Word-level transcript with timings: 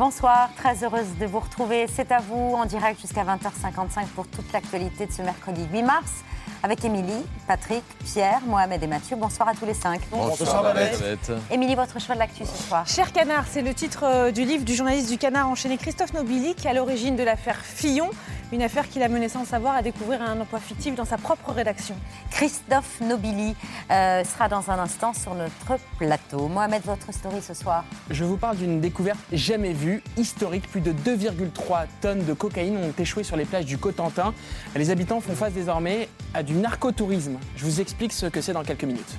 Bonsoir, 0.00 0.48
très 0.56 0.82
heureuse 0.82 1.18
de 1.20 1.26
vous 1.26 1.40
retrouver. 1.40 1.84
C'est 1.86 2.10
à 2.10 2.20
vous 2.20 2.54
en 2.54 2.64
direct 2.64 2.98
jusqu'à 3.02 3.22
20h55 3.22 4.06
pour 4.14 4.26
toute 4.28 4.50
l'actualité 4.50 5.04
de 5.04 5.12
ce 5.12 5.20
mercredi 5.20 5.66
8 5.70 5.82
mars 5.82 6.24
avec 6.62 6.84
Émilie, 6.84 7.24
Patrick, 7.46 7.82
Pierre, 8.04 8.40
Mohamed 8.46 8.82
et 8.82 8.86
Mathieu. 8.86 9.16
Bonsoir 9.16 9.48
à 9.48 9.54
tous 9.54 9.66
les 9.66 9.74
cinq. 9.74 10.00
Bonsoir, 10.10 10.62
Babette. 10.62 11.32
Émilie, 11.50 11.74
votre 11.74 12.00
choix 12.00 12.14
de 12.14 12.20
l'actu 12.20 12.44
ce 12.44 12.62
soir 12.62 12.86
Cher 12.86 13.12
Canard, 13.12 13.44
c'est 13.48 13.62
le 13.62 13.72
titre 13.74 14.04
euh, 14.04 14.30
du 14.30 14.44
livre 14.44 14.64
du 14.64 14.74
journaliste 14.74 15.10
du 15.10 15.18
Canard 15.18 15.48
enchaîné 15.48 15.78
Christophe 15.78 16.12
Nobili 16.12 16.54
qui 16.54 16.66
est 16.66 16.70
à 16.70 16.74
l'origine 16.74 17.16
de 17.16 17.22
l'affaire 17.22 17.56
Fillon. 17.56 18.10
Une 18.52 18.62
affaire 18.62 18.88
qui 18.88 18.98
l'a 18.98 19.08
mené 19.08 19.28
sans 19.28 19.44
savoir 19.44 19.76
à 19.76 19.82
découvrir 19.82 20.22
un 20.22 20.40
emploi 20.40 20.58
fictif 20.58 20.96
dans 20.96 21.04
sa 21.04 21.18
propre 21.18 21.52
rédaction. 21.52 21.94
Christophe 22.32 23.00
Nobili 23.00 23.54
euh, 23.92 24.24
sera 24.24 24.48
dans 24.48 24.70
un 24.70 24.78
instant 24.80 25.12
sur 25.12 25.34
notre 25.34 25.78
plateau. 25.98 26.48
Mohamed, 26.48 26.82
votre 26.84 27.12
story 27.12 27.40
ce 27.42 27.54
soir 27.54 27.84
Je 28.10 28.24
vous 28.24 28.36
parle 28.36 28.56
d'une 28.56 28.80
découverte 28.80 29.20
jamais 29.32 29.72
vue, 29.72 30.02
historique. 30.16 30.68
Plus 30.68 30.80
de 30.80 30.92
2,3 30.92 31.86
tonnes 32.00 32.24
de 32.24 32.32
cocaïne 32.32 32.76
ont 32.76 32.92
échoué 33.00 33.22
sur 33.22 33.36
les 33.36 33.44
plages 33.44 33.66
du 33.66 33.78
Cotentin. 33.78 34.34
Les 34.74 34.90
habitants 34.90 35.20
font 35.20 35.36
face 35.36 35.52
désormais 35.52 36.08
à 36.34 36.42
du 36.42 36.49
narcotourisme. 36.54 37.38
Je 37.56 37.64
vous 37.64 37.80
explique 37.80 38.12
ce 38.12 38.26
que 38.26 38.40
c'est 38.40 38.52
dans 38.52 38.64
quelques 38.64 38.84
minutes. 38.84 39.18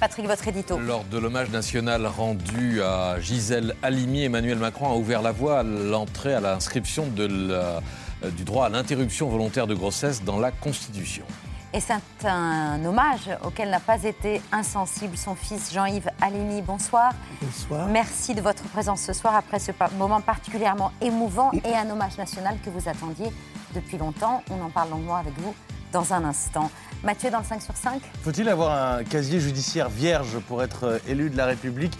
Patrick, 0.00 0.26
votre 0.26 0.46
édito. 0.46 0.78
Lors 0.78 1.04
de 1.04 1.18
l'hommage 1.18 1.50
national 1.50 2.06
rendu 2.06 2.80
à 2.82 3.20
Gisèle 3.20 3.74
Halimi, 3.82 4.22
Emmanuel 4.22 4.58
Macron 4.58 4.92
a 4.92 4.94
ouvert 4.94 5.22
la 5.22 5.32
voie 5.32 5.60
à 5.60 5.62
l'entrée 5.64 6.34
à 6.34 6.40
l'inscription 6.40 7.08
de 7.08 7.26
la 7.26 7.82
euh, 8.24 8.30
du 8.30 8.44
droit 8.44 8.66
à 8.66 8.68
l'interruption 8.68 9.28
volontaire 9.28 9.66
de 9.68 9.74
grossesse 9.74 10.24
dans 10.24 10.40
la 10.40 10.50
Constitution. 10.50 11.24
Et 11.72 11.80
c'est 11.80 12.26
un 12.26 12.84
hommage 12.84 13.30
auquel 13.44 13.70
n'a 13.70 13.78
pas 13.78 14.02
été 14.02 14.40
insensible 14.50 15.16
son 15.16 15.34
fils 15.34 15.72
Jean-Yves 15.72 16.10
Alimi. 16.20 16.62
Bonsoir. 16.62 17.12
Bonsoir. 17.42 17.86
Merci 17.88 18.34
de 18.34 18.40
votre 18.40 18.64
présence 18.64 19.02
ce 19.02 19.12
soir 19.12 19.36
après 19.36 19.58
ce 19.58 19.70
moment 19.96 20.20
particulièrement 20.20 20.92
émouvant 21.00 21.52
et 21.64 21.74
un 21.74 21.90
hommage 21.90 22.16
national 22.18 22.56
que 22.64 22.70
vous 22.70 22.88
attendiez 22.88 23.30
depuis 23.74 23.98
longtemps. 23.98 24.42
On 24.50 24.64
en 24.64 24.70
parle 24.70 24.90
longuement 24.90 25.16
avec 25.16 25.38
vous 25.38 25.54
dans 25.92 26.12
un 26.12 26.24
instant. 26.24 26.70
Mathieu, 27.02 27.30
dans 27.30 27.38
le 27.38 27.44
5 27.44 27.62
sur 27.62 27.76
5 27.76 28.00
Faut-il 28.22 28.48
avoir 28.48 28.96
un 28.96 29.04
casier 29.04 29.40
judiciaire 29.40 29.88
vierge 29.88 30.38
pour 30.48 30.62
être 30.62 30.84
euh, 30.84 30.98
élu 31.08 31.30
de 31.30 31.36
la 31.36 31.46
République? 31.46 31.96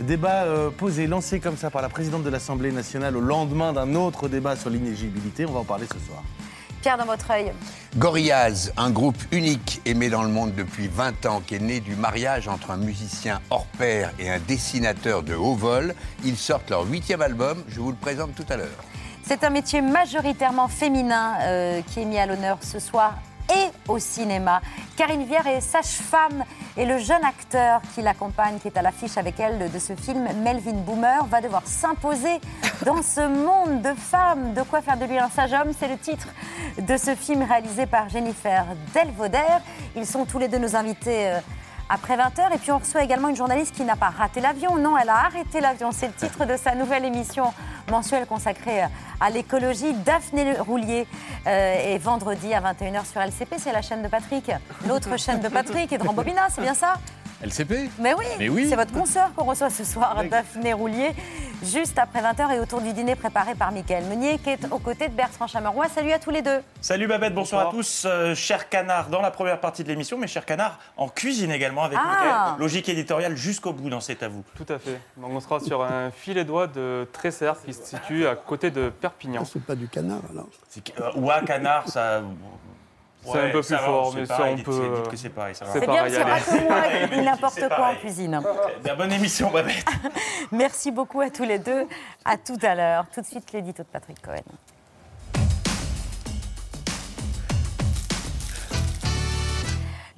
Débat 0.00 0.44
euh, 0.44 0.70
posé, 0.70 1.06
lancé 1.06 1.40
comme 1.40 1.56
ça 1.56 1.70
par 1.70 1.82
la 1.82 1.88
présidente 1.88 2.22
de 2.22 2.30
l'Assemblée 2.30 2.72
nationale 2.72 3.16
au 3.16 3.20
lendemain 3.20 3.72
d'un 3.72 3.94
autre 3.94 4.28
débat 4.28 4.56
sur 4.56 4.70
l'inéligibilité. 4.70 5.46
On 5.46 5.52
va 5.52 5.60
en 5.60 5.64
parler 5.64 5.86
ce 5.86 5.98
soir. 6.06 6.22
Pierre, 6.80 6.96
dans 6.96 7.04
votre 7.04 7.30
œil. 7.30 7.52
Gorillaz, 7.98 8.72
un 8.78 8.90
groupe 8.90 9.18
unique 9.32 9.82
aimé 9.84 10.08
dans 10.08 10.22
le 10.22 10.30
monde 10.30 10.54
depuis 10.54 10.88
20 10.88 11.26
ans, 11.26 11.42
qui 11.46 11.56
est 11.56 11.60
né 11.60 11.80
du 11.80 11.94
mariage 11.94 12.48
entre 12.48 12.70
un 12.70 12.78
musicien 12.78 13.40
hors 13.50 13.66
pair 13.78 14.12
et 14.18 14.30
un 14.30 14.38
dessinateur 14.38 15.22
de 15.22 15.34
haut 15.34 15.54
vol. 15.54 15.94
Ils 16.24 16.38
sortent 16.38 16.70
leur 16.70 16.88
huitième 16.88 17.20
album, 17.20 17.62
je 17.68 17.80
vous 17.80 17.90
le 17.90 17.96
présente 17.96 18.34
tout 18.34 18.46
à 18.48 18.56
l'heure. 18.56 18.84
C'est 19.22 19.44
un 19.44 19.50
métier 19.50 19.82
majoritairement 19.82 20.68
féminin 20.68 21.34
euh, 21.42 21.82
qui 21.82 22.00
est 22.00 22.04
mis 22.06 22.18
à 22.18 22.24
l'honneur 22.24 22.58
ce 22.62 22.78
soir 22.78 23.18
et 23.54 23.90
au 23.90 23.98
cinéma. 23.98 24.60
Karine 24.96 25.24
Vière 25.24 25.46
est 25.46 25.60
sage-femme 25.60 26.44
et 26.76 26.84
le 26.84 26.98
jeune 26.98 27.24
acteur 27.24 27.80
qui 27.94 28.02
l'accompagne, 28.02 28.58
qui 28.58 28.68
est 28.68 28.76
à 28.76 28.82
l'affiche 28.82 29.16
avec 29.16 29.40
elle 29.40 29.70
de 29.70 29.78
ce 29.78 29.94
film, 29.94 30.28
Melvin 30.42 30.72
Boomer, 30.72 31.24
va 31.26 31.40
devoir 31.40 31.62
s'imposer 31.64 32.40
dans 32.84 33.02
ce 33.02 33.20
monde 33.20 33.82
de 33.82 33.94
femmes. 33.94 34.54
De 34.54 34.62
quoi 34.62 34.82
faire 34.82 34.96
de 34.96 35.04
lui 35.04 35.18
un 35.18 35.28
sage 35.30 35.52
homme 35.52 35.72
C'est 35.78 35.88
le 35.88 35.98
titre 35.98 36.28
de 36.78 36.96
ce 36.96 37.14
film 37.14 37.42
réalisé 37.42 37.86
par 37.86 38.08
Jennifer 38.08 38.64
Delvauder. 38.94 39.38
Ils 39.96 40.06
sont 40.06 40.24
tous 40.24 40.38
les 40.38 40.48
deux 40.48 40.58
nos 40.58 40.76
invités. 40.76 41.28
Euh, 41.28 41.40
après 41.90 42.16
20h. 42.16 42.54
Et 42.54 42.58
puis 42.58 42.72
on 42.72 42.78
reçoit 42.78 43.02
également 43.02 43.28
une 43.28 43.36
journaliste 43.36 43.74
qui 43.74 43.84
n'a 43.84 43.96
pas 43.96 44.10
raté 44.10 44.40
l'avion. 44.40 44.76
Non, 44.76 44.96
elle 44.96 45.08
a 45.08 45.26
arrêté 45.26 45.60
l'avion. 45.60 45.90
C'est 45.92 46.06
le 46.06 46.12
titre 46.12 46.46
de 46.46 46.56
sa 46.56 46.74
nouvelle 46.74 47.04
émission 47.04 47.52
mensuelle 47.90 48.26
consacrée 48.26 48.82
à 49.20 49.30
l'écologie. 49.30 49.92
Daphné 49.92 50.58
Roulier 50.58 51.06
euh, 51.46 51.94
est 51.94 51.98
vendredi 51.98 52.54
à 52.54 52.60
21h 52.60 53.04
sur 53.04 53.20
LCP. 53.20 53.56
C'est 53.58 53.72
la 53.72 53.82
chaîne 53.82 54.02
de 54.02 54.08
Patrick. 54.08 54.50
L'autre 54.86 55.18
chaîne 55.18 55.40
de 55.40 55.48
Patrick 55.48 55.92
est 55.92 55.98
de 55.98 56.06
Rambobina, 56.06 56.48
c'est 56.50 56.62
bien 56.62 56.74
ça? 56.74 56.94
LCP 57.42 57.90
Mais 57.98 58.12
oui, 58.14 58.48
oui. 58.50 58.66
c'est 58.68 58.76
votre 58.76 58.92
consoeur 58.92 59.32
qu'on 59.34 59.44
reçoit 59.44 59.70
ce 59.70 59.82
soir, 59.82 60.22
Daphné 60.30 60.74
Roulier, 60.74 61.12
juste 61.62 61.98
après 61.98 62.20
20h 62.20 62.54
et 62.54 62.60
autour 62.60 62.82
du 62.82 62.92
dîner 62.92 63.16
préparé 63.16 63.54
par 63.54 63.72
Mickaël 63.72 64.04
Meunier, 64.04 64.38
qui 64.38 64.50
est 64.50 64.70
aux 64.70 64.78
côtés 64.78 65.08
de 65.08 65.14
Bertrand 65.14 65.46
Chameroy. 65.46 65.88
Salut 65.88 66.12
à 66.12 66.18
tous 66.18 66.30
les 66.30 66.42
deux. 66.42 66.60
Salut 66.82 67.06
Babette, 67.06 67.34
bonsoir, 67.34 67.68
à 67.68 67.70
tous. 67.70 68.04
Euh, 68.04 68.34
cher 68.34 68.68
Canard 68.68 69.08
dans 69.08 69.22
la 69.22 69.30
première 69.30 69.58
partie 69.58 69.82
de 69.82 69.88
l'émission, 69.88 70.18
mais 70.18 70.26
cher 70.26 70.44
Canard 70.44 70.78
en 70.98 71.08
cuisine 71.08 71.50
également 71.50 71.84
avec 71.84 71.98
ah. 72.00 72.56
Logique 72.58 72.90
éditoriale 72.90 73.36
jusqu'au 73.36 73.72
bout 73.72 73.88
dans 73.88 74.00
C'est 74.00 74.22
à 74.22 74.28
vous. 74.28 74.44
Tout 74.54 74.70
à 74.70 74.78
fait. 74.78 75.00
Donc 75.16 75.30
on 75.32 75.40
sera 75.40 75.60
sur 75.60 75.82
un 75.82 76.10
filet 76.14 76.44
d'oie 76.44 76.66
de 76.66 77.08
Tresserre 77.10 77.56
qui 77.64 77.72
se 77.72 77.84
situe 77.84 78.26
à 78.26 78.36
côté 78.36 78.70
de 78.70 78.90
Perpignan. 78.90 79.42
Ah, 79.44 79.48
c'est 79.50 79.64
pas 79.64 79.76
du 79.76 79.88
canard 79.88 80.20
alors 80.30 80.48
euh, 81.00 81.10
Ou 81.16 81.30
un 81.30 81.40
canard, 81.40 81.88
ça 81.88 82.22
c'est 83.24 83.38
un 83.38 83.50
peu 83.50 83.60
plus 83.60 83.76
fort, 83.76 84.14
mais 84.14 84.26
ça, 84.26 84.38
on 84.44 84.56
peut. 84.56 85.02
que 85.10 85.16
c'est 85.16 85.28
pareil. 85.28 85.54
C'est 85.54 85.86
bien, 85.86 86.08
c'est 86.08 86.24
pas 86.24 86.40
que 86.40 86.68
moi 86.68 86.82
qui 87.08 87.14
dis 87.14 87.22
n'importe 87.22 87.68
quoi 87.68 87.88
en 87.90 87.94
cuisine. 87.94 88.40
bonne 88.96 89.12
émission, 89.12 89.50
Babette. 89.50 89.84
Merci 90.52 90.90
beaucoup 90.90 91.20
à 91.20 91.30
tous 91.30 91.44
les 91.44 91.58
deux. 91.58 91.86
À 92.24 92.36
tout 92.36 92.58
à 92.62 92.74
l'heure. 92.74 93.06
Tout 93.12 93.20
de 93.20 93.26
suite, 93.26 93.52
l'édito 93.52 93.82
de 93.82 93.88
Patrick 93.88 94.20
Cohen. 94.22 94.42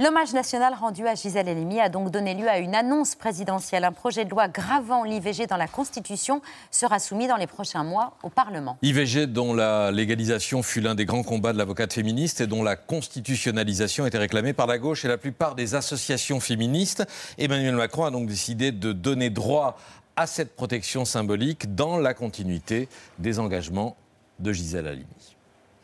L'hommage 0.02 0.32
national 0.32 0.74
rendu 0.74 1.06
à 1.06 1.14
Gisèle 1.14 1.48
Halimi 1.48 1.78
a 1.78 1.88
donc 1.88 2.10
donné 2.10 2.34
lieu 2.34 2.48
à 2.48 2.58
une 2.58 2.74
annonce 2.74 3.14
présidentielle. 3.14 3.84
Un 3.84 3.92
projet 3.92 4.24
de 4.24 4.30
loi 4.30 4.48
gravant 4.48 5.04
l'IVG 5.04 5.46
dans 5.46 5.56
la 5.56 5.68
Constitution 5.68 6.42
sera 6.72 6.98
soumis 6.98 7.28
dans 7.28 7.36
les 7.36 7.46
prochains 7.46 7.84
mois 7.84 8.16
au 8.24 8.28
Parlement. 8.28 8.78
IVG 8.82 9.28
dont 9.28 9.54
la 9.54 9.92
légalisation 9.92 10.64
fut 10.64 10.80
l'un 10.80 10.96
des 10.96 11.04
grands 11.04 11.22
combats 11.22 11.52
de 11.52 11.58
l'avocate 11.58 11.92
féministe 11.92 12.40
et 12.40 12.48
dont 12.48 12.64
la 12.64 12.74
constitutionnalisation 12.74 14.04
était 14.04 14.18
réclamée 14.18 14.52
par 14.52 14.66
la 14.66 14.78
gauche 14.78 15.04
et 15.04 15.08
la 15.08 15.18
plupart 15.18 15.54
des 15.54 15.76
associations 15.76 16.40
féministes. 16.40 17.06
Emmanuel 17.38 17.76
Macron 17.76 18.04
a 18.04 18.10
donc 18.10 18.26
décidé 18.26 18.72
de 18.72 18.92
donner 18.92 19.30
droit 19.30 19.78
à 20.16 20.26
cette 20.26 20.56
protection 20.56 21.04
symbolique 21.04 21.76
dans 21.76 21.98
la 21.98 22.12
continuité 22.12 22.88
des 23.20 23.38
engagements 23.38 23.96
de 24.40 24.52
Gisèle 24.52 24.88
Halimi. 24.88 25.36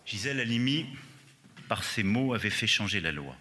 Gisèle 0.04 0.40
Halimi, 0.40 0.86
par 1.68 1.84
ses 1.84 2.02
mots, 2.02 2.34
avait 2.34 2.50
fait 2.50 2.66
changer 2.66 3.00
la 3.00 3.12
loi. 3.12 3.36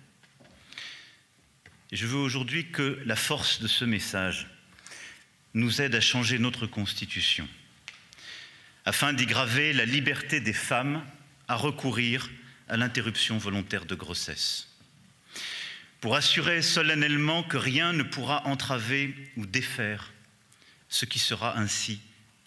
Je 1.92 2.06
veux 2.06 2.18
aujourd'hui 2.18 2.70
que 2.70 3.02
la 3.06 3.16
force 3.16 3.62
de 3.62 3.68
ce 3.68 3.86
message 3.86 4.48
nous 5.54 5.82
aide 5.82 5.96
à 5.96 6.02
changer 6.02 6.38
notre 6.38 6.68
Constitution, 6.68 7.48
afin 8.86 9.14
d'y 9.14 9.26
graver 9.26 9.72
la 9.72 9.86
liberté 9.86 10.42
des 10.42 10.54
femmes 10.54 11.04
à 11.48 11.56
recourir 11.56 12.30
à 12.68 12.76
l'interruption 12.76 13.38
volontaire 13.38 13.86
de 13.86 13.96
grossesse, 13.96 14.68
pour 16.02 16.16
assurer 16.16 16.62
solennellement 16.62 17.44
que 17.44 17.58
rien 17.58 17.94
ne 17.94 18.04
pourra 18.04 18.46
entraver 18.46 19.16
ou 19.38 19.46
défaire 19.46 20.12
ce 20.90 21.06
qui 21.06 21.20
sera 21.20 21.58
ainsi 21.58 22.02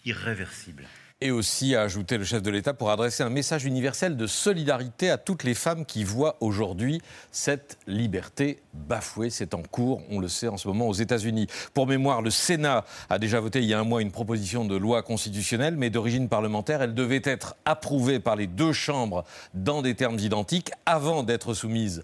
irréversible 0.05 0.87
et 1.21 1.29
aussi, 1.29 1.75
a 1.75 1.81
ajouté 1.81 2.17
le 2.17 2.23
chef 2.23 2.41
de 2.41 2.49
l'État, 2.49 2.73
pour 2.73 2.89
adresser 2.89 3.21
un 3.21 3.29
message 3.29 3.63
universel 3.65 4.17
de 4.17 4.25
solidarité 4.25 5.11
à 5.11 5.17
toutes 5.17 5.43
les 5.43 5.53
femmes 5.53 5.85
qui 5.85 6.03
voient 6.03 6.35
aujourd'hui 6.39 6.99
cette 7.31 7.77
liberté 7.85 8.59
bafouée. 8.73 9.29
C'est 9.29 9.53
en 9.53 9.61
cours, 9.61 10.01
on 10.09 10.19
le 10.19 10.27
sait 10.27 10.47
en 10.47 10.57
ce 10.57 10.67
moment, 10.67 10.87
aux 10.87 10.93
États-Unis. 10.93 11.45
Pour 11.75 11.85
mémoire, 11.85 12.23
le 12.23 12.31
Sénat 12.31 12.85
a 13.09 13.19
déjà 13.19 13.39
voté 13.39 13.59
il 13.59 13.65
y 13.65 13.73
a 13.75 13.79
un 13.79 13.83
mois 13.83 14.01
une 14.01 14.11
proposition 14.11 14.65
de 14.65 14.75
loi 14.75 15.03
constitutionnelle, 15.03 15.77
mais 15.77 15.91
d'origine 15.91 16.27
parlementaire. 16.27 16.81
Elle 16.81 16.95
devait 16.95 17.21
être 17.23 17.55
approuvée 17.65 18.19
par 18.19 18.35
les 18.35 18.47
deux 18.47 18.73
chambres 18.73 19.23
dans 19.53 19.83
des 19.83 19.93
termes 19.93 20.17
identiques 20.17 20.71
avant 20.87 21.21
d'être 21.21 21.53
soumise 21.53 22.03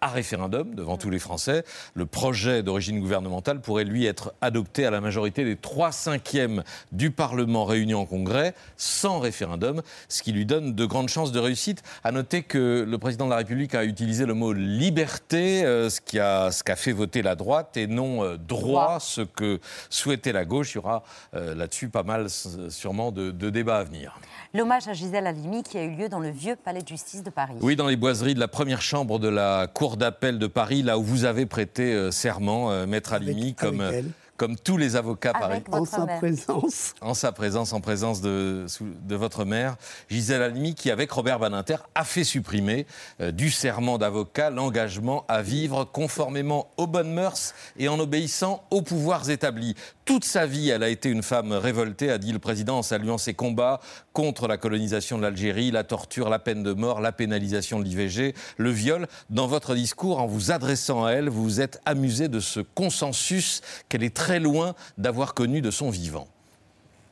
à 0.00 0.08
référendum 0.08 0.74
devant 0.74 0.96
tous 0.96 1.10
les 1.10 1.18
Français. 1.18 1.64
Le 1.94 2.06
projet 2.06 2.62
d'origine 2.62 3.00
gouvernementale 3.00 3.60
pourrait 3.60 3.84
lui 3.84 4.06
être 4.06 4.34
adopté 4.40 4.86
à 4.86 4.90
la 4.90 5.00
majorité 5.00 5.44
des 5.44 5.56
3 5.56 5.92
cinquièmes 5.92 6.62
du 6.92 7.10
Parlement 7.10 7.64
réuni 7.64 7.94
en 7.94 8.06
congrès 8.06 8.54
sans 8.76 9.18
référendum, 9.18 9.82
ce 10.08 10.22
qui 10.22 10.32
lui 10.32 10.46
donne 10.46 10.74
de 10.74 10.84
grandes 10.86 11.08
chances 11.08 11.32
de 11.32 11.38
réussite. 11.38 11.82
À 12.04 12.12
noter 12.12 12.42
que 12.42 12.84
le 12.86 12.98
président 12.98 13.26
de 13.26 13.30
la 13.30 13.36
République 13.36 13.74
a 13.74 13.84
utilisé 13.84 14.26
le 14.26 14.34
mot 14.34 14.52
liberté, 14.52 15.64
euh, 15.64 15.90
ce 15.90 16.00
qui 16.00 16.18
a, 16.18 16.50
ce 16.50 16.62
qu'a 16.62 16.76
fait 16.76 16.92
voter 16.92 17.22
la 17.22 17.34
droite, 17.34 17.76
et 17.76 17.86
non 17.86 18.22
euh, 18.22 18.36
droit, 18.36 18.98
ce 19.00 19.22
que 19.22 19.60
souhaitait 19.90 20.32
la 20.32 20.44
gauche. 20.44 20.72
Il 20.72 20.76
y 20.76 20.78
aura 20.78 21.02
euh, 21.34 21.54
là-dessus 21.54 21.88
pas 21.88 22.02
mal 22.02 22.28
sûrement 22.30 23.12
de, 23.12 23.30
de 23.30 23.50
débats 23.50 23.78
à 23.78 23.84
venir. 23.84 24.18
L'hommage 24.54 24.88
à 24.88 24.92
Gisèle 24.92 25.26
Halimi 25.26 25.62
qui 25.62 25.78
a 25.78 25.82
eu 25.82 25.90
lieu 25.90 26.08
dans 26.08 26.20
le 26.20 26.30
vieux 26.30 26.56
palais 26.56 26.82
de 26.82 26.88
justice 26.88 27.22
de 27.22 27.30
Paris. 27.30 27.54
Oui, 27.60 27.76
dans 27.76 27.88
les 27.88 27.96
boiseries 27.96 28.34
de 28.34 28.40
la 28.40 28.48
première 28.48 28.82
chambre 28.82 29.18
de 29.18 29.28
la 29.28 29.66
Cour 29.66 29.85
d'appel 29.96 30.40
de 30.40 30.48
Paris, 30.48 30.82
là 30.82 30.98
où 30.98 31.04
vous 31.04 31.24
avez 31.24 31.46
prêté 31.46 31.92
euh, 31.94 32.10
serment, 32.10 32.72
euh, 32.72 32.86
Maître 32.86 33.12
Halimi, 33.12 33.54
comme. 33.54 33.80
avec 33.80 33.98
elle. 34.00 34.10
comme 34.36 34.56
tous 34.56 34.76
les 34.76 34.96
avocats 34.96 35.30
Avec 35.30 35.64
paris. 35.70 35.80
En 35.80 35.84
sa 35.86 36.04
mère. 36.04 36.18
présence. 36.18 36.92
En 37.00 37.14
sa 37.14 37.32
présence, 37.32 37.72
en 37.72 37.80
présence 37.80 38.20
de, 38.20 38.66
sous- 38.68 38.84
de 39.08 39.14
votre 39.16 39.46
mère, 39.46 39.76
Gisèle 40.10 40.42
Halimi, 40.42 40.74
qui, 40.74 40.90
avec 40.90 41.10
Robert 41.10 41.38
Badinter, 41.38 41.76
a 41.94 42.04
fait 42.04 42.22
supprimer 42.24 42.86
euh, 43.22 43.30
du 43.30 43.50
serment 43.50 43.96
d'avocat 43.96 44.50
l'engagement 44.50 45.24
à 45.28 45.40
vivre 45.40 45.84
conformément 45.84 46.68
aux 46.76 46.86
bonnes 46.86 47.14
mœurs 47.14 47.54
et 47.78 47.88
en 47.88 47.98
obéissant 47.98 48.62
aux 48.70 48.82
pouvoirs 48.82 49.30
établis. 49.30 49.74
Toute 50.06 50.24
sa 50.24 50.46
vie, 50.46 50.68
elle 50.68 50.84
a 50.84 50.88
été 50.88 51.10
une 51.10 51.24
femme 51.24 51.50
révoltée, 51.50 52.12
a 52.12 52.18
dit 52.18 52.30
le 52.30 52.38
président 52.38 52.78
en 52.78 52.82
saluant 52.82 53.18
ses 53.18 53.34
combats 53.34 53.80
contre 54.12 54.46
la 54.46 54.56
colonisation 54.56 55.18
de 55.18 55.22
l'Algérie, 55.22 55.72
la 55.72 55.82
torture, 55.82 56.28
la 56.28 56.38
peine 56.38 56.62
de 56.62 56.72
mort, 56.72 57.00
la 57.00 57.10
pénalisation 57.10 57.80
de 57.80 57.84
l'IVG, 57.84 58.32
le 58.56 58.70
viol. 58.70 59.08
Dans 59.30 59.48
votre 59.48 59.74
discours, 59.74 60.20
en 60.20 60.26
vous 60.28 60.52
adressant 60.52 61.04
à 61.04 61.10
elle, 61.10 61.28
vous 61.28 61.42
vous 61.42 61.60
êtes 61.60 61.80
amusé 61.84 62.28
de 62.28 62.38
ce 62.38 62.60
consensus 62.60 63.62
qu'elle 63.88 64.04
est 64.04 64.14
très 64.14 64.38
loin 64.38 64.76
d'avoir 64.96 65.34
connu 65.34 65.60
de 65.60 65.72
son 65.72 65.90
vivant. 65.90 66.28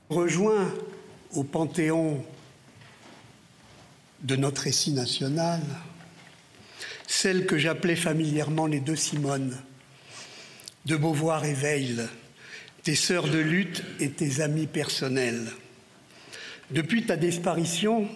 rejoint 0.08 0.72
au 1.34 1.42
panthéon 1.42 2.24
de 4.22 4.36
notre 4.36 4.62
récit 4.62 4.92
national 4.92 5.60
celle 7.08 7.44
que 7.46 7.58
j'appelais 7.58 7.96
familièrement 7.96 8.66
les 8.66 8.80
deux 8.80 8.94
Simones, 8.94 9.58
de 10.86 10.96
Beauvoir 10.96 11.44
et 11.44 11.54
Veil, 11.54 11.96
tes 12.84 12.94
sœurs 12.94 13.28
de 13.28 13.38
lutte 13.38 13.82
et 13.98 14.10
tes 14.10 14.40
amis 14.42 14.66
personnels. 14.66 15.46
Depuis 16.70 17.04
ta 17.06 17.16
disparition, 17.16 18.06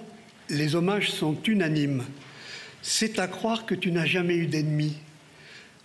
les 0.51 0.75
hommages 0.75 1.11
sont 1.11 1.37
unanimes. 1.45 2.05
C'est 2.83 3.19
à 3.19 3.29
croire 3.29 3.67
que 3.67 3.75
tu 3.75 3.91
n'as 3.93 4.07
jamais 4.07 4.37
eu 4.37 4.47
d'ennemis, 4.47 4.97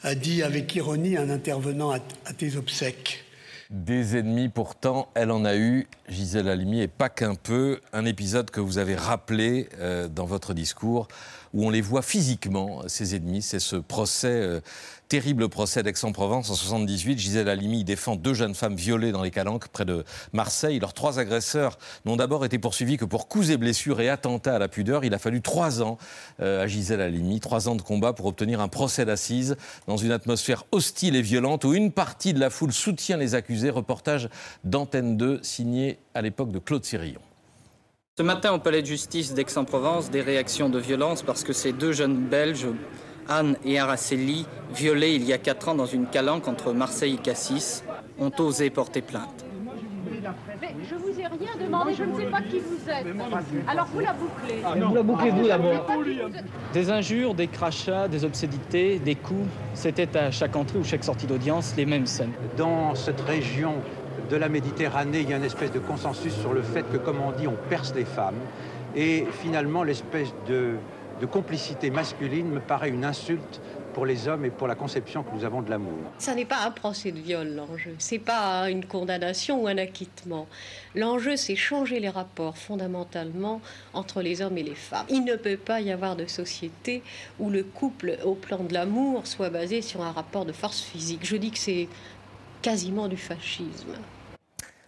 a 0.03 0.15
dit 0.15 0.43
avec 0.43 0.75
ironie 0.75 1.17
un 1.17 1.29
intervenant 1.29 1.91
à- 1.91 1.99
tes 2.37 2.55
obsèques. 2.57 3.23
Des 3.69 4.17
ennemis, 4.17 4.49
pourtant, 4.49 5.09
elle 5.15 5.31
en 5.31 5.45
a 5.45 5.55
eu, 5.55 5.87
Gisèle 6.09 6.47
Halimi, 6.49 6.81
et 6.81 6.87
pas 6.87 7.09
qu'un 7.09 7.35
peu. 7.35 7.79
Un 7.91 8.05
épisode 8.05 8.51
que 8.51 8.59
vous 8.59 8.77
avez 8.77 8.95
rappelé 8.95 9.67
euh, 9.79 10.07
dans 10.07 10.25
votre 10.25 10.53
discours, 10.53 11.07
où 11.53 11.65
on 11.65 11.69
les 11.69 11.81
voit 11.81 12.01
physiquement, 12.01 12.81
ces 12.87 13.15
ennemis. 13.15 13.41
C'est 13.41 13.59
ce 13.59 13.75
procès, 13.75 14.27
euh, 14.27 14.59
terrible 15.07 15.49
procès 15.49 15.83
d'Aix-en-Provence 15.83 16.49
en 16.49 16.55
78. 16.55 17.19
Gisèle 17.19 17.49
Halimi 17.49 17.83
défend 17.83 18.15
deux 18.15 18.33
jeunes 18.33 18.55
femmes 18.55 18.75
violées 18.75 19.11
dans 19.11 19.21
les 19.21 19.31
Calanques, 19.31 19.67
près 19.67 19.85
de 19.85 20.03
Marseille. 20.33 20.79
Leurs 20.79 20.93
trois 20.93 21.19
agresseurs 21.19 21.77
n'ont 22.05 22.15
d'abord 22.15 22.45
été 22.45 22.57
poursuivis 22.57 22.97
que 22.97 23.05
pour 23.05 23.27
coups 23.27 23.49
et 23.49 23.57
blessures 23.57 24.01
et 24.01 24.09
attentats 24.09 24.55
à 24.55 24.59
la 24.59 24.67
pudeur. 24.67 25.05
Il 25.05 25.13
a 25.13 25.19
fallu 25.19 25.41
trois 25.41 25.83
ans 25.83 25.97
euh, 26.41 26.63
à 26.63 26.67
Gisèle 26.67 27.01
Halimi, 27.01 27.39
trois 27.39 27.69
ans 27.69 27.75
de 27.75 27.83
combat 27.83 28.13
pour 28.13 28.25
obtenir 28.25 28.59
un 28.59 28.67
procès 28.67 29.05
d'assises 29.05 29.55
dans 29.87 29.97
une 29.97 30.11
atmosphère 30.11 30.65
hostile 30.71 31.15
et 31.15 31.21
violente 31.21 31.63
où 31.63 31.73
une 31.73 31.91
partie 31.91 32.33
de 32.33 32.39
la 32.39 32.49
foule 32.49 32.73
soutient 32.73 33.17
les 33.17 33.35
accusés. 33.35 33.69
Reportage 33.69 34.29
d'Antenne 34.63 35.17
2 35.17 35.41
signé 35.43 35.99
à 36.15 36.21
l'époque 36.21 36.51
de 36.51 36.59
Claude 36.59 36.85
Sérillon. 36.85 37.21
Ce 38.15 38.21
matin, 38.21 38.53
au 38.53 38.59
palais 38.59 38.83
de 38.83 38.85
justice 38.85 39.33
d'Aix-en-Provence, 39.33 40.11
des 40.11 40.21
réactions 40.21 40.69
de 40.69 40.77
violence 40.77 41.23
parce 41.23 41.43
que 41.43 41.51
ces 41.51 41.73
deux 41.73 41.93
jeunes 41.93 42.15
Belges, 42.15 42.67
Anne 43.27 43.57
et 43.65 43.79
Araceli, 43.79 44.45
violés 44.71 45.15
il 45.15 45.23
y 45.23 45.33
a 45.33 45.39
quatre 45.39 45.69
ans 45.69 45.73
dans 45.73 45.87
une 45.87 46.05
calanque 46.05 46.47
entre 46.47 46.73
Marseille 46.73 47.15
et 47.15 47.17
Cassis, 47.17 47.83
ont 48.19 48.31
osé 48.37 48.69
porter 48.69 49.01
plainte. 49.01 49.43
Mais 50.61 50.75
je 50.87 50.93
vous 50.93 51.19
ai 51.19 51.25
rien 51.25 51.57
demandé, 51.59 51.95
je 51.95 52.03
ne 52.03 52.15
sais 52.15 52.27
pas 52.27 52.41
qui 52.43 52.59
vous 52.59 52.87
êtes. 52.87 53.07
Alors 53.67 53.87
vous 53.87 53.99
la 53.99 54.13
bouclez. 54.13 54.61
Vous 54.61 54.93
la 54.93 55.01
bouclez, 55.01 55.31
vous, 55.31 55.47
d'abord. 55.47 55.87
Vous 55.97 56.35
êtes. 56.37 56.45
Des 56.71 56.91
injures, 56.91 57.33
des 57.33 57.47
crachats, 57.47 58.07
des 58.07 58.23
obscénités, 58.23 58.99
des 58.99 59.15
coups, 59.15 59.49
c'était 59.73 60.15
à 60.15 60.29
chaque 60.29 60.55
entrée 60.55 60.77
ou 60.77 60.83
chaque 60.83 61.03
sortie 61.03 61.25
d'audience 61.25 61.73
les 61.75 61.87
mêmes 61.87 62.05
scènes. 62.05 62.33
Dans 62.57 62.93
cette 62.93 63.21
région 63.21 63.73
de 64.29 64.35
la 64.35 64.49
Méditerranée, 64.49 65.21
il 65.21 65.29
y 65.29 65.33
a 65.33 65.37
une 65.37 65.43
espèce 65.43 65.71
de 65.71 65.79
consensus 65.79 66.33
sur 66.33 66.53
le 66.53 66.61
fait 66.61 66.83
que, 66.91 66.97
comme 66.97 67.21
on 67.21 67.31
dit, 67.31 67.47
on 67.47 67.57
perce 67.69 67.93
les 67.95 68.05
femmes. 68.05 68.39
Et 68.95 69.25
finalement, 69.41 69.83
l'espèce 69.83 70.33
de, 70.47 70.75
de 71.19 71.25
complicité 71.25 71.89
masculine 71.89 72.47
me 72.49 72.59
paraît 72.59 72.89
une 72.89 73.05
insulte 73.05 73.61
pour 73.93 74.05
les 74.05 74.27
hommes 74.27 74.43
et 74.43 74.49
pour 74.49 74.67
la 74.67 74.75
conception 74.75 75.23
que 75.23 75.33
nous 75.35 75.45
avons 75.45 75.61
de 75.61 75.69
l'amour. 75.69 75.93
Ça 76.17 76.33
n'est 76.33 76.45
pas 76.45 76.65
un 76.65 76.71
procès 76.71 77.11
de 77.11 77.19
viol, 77.19 77.53
l'enjeu. 77.55 77.93
C'est 77.99 78.19
pas 78.19 78.69
une 78.69 78.85
condamnation 78.85 79.61
ou 79.61 79.67
un 79.67 79.77
acquittement. 79.77 80.47
L'enjeu, 80.95 81.35
c'est 81.35 81.55
changer 81.55 81.99
les 81.99 82.09
rapports 82.09 82.57
fondamentalement 82.57 83.61
entre 83.93 84.21
les 84.21 84.41
hommes 84.41 84.57
et 84.57 84.63
les 84.63 84.75
femmes. 84.75 85.05
Il 85.09 85.23
ne 85.23 85.35
peut 85.35 85.57
pas 85.57 85.79
y 85.79 85.91
avoir 85.91 86.15
de 86.15 86.25
société 86.25 87.03
où 87.39 87.49
le 87.49 87.63
couple, 87.63 88.17
au 88.25 88.33
plan 88.33 88.63
de 88.63 88.73
l'amour, 88.73 89.27
soit 89.27 89.49
basé 89.49 89.81
sur 89.81 90.01
un 90.01 90.11
rapport 90.11 90.45
de 90.45 90.51
force 90.51 90.81
physique. 90.81 91.21
Je 91.23 91.35
dis 91.35 91.51
que 91.51 91.59
c'est 91.59 91.87
quasiment 92.63 93.09
du 93.09 93.17
fascisme. 93.17 93.93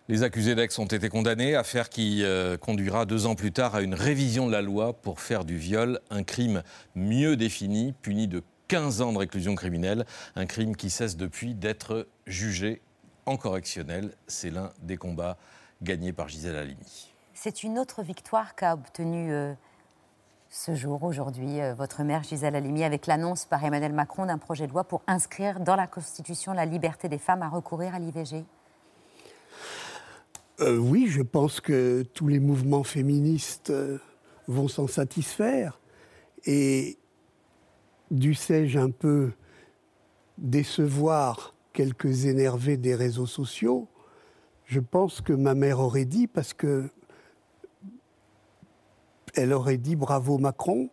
Les 0.08 0.24
accusés 0.24 0.56
d'Aix 0.56 0.70
ont 0.80 0.86
été 0.86 1.10
condamnés, 1.10 1.56
affaire 1.56 1.90
qui 1.90 2.24
euh, 2.24 2.58
conduira 2.58 3.06
deux 3.06 3.26
ans 3.26 3.36
plus 3.36 3.52
tard 3.52 3.76
à 3.76 3.82
une 3.82 3.94
révision 3.94 4.48
de 4.48 4.52
la 4.52 4.62
loi 4.62 4.94
pour 4.94 5.20
faire 5.20 5.44
du 5.44 5.58
viol 5.58 6.00
un 6.10 6.24
crime 6.24 6.64
mieux 6.96 7.36
défini, 7.36 7.94
puni 8.02 8.28
de 8.28 8.44
15 8.70 9.02
ans 9.02 9.14
de 9.14 9.18
réclusion 9.18 9.56
criminelle, 9.56 10.06
un 10.36 10.46
crime 10.46 10.76
qui 10.76 10.90
cesse 10.90 11.18
depuis 11.18 11.54
d'être 11.54 12.08
jugé 12.26 12.82
en 13.26 13.36
correctionnel. 13.36 14.12
C'est 14.28 14.52
l'un 14.52 14.72
des 14.82 14.96
combats 14.96 15.38
gagnés 15.84 16.14
par 16.14 16.30
Gisèle 16.30 16.56
Halimi. 16.56 17.10
C'est 17.34 17.64
une 17.64 17.78
autre 17.78 18.04
victoire 18.04 18.56
qu'a 18.56 18.74
obtenue 18.74 19.34
euh, 19.34 19.54
ce 20.56 20.74
jour, 20.74 21.04
aujourd'hui, 21.04 21.60
euh, 21.60 21.74
votre 21.74 22.04
mère 22.04 22.24
Gisèle 22.24 22.56
Halimi, 22.56 22.86
avec 22.86 23.08
l'annonce 23.08 23.44
par 23.44 23.62
Emmanuel 23.66 23.92
Macron 23.92 24.26
d'un 24.26 24.38
projet 24.38 24.68
de 24.68 24.72
loi 24.72 24.86
pour 24.86 25.02
inscrire 25.06 25.60
dans 25.60 25.76
la 25.76 25.86
Constitution 25.86 26.54
la 26.54 26.66
liberté 26.66 27.10
des 27.10 27.18
femmes 27.18 27.42
à 27.42 27.50
recourir 27.50 27.94
à 27.94 28.00
l'IVG. 28.00 28.46
Euh, 30.62 30.78
oui, 30.78 31.08
je 31.10 31.22
pense 31.22 31.60
que 31.60 32.04
tous 32.14 32.30
les 32.30 32.40
mouvements 32.40 32.86
féministes 32.86 33.70
euh, 33.70 33.98
vont 34.48 34.70
s'en 34.70 34.88
satisfaire. 34.88 35.82
Et 36.46 36.98
dussé-je 38.10 38.80
un 38.80 38.92
peu 38.92 39.34
décevoir 40.38 41.54
quelques 41.74 42.28
énervés 42.28 42.78
des 42.78 42.96
réseaux 42.96 43.26
sociaux, 43.26 43.90
je 44.64 44.80
pense 44.80 45.20
que 45.20 45.34
ma 45.34 45.54
mère 45.54 45.82
aurait 45.82 46.06
dit, 46.06 46.28
parce 46.28 46.54
que 46.54 46.90
elle 49.36 49.54
aurait 49.54 49.78
dit 49.78 49.96
bravo 49.96 50.38
Macron, 50.38 50.90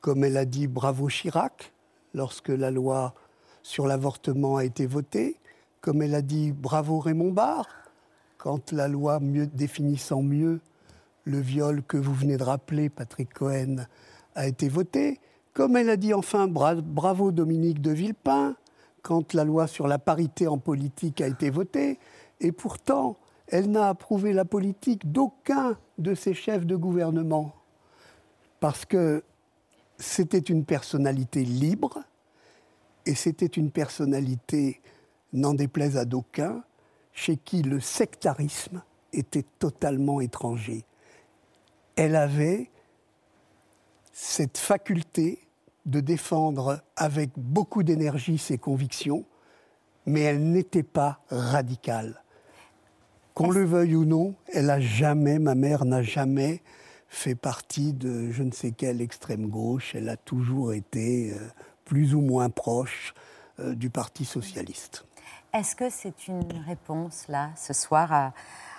comme 0.00 0.24
elle 0.24 0.36
a 0.36 0.44
dit 0.44 0.66
bravo 0.66 1.08
Chirac 1.08 1.72
lorsque 2.14 2.48
la 2.48 2.70
loi 2.70 3.14
sur 3.62 3.86
l'avortement 3.86 4.56
a 4.56 4.64
été 4.64 4.86
votée, 4.86 5.36
comme 5.80 6.02
elle 6.02 6.14
a 6.14 6.22
dit 6.22 6.52
bravo 6.52 7.00
Raymond 7.00 7.32
Barre 7.32 7.68
quand 8.38 8.72
la 8.72 8.86
loi 8.86 9.18
définissant 9.20 10.22
mieux 10.22 10.60
le 11.24 11.40
viol 11.40 11.82
que 11.82 11.96
vous 11.96 12.14
venez 12.14 12.36
de 12.36 12.44
rappeler, 12.44 12.88
Patrick 12.88 13.34
Cohen, 13.34 13.86
a 14.36 14.46
été 14.46 14.68
votée, 14.68 15.18
comme 15.52 15.76
elle 15.76 15.90
a 15.90 15.96
dit 15.96 16.14
enfin 16.14 16.46
bra- 16.46 16.80
bravo 16.80 17.32
Dominique 17.32 17.80
de 17.80 17.90
Villepin 17.90 18.54
quand 19.02 19.34
la 19.34 19.44
loi 19.44 19.66
sur 19.66 19.88
la 19.88 19.98
parité 19.98 20.46
en 20.46 20.58
politique 20.58 21.20
a 21.20 21.26
été 21.26 21.50
votée, 21.50 21.98
et 22.40 22.52
pourtant 22.52 23.16
elle 23.48 23.70
n'a 23.70 23.88
approuvé 23.88 24.32
la 24.32 24.44
politique 24.44 25.10
d'aucun 25.10 25.78
de 25.98 26.14
ses 26.14 26.34
chefs 26.34 26.66
de 26.66 26.76
gouvernement, 26.76 27.54
parce 28.60 28.84
que 28.84 29.22
c'était 29.98 30.38
une 30.38 30.64
personnalité 30.64 31.44
libre, 31.44 32.02
et 33.06 33.14
c'était 33.14 33.46
une 33.46 33.70
personnalité, 33.70 34.80
n'en 35.32 35.54
déplaise 35.54 35.96
à 35.96 36.04
d'aucuns, 36.04 36.62
chez 37.12 37.36
qui 37.36 37.62
le 37.62 37.80
sectarisme 37.80 38.82
était 39.12 39.44
totalement 39.58 40.20
étranger. 40.20 40.84
Elle 41.94 42.16
avait 42.16 42.70
cette 44.12 44.58
faculté 44.58 45.46
de 45.86 46.00
défendre 46.00 46.82
avec 46.96 47.30
beaucoup 47.36 47.82
d'énergie 47.82 48.38
ses 48.38 48.58
convictions, 48.58 49.24
mais 50.04 50.20
elle 50.20 50.50
n'était 50.50 50.82
pas 50.82 51.20
radicale. 51.30 52.22
Qu'on 53.36 53.50
le 53.50 53.66
veuille 53.66 53.94
ou 53.96 54.06
non, 54.06 54.34
elle 54.50 54.70
a 54.70 54.80
jamais, 54.80 55.38
ma 55.38 55.54
mère 55.54 55.84
n'a 55.84 56.02
jamais 56.02 56.62
fait 57.06 57.34
partie 57.34 57.92
de 57.92 58.30
je 58.30 58.42
ne 58.42 58.50
sais 58.50 58.70
quelle 58.70 59.02
extrême 59.02 59.48
gauche. 59.48 59.94
Elle 59.94 60.08
a 60.08 60.16
toujours 60.16 60.72
été 60.72 61.34
euh, 61.34 61.46
plus 61.84 62.14
ou 62.14 62.22
moins 62.22 62.48
proche 62.48 63.12
euh, 63.60 63.74
du 63.74 63.90
Parti 63.90 64.24
socialiste. 64.24 65.04
Est-ce 65.52 65.76
que 65.76 65.90
c'est 65.90 66.28
une 66.28 66.50
réponse, 66.66 67.28
là, 67.28 67.50
ce 67.56 67.74
soir, 67.74 68.32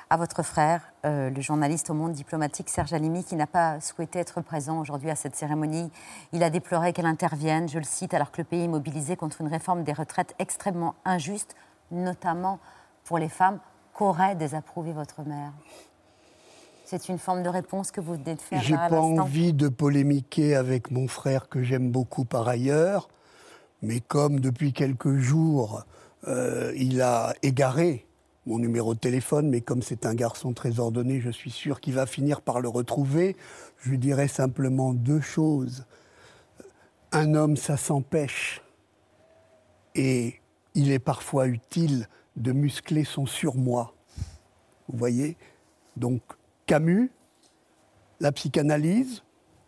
à, 0.10 0.18
votre 0.18 0.42
frère, 0.42 0.92
euh, 1.06 1.30
le 1.30 1.42
journaliste 1.42 1.92
au 1.92 1.94
monde 1.94 2.14
diplomatique 2.14 2.70
Serge 2.70 2.94
Alimi, 2.94 3.24
qui 3.24 3.36
n'a 3.36 3.46
pas 3.46 3.80
souhaité 3.80 4.18
être 4.18 4.42
présent 4.42 4.80
aujourd'hui 4.80 5.12
à 5.12 5.16
cette 5.16 5.36
cérémonie? 5.36 5.92
Il 6.34 6.42
a 6.42 6.50
déploré 6.50 6.94
qu'elle 6.94 7.06
intervienne, 7.06 7.70
je 7.70 7.78
le 7.78 7.86
cite, 7.86 8.16
alors 8.16 8.32
que 8.32 8.42
le 8.42 8.46
pays 8.46 8.64
est 8.64 8.68
mobilisé 8.68 9.18
contre 9.18 9.42
une 9.42 9.50
réforme 9.50 9.84
des 9.84 9.94
retraites 9.94 10.34
extrêmement 10.40 10.96
injuste, 11.06 11.56
notamment 11.92 12.58
pour 13.04 13.20
les 13.20 13.30
femmes. 13.30 13.60
Qu'aurait 13.98 14.36
désapprouvé 14.36 14.94
votre 14.94 15.24
mère? 15.24 15.54
C'est 16.86 17.10
une 17.10 17.18
forme 17.18 17.42
de 17.42 17.50
réponse 17.50 17.90
que 17.90 18.00
vous 18.00 18.14
venez 18.14 18.36
de 18.36 18.40
faire. 18.40 18.62
J'ai 18.62 18.76
pas 18.76 19.02
envie 19.02 19.54
de 19.54 19.70
polémiquer 19.70 20.56
avec 20.56 20.92
mon 20.92 21.08
frère 21.08 21.50
que 21.50 21.64
j'aime 21.64 21.90
beaucoup 21.90 22.24
par 22.24 22.48
ailleurs, 22.48 23.10
mais 23.82 24.00
comme 24.00 24.40
depuis 24.40 24.72
quelques 24.72 25.18
jours 25.18 25.84
euh, 26.28 26.74
il 26.76 27.02
a 27.02 27.34
égaré 27.42 28.06
mon 28.46 28.60
numéro 28.60 28.94
de 28.94 29.00
téléphone, 29.00 29.50
mais 29.50 29.62
comme 29.62 29.82
c'est 29.82 30.06
un 30.06 30.14
garçon 30.14 30.54
très 30.54 30.80
ordonné, 30.80 31.20
je 31.20 31.32
suis 31.32 31.52
sûr 31.52 31.82
qu'il 31.82 31.96
va 31.96 32.06
finir 32.06 32.42
par 32.42 32.62
le 32.62 32.70
retrouver. 32.70 33.36
Je 33.80 33.90
lui 33.90 33.98
dirais 33.98 34.28
simplement 34.28 34.94
deux 34.94 35.22
choses. 35.22 35.86
Un 37.12 37.34
homme, 37.34 37.58
ça 37.58 37.78
s'empêche, 37.78 38.62
et 39.96 40.40
il 40.76 40.92
est 40.92 41.00
parfois 41.00 41.48
utile 41.48 42.08
de 42.38 42.52
muscler 42.52 43.04
son 43.04 43.26
surmoi. 43.26 43.94
Vous 44.88 44.98
voyez 44.98 45.38
Donc 45.98 46.22
Camus, 46.66 47.12
la 48.20 48.32
psychanalyse, 48.32 49.24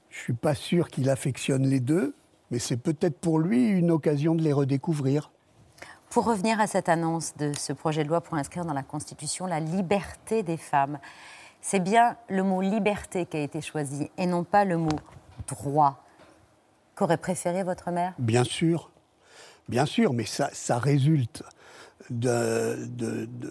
je 0.09 0.17
ne 0.17 0.23
suis 0.23 0.33
pas 0.33 0.55
sûr 0.55 0.89
qu'il 0.89 1.09
affectionne 1.09 1.67
les 1.67 1.79
deux, 1.79 2.15
mais 2.51 2.59
c'est 2.59 2.77
peut-être 2.77 3.19
pour 3.19 3.39
lui 3.39 3.67
une 3.67 3.91
occasion 3.91 4.35
de 4.35 4.41
les 4.41 4.53
redécouvrir. 4.53 5.31
Pour 6.09 6.25
revenir 6.25 6.59
à 6.59 6.65
cette 6.65 6.89
annonce 6.89 7.35
de 7.37 7.51
ce 7.53 7.73
projet 7.73 8.03
de 8.03 8.09
loi 8.09 8.21
pour 8.21 8.35
inscrire 8.35 8.65
dans 8.65 8.73
la 8.73 8.81
Constitution 8.81 9.45
la 9.45 9.59
liberté 9.59 10.41
des 10.41 10.57
femmes, 10.57 10.99
c'est 11.61 11.79
bien 11.79 12.15
le 12.29 12.41
mot 12.41 12.61
liberté 12.61 13.25
qui 13.25 13.37
a 13.37 13.41
été 13.41 13.61
choisi 13.61 14.09
et 14.17 14.25
non 14.25 14.43
pas 14.43 14.65
le 14.65 14.77
mot 14.77 14.99
droit. 15.47 16.03
Qu'aurait 16.95 17.17
préféré 17.17 17.63
votre 17.63 17.91
mère? 17.91 18.13
Bien 18.17 18.43
sûr, 18.43 18.89
bien 19.67 19.85
sûr, 19.85 20.13
mais 20.13 20.25
ça, 20.25 20.49
ça 20.53 20.79
résulte 20.79 21.43
d'un 22.09 23.47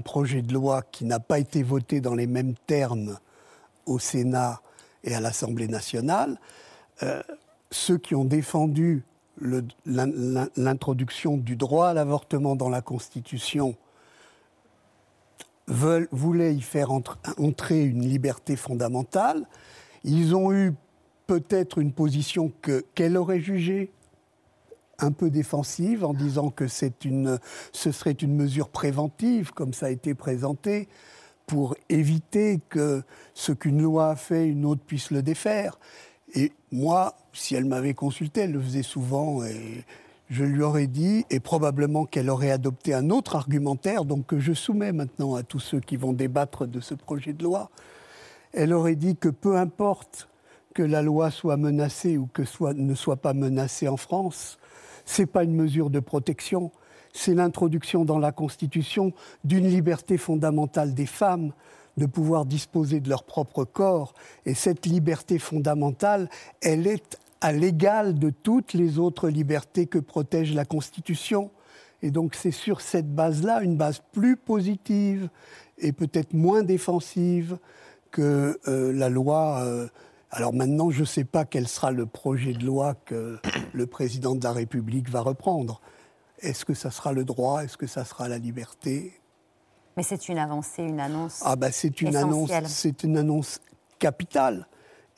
projet 0.00 0.42
de 0.42 0.52
loi 0.52 0.82
qui 0.82 1.04
n'a 1.04 1.20
pas 1.20 1.38
été 1.38 1.62
voté 1.62 2.00
dans 2.00 2.14
les 2.14 2.26
mêmes 2.26 2.54
termes 2.66 3.18
au 3.86 3.98
Sénat 3.98 4.60
et 5.04 5.14
à 5.14 5.20
l'Assemblée 5.20 5.68
nationale. 5.68 6.38
Euh, 7.02 7.22
ceux 7.70 7.98
qui 7.98 8.14
ont 8.14 8.24
défendu 8.24 9.04
l'introduction 9.86 11.36
du 11.36 11.56
droit 11.56 11.88
à 11.88 11.94
l'avortement 11.94 12.54
dans 12.54 12.68
la 12.68 12.82
Constitution 12.82 13.74
voulaient 15.66 16.54
y 16.54 16.60
faire 16.60 16.92
entre- 16.92 17.18
entrer 17.38 17.82
une 17.84 18.02
liberté 18.02 18.56
fondamentale. 18.56 19.46
Ils 20.04 20.34
ont 20.34 20.52
eu 20.52 20.74
peut-être 21.26 21.78
une 21.78 21.92
position 21.92 22.52
que 22.60 22.84
qu'elle 22.94 23.16
aurait 23.16 23.40
jugée 23.40 23.90
un 25.02 25.12
peu 25.12 25.30
défensive 25.30 26.04
en 26.04 26.14
disant 26.14 26.50
que 26.50 26.66
une, 27.04 27.38
ce 27.72 27.92
serait 27.92 28.12
une 28.12 28.34
mesure 28.34 28.68
préventive, 28.68 29.52
comme 29.52 29.74
ça 29.74 29.86
a 29.86 29.90
été 29.90 30.14
présenté, 30.14 30.88
pour 31.46 31.74
éviter 31.88 32.60
que 32.68 33.02
ce 33.34 33.52
qu'une 33.52 33.82
loi 33.82 34.10
a 34.10 34.16
fait, 34.16 34.46
une 34.46 34.64
autre 34.64 34.82
puisse 34.86 35.10
le 35.10 35.22
défaire. 35.22 35.78
Et 36.34 36.52
moi, 36.70 37.16
si 37.32 37.54
elle 37.54 37.64
m'avait 37.64 37.94
consulté, 37.94 38.42
elle 38.42 38.52
le 38.52 38.60
faisait 38.60 38.82
souvent, 38.82 39.44
et 39.44 39.84
je 40.30 40.44
lui 40.44 40.62
aurais 40.62 40.86
dit, 40.86 41.26
et 41.30 41.40
probablement 41.40 42.06
qu'elle 42.06 42.30
aurait 42.30 42.50
adopté 42.50 42.94
un 42.94 43.10
autre 43.10 43.36
argumentaire, 43.36 44.04
donc 44.04 44.26
que 44.26 44.38
je 44.38 44.52
soumets 44.52 44.92
maintenant 44.92 45.34
à 45.34 45.42
tous 45.42 45.60
ceux 45.60 45.80
qui 45.80 45.96
vont 45.96 46.12
débattre 46.12 46.66
de 46.66 46.80
ce 46.80 46.94
projet 46.94 47.32
de 47.32 47.44
loi, 47.44 47.70
elle 48.52 48.72
aurait 48.72 48.96
dit 48.96 49.16
que 49.16 49.28
peu 49.28 49.56
importe 49.56 50.28
que 50.74 50.82
la 50.82 51.02
loi 51.02 51.30
soit 51.30 51.58
menacée 51.58 52.16
ou 52.16 52.28
que 52.32 52.44
soit, 52.44 52.72
ne 52.72 52.94
soit 52.94 53.16
pas 53.16 53.34
menacée 53.34 53.88
en 53.88 53.98
France, 53.98 54.58
c'est 55.04 55.26
pas 55.26 55.44
une 55.44 55.54
mesure 55.54 55.90
de 55.90 56.00
protection, 56.00 56.70
c'est 57.12 57.34
l'introduction 57.34 58.04
dans 58.04 58.18
la 58.18 58.32
Constitution 58.32 59.12
d'une 59.44 59.68
liberté 59.68 60.16
fondamentale 60.18 60.94
des 60.94 61.06
femmes 61.06 61.52
de 61.98 62.06
pouvoir 62.06 62.46
disposer 62.46 63.00
de 63.00 63.08
leur 63.08 63.24
propre 63.24 63.64
corps. 63.64 64.14
Et 64.46 64.54
cette 64.54 64.86
liberté 64.86 65.38
fondamentale, 65.38 66.30
elle 66.62 66.86
est 66.86 67.18
à 67.40 67.52
l'égal 67.52 68.18
de 68.18 68.30
toutes 68.30 68.72
les 68.72 68.98
autres 68.98 69.28
libertés 69.28 69.86
que 69.86 69.98
protège 69.98 70.54
la 70.54 70.64
Constitution. 70.64 71.50
Et 72.00 72.10
donc 72.10 72.34
c'est 72.34 72.50
sur 72.50 72.80
cette 72.80 73.14
base-là, 73.14 73.62
une 73.62 73.76
base 73.76 74.00
plus 74.12 74.36
positive 74.36 75.28
et 75.78 75.92
peut-être 75.92 76.32
moins 76.32 76.62
défensive 76.62 77.58
que 78.10 78.58
euh, 78.68 78.92
la 78.92 79.08
loi. 79.08 79.60
euh, 79.64 79.88
alors 80.34 80.54
maintenant, 80.54 80.90
je 80.90 81.00
ne 81.00 81.04
sais 81.04 81.24
pas 81.24 81.44
quel 81.44 81.68
sera 81.68 81.90
le 81.90 82.06
projet 82.06 82.54
de 82.54 82.64
loi 82.64 82.94
que 83.04 83.38
le 83.74 83.86
président 83.86 84.34
de 84.34 84.42
la 84.42 84.52
République 84.52 85.10
va 85.10 85.20
reprendre. 85.20 85.82
Est-ce 86.40 86.64
que 86.64 86.72
ça 86.72 86.90
sera 86.90 87.12
le 87.12 87.24
droit? 87.24 87.62
Est-ce 87.62 87.76
que 87.76 87.86
ça 87.86 88.06
sera 88.06 88.28
la 88.28 88.38
liberté? 88.38 89.12
Mais 89.96 90.02
c'est 90.02 90.30
une 90.30 90.38
avancée, 90.38 90.84
une 90.84 91.00
annonce. 91.00 91.42
Ah 91.44 91.54
bah 91.54 91.70
c'est 91.70 92.00
une 92.00 92.16
annonce, 92.16 92.50
c'est 92.66 93.04
une 93.04 93.18
annonce 93.18 93.60
capitale. 93.98 94.66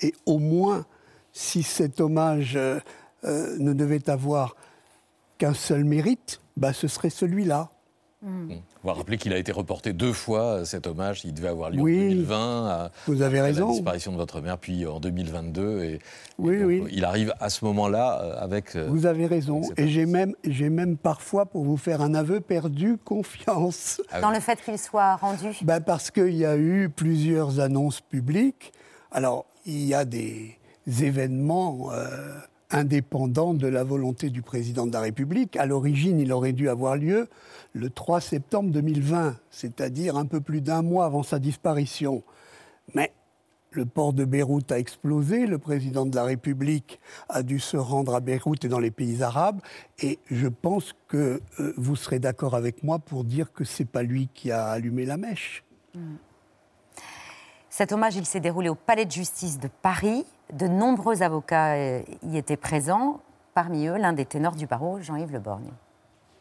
Et 0.00 0.12
au 0.26 0.38
moins, 0.38 0.84
si 1.32 1.62
cet 1.62 2.00
hommage 2.00 2.56
euh, 2.56 2.80
euh, 3.22 3.56
ne 3.58 3.72
devait 3.72 4.10
avoir 4.10 4.56
qu'un 5.38 5.54
seul 5.54 5.84
mérite, 5.84 6.40
bah 6.56 6.72
ce 6.72 6.88
serait 6.88 7.10
celui-là. 7.10 7.70
On 8.24 8.86
va 8.88 8.94
rappeler 8.94 9.18
qu'il 9.18 9.32
a 9.32 9.38
été 9.38 9.52
reporté 9.52 9.92
deux 9.92 10.12
fois, 10.12 10.64
cet 10.64 10.86
hommage. 10.86 11.24
Il 11.24 11.34
devait 11.34 11.48
avoir 11.48 11.70
lieu 11.70 11.80
Oui. 11.80 11.96
en 11.96 12.08
2020, 12.10 12.66
à, 12.68 12.90
Vous 13.06 13.20
avez 13.22 13.40
à 13.40 13.44
raison. 13.44 13.66
la 13.68 13.72
disparition 13.74 14.12
de 14.12 14.16
votre 14.16 14.40
mère, 14.40 14.58
puis 14.58 14.86
en 14.86 14.98
2022. 15.00 15.82
Et, 15.84 15.98
Oui, 16.38 16.54
et 16.54 16.58
donc, 16.58 16.66
oui. 16.68 16.84
Il 16.92 17.04
arrive 17.04 17.34
à 17.40 17.50
ce 17.50 17.64
moment-là 17.66 18.20
euh, 18.22 18.36
avec... 18.42 18.76
euh, 18.76 18.86
Vous 18.88 19.06
avez 19.06 19.26
raison. 19.26 19.60
Et 19.76 19.88
j'ai 19.88 20.06
même, 20.06 20.34
j'ai 20.44 20.70
même 20.70 20.96
parfois, 20.96 21.46
pour 21.46 21.64
vous 21.64 21.76
faire 21.76 22.00
un 22.00 22.14
aveu, 22.14 22.40
perdu 22.40 22.96
confiance. 23.04 24.00
Ah 24.10 24.20
Dans 24.20 24.30
le 24.30 24.40
fait 24.40 24.60
qu'il 24.62 24.78
soit 24.78 25.16
rendu 25.16 25.48
Ben 25.62 25.80
parce 25.80 26.10
qu'il 26.10 26.34
y 26.34 26.46
a 26.46 26.56
eu 26.56 26.88
plusieurs 26.88 27.60
annonces 27.60 28.00
publiques. 28.00 28.72
Alors, 29.12 29.44
il 29.66 29.84
y 29.84 29.94
a 29.94 30.04
des 30.04 30.56
événements 31.02 31.90
euh, 31.92 32.34
indépendants 32.70 33.54
de 33.54 33.66
la 33.66 33.84
volonté 33.84 34.30
du 34.30 34.42
président 34.42 34.86
de 34.86 34.92
la 34.92 35.00
République. 35.00 35.56
À 35.56 35.66
l'origine, 35.66 36.18
il 36.18 36.32
aurait 36.32 36.52
dû 36.52 36.68
avoir 36.68 36.96
lieu 36.96 37.28
le 37.72 37.90
3 37.90 38.20
septembre 38.20 38.70
2020, 38.70 39.36
c'est-à-dire 39.50 40.16
un 40.16 40.26
peu 40.26 40.40
plus 40.40 40.60
d'un 40.60 40.82
mois 40.82 41.06
avant 41.06 41.22
sa 41.22 41.38
disparition. 41.38 42.22
Mais 42.94 43.12
le 43.70 43.86
port 43.86 44.12
de 44.12 44.24
Beyrouth 44.24 44.70
a 44.70 44.78
explosé, 44.78 45.46
le 45.46 45.58
président 45.58 46.06
de 46.06 46.14
la 46.14 46.24
République 46.24 47.00
a 47.28 47.42
dû 47.42 47.58
se 47.58 47.76
rendre 47.76 48.14
à 48.14 48.20
Beyrouth 48.20 48.64
et 48.64 48.68
dans 48.68 48.78
les 48.78 48.90
pays 48.90 49.22
arabes, 49.22 49.60
et 50.00 50.18
je 50.30 50.46
pense 50.46 50.94
que 51.08 51.40
euh, 51.58 51.74
vous 51.76 51.96
serez 51.96 52.18
d'accord 52.18 52.54
avec 52.54 52.82
moi 52.82 52.98
pour 52.98 53.24
dire 53.24 53.52
que 53.52 53.64
c'est 53.64 53.84
pas 53.84 54.02
lui 54.02 54.28
qui 54.32 54.52
a 54.52 54.66
allumé 54.66 55.06
la 55.06 55.16
mèche. 55.16 55.64
Cet 57.68 57.90
hommage, 57.90 58.14
il 58.14 58.24
s'est 58.24 58.40
déroulé 58.40 58.68
au 58.68 58.76
Palais 58.76 59.04
de 59.04 59.10
justice 59.10 59.58
de 59.58 59.68
Paris. 59.82 60.24
De 60.54 60.68
nombreux 60.68 61.22
avocats 61.22 61.74
euh, 61.74 62.02
y 62.22 62.36
étaient 62.36 62.56
présents. 62.56 63.20
Parmi 63.54 63.88
eux, 63.88 63.96
l'un 63.96 64.12
des 64.12 64.24
ténors 64.24 64.54
du 64.54 64.66
barreau, 64.66 65.00
Jean-Yves 65.00 65.32
Le 65.32 65.40
Borgne. 65.40 65.70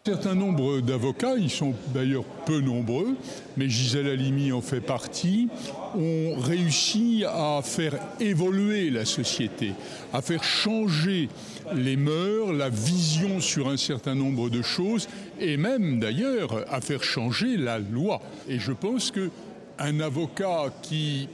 Certain 0.06 0.36
nombre 0.36 0.82
d'avocats, 0.82 1.36
ils 1.36 1.50
sont 1.50 1.74
d'ailleurs 1.96 2.26
peu 2.46 2.60
nombreux, 2.60 3.16
mais 3.58 3.70
Gisèle 3.70 4.08
Halimi 4.08 4.52
en 4.52 4.62
fait 4.62 4.82
partie, 4.82 5.50
ont 5.96 6.36
réussi 6.38 7.24
à 7.26 7.62
faire 7.64 7.96
évoluer 8.20 8.92
la 8.92 9.06
société, 9.06 9.74
à 10.12 10.22
faire 10.22 10.44
changer 10.44 11.30
les 11.74 11.96
mœurs, 11.96 12.52
la 12.52 12.70
vision 12.70 13.40
sur 13.40 13.68
un 13.68 13.78
certain 13.78 14.14
nombre 14.14 14.50
de 14.50 14.62
choses, 14.62 15.08
et 15.40 15.58
même 15.58 16.00
d'ailleurs 16.00 16.66
à 16.72 16.82
faire 16.82 17.04
changer 17.04 17.58
la 17.58 17.80
loi. 17.80 18.22
Et 18.48 18.60
je 18.60 18.74
pense 18.74 19.10
que 19.10 19.32
un 19.80 20.02
avocat 20.02 20.66
qui 20.84 21.30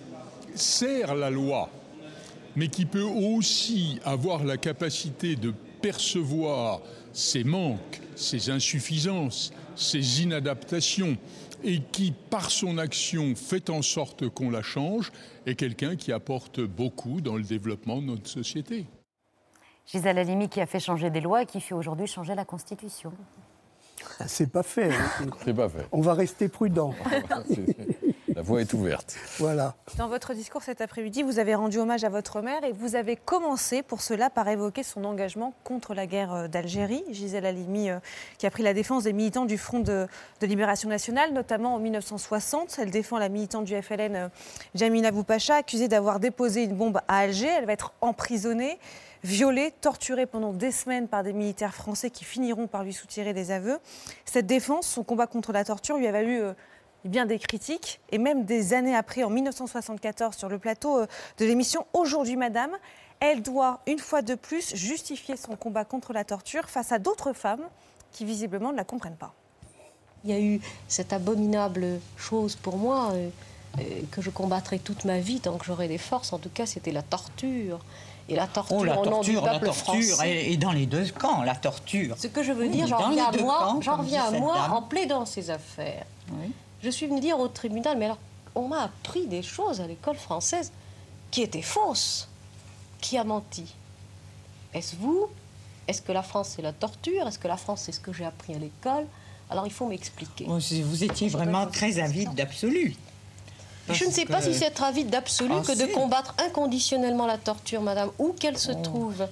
sert 0.55 1.15
la 1.15 1.29
loi, 1.29 1.69
mais 2.55 2.67
qui 2.67 2.85
peut 2.85 3.01
aussi 3.03 3.99
avoir 4.05 4.43
la 4.43 4.57
capacité 4.57 5.35
de 5.35 5.53
percevoir 5.81 6.81
ses 7.13 7.43
manques, 7.43 8.01
ses 8.15 8.49
insuffisances, 8.49 9.51
ses 9.75 10.21
inadaptations, 10.23 11.17
et 11.63 11.81
qui, 11.91 12.13
par 12.29 12.51
son 12.51 12.77
action, 12.77 13.35
fait 13.35 13.69
en 13.69 13.81
sorte 13.81 14.29
qu'on 14.29 14.49
la 14.49 14.61
change, 14.61 15.11
est 15.45 15.55
quelqu'un 15.55 15.95
qui 15.95 16.11
apporte 16.11 16.61
beaucoup 16.61 17.19
dans 17.21 17.35
le 17.35 17.43
développement 17.43 17.97
de 17.97 18.05
notre 18.07 18.29
société. 18.29 18.85
Gisèle 19.85 20.19
Halimi 20.19 20.47
qui 20.49 20.61
a 20.61 20.65
fait 20.65 20.79
changer 20.79 21.09
des 21.09 21.19
lois 21.19 21.41
et 21.41 21.45
qui 21.45 21.59
fait 21.59 21.73
aujourd'hui 21.73 22.07
changer 22.07 22.35
la 22.35 22.45
Constitution. 22.45 23.11
C'est 24.27 24.51
pas 24.51 24.63
fait. 24.63 24.93
hein. 24.93 25.27
C'est 25.43 25.53
pas 25.53 25.67
fait. 25.67 25.85
On 25.91 26.01
va 26.01 26.13
rester 26.13 26.47
prudent. 26.47 26.93
La 28.39 28.43
voie 28.43 28.61
est 28.61 28.71
ouverte. 28.71 29.17
Voilà. 29.37 29.75
Dans 29.97 30.07
votre 30.07 30.33
discours 30.33 30.63
cet 30.63 30.79
après-midi, 30.79 31.23
vous 31.23 31.39
avez 31.39 31.55
rendu 31.55 31.77
hommage 31.77 32.05
à 32.05 32.09
votre 32.09 32.39
mère 32.39 32.63
et 32.63 32.71
vous 32.71 32.95
avez 32.95 33.17
commencé 33.17 33.83
pour 33.83 33.99
cela 33.99 34.29
par 34.29 34.47
évoquer 34.47 34.81
son 34.81 35.03
engagement 35.03 35.53
contre 35.65 35.93
la 35.93 36.07
guerre 36.07 36.33
euh, 36.33 36.47
d'Algérie. 36.47 37.03
Gisèle 37.11 37.45
Halimi, 37.45 37.89
euh, 37.89 37.99
qui 38.37 38.47
a 38.47 38.49
pris 38.49 38.63
la 38.63 38.73
défense 38.73 39.03
des 39.03 39.11
militants 39.11 39.43
du 39.43 39.57
Front 39.57 39.81
de, 39.81 40.07
de 40.39 40.47
Libération 40.47 40.87
Nationale, 40.87 41.33
notamment 41.33 41.75
en 41.75 41.79
1960. 41.79 42.79
Elle 42.81 42.91
défend 42.91 43.17
la 43.17 43.27
militante 43.27 43.65
du 43.65 43.75
FLN, 43.75 44.15
euh, 44.15 44.29
Jamila 44.73 45.11
Boupacha, 45.11 45.55
accusée 45.55 45.89
d'avoir 45.89 46.21
déposé 46.21 46.63
une 46.63 46.77
bombe 46.77 47.01
à 47.09 47.17
Alger. 47.17 47.49
Elle 47.57 47.65
va 47.65 47.73
être 47.73 47.91
emprisonnée, 47.99 48.79
violée, 49.21 49.73
torturée 49.81 50.27
pendant 50.27 50.53
des 50.53 50.71
semaines 50.71 51.09
par 51.09 51.23
des 51.23 51.33
militaires 51.33 51.75
français 51.75 52.09
qui 52.09 52.23
finiront 52.23 52.67
par 52.67 52.85
lui 52.85 52.93
soutirer 52.93 53.33
des 53.33 53.51
aveux. 53.51 53.79
Cette 54.23 54.47
défense, 54.47 54.87
son 54.87 55.03
combat 55.03 55.27
contre 55.27 55.51
la 55.51 55.65
torture, 55.65 55.97
lui 55.97 56.07
a 56.07 56.13
valu 56.13 56.41
euh, 57.05 57.09
bien 57.09 57.25
des 57.25 57.39
critiques, 57.39 57.99
et 58.11 58.17
même 58.17 58.45
des 58.45 58.73
années 58.73 58.95
après, 58.95 59.23
en 59.23 59.29
1974, 59.29 60.35
sur 60.35 60.49
le 60.49 60.59
plateau 60.59 60.99
euh, 60.99 61.07
de 61.37 61.45
l'émission 61.45 61.85
Aujourd'hui 61.93 62.35
Madame, 62.35 62.71
elle 63.19 63.41
doit, 63.41 63.79
une 63.85 63.99
fois 63.99 64.21
de 64.21 64.35
plus, 64.35 64.75
justifier 64.75 65.35
son 65.35 65.55
combat 65.55 65.85
contre 65.85 66.13
la 66.13 66.23
torture 66.23 66.69
face 66.69 66.91
à 66.91 66.99
d'autres 66.99 67.33
femmes 67.33 67.63
qui, 68.11 68.25
visiblement, 68.25 68.71
ne 68.71 68.77
la 68.77 68.83
comprennent 68.83 69.15
pas. 69.15 69.33
Il 70.23 70.31
y 70.31 70.33
a 70.33 70.39
eu 70.39 70.59
cette 70.87 71.13
abominable 71.13 71.99
chose 72.17 72.55
pour 72.55 72.77
moi 72.77 73.11
euh, 73.13 73.29
euh, 73.79 73.83
que 74.11 74.21
je 74.21 74.29
combattrai 74.29 74.79
toute 74.79 75.05
ma 75.05 75.19
vie 75.19 75.39
tant 75.39 75.57
que 75.57 75.65
j'aurai 75.65 75.87
des 75.87 75.97
forces. 75.97 76.33
En 76.33 76.39
tout 76.39 76.49
cas, 76.49 76.65
c'était 76.65 76.91
la 76.91 77.01
torture. 77.01 77.79
Et 78.27 78.35
la 78.35 78.45
torture 78.45 78.77
Oh, 78.79 78.83
la 78.83 78.99
au 78.99 79.05
nom 79.05 79.21
du 79.21 79.33
torture, 79.33 79.45
la 79.45 79.59
peuple 79.59 79.65
torture 79.65 80.23
est 80.23 80.57
dans 80.57 80.71
les 80.71 80.85
deux 80.85 81.07
camps, 81.17 81.41
la 81.41 81.55
torture. 81.55 82.15
Ce 82.17 82.27
que 82.27 82.43
je 82.43 82.51
veux 82.51 82.67
Oui, 82.67 82.69
dire, 82.69 82.87
j'en 82.87 82.97
reviens 82.97 83.25
à 83.25 83.37
moi, 83.37 83.79
camps, 83.83 83.97
reviens 83.97 84.25
à 84.25 84.31
moi 84.31 84.55
en 84.71 84.83
plaidant 84.83 85.25
ces 85.25 85.49
affaires. 85.49 86.05
Je 86.83 86.89
suis 86.89 87.07
venue 87.07 87.19
dire 87.19 87.39
au 87.39 87.47
tribunal, 87.47 87.97
mais 87.97 88.05
alors, 88.05 88.19
on 88.55 88.67
m'a 88.67 88.83
appris 88.83 89.27
des 89.27 89.41
choses 89.41 89.81
à 89.81 89.87
l'école 89.87 90.15
française 90.15 90.71
qui 91.31 91.41
étaient 91.41 91.61
fausses. 91.61 92.27
Qui 93.01 93.17
a 93.17 93.23
menti 93.23 93.73
Est-ce 94.73 94.95
vous? 94.97 95.27
Est-ce 95.87 96.01
que 96.01 96.11
la 96.11 96.21
France, 96.23 96.53
c'est 96.55 96.61
la 96.61 96.73
torture? 96.73 97.27
Est-ce 97.27 97.39
que 97.39 97.47
la 97.47 97.57
France, 97.57 97.83
c'est 97.85 97.91
ce 97.91 97.99
que 97.99 98.13
j'ai 98.13 98.25
appris 98.25 98.53
à 98.53 98.59
l'école? 98.59 99.05
Alors, 99.49 99.65
il 99.65 99.73
faut 99.73 99.87
m'expliquer. 99.87 100.45
Vous 100.45 100.59
vous 100.83 101.03
étiez 101.03 101.29
vraiment 101.29 101.65
très 101.65 101.99
avide 101.99 102.33
d'absolu. 102.35 102.95
Je 103.89 104.05
ne 104.05 104.11
sais 104.11 104.25
pas 104.25 104.41
si 104.41 104.53
c'est 104.53 104.65
être 104.65 104.83
avide 104.83 105.09
d'absolu 105.09 105.53
Ah, 105.57 105.63
que 105.65 105.77
de 105.77 105.91
combattre 105.91 106.35
inconditionnellement 106.37 107.25
la 107.25 107.37
torture, 107.37 107.81
madame, 107.81 108.11
où 108.19 108.33
qu'elle 108.33 108.57
se 108.57 108.71
trouve. 108.71 109.27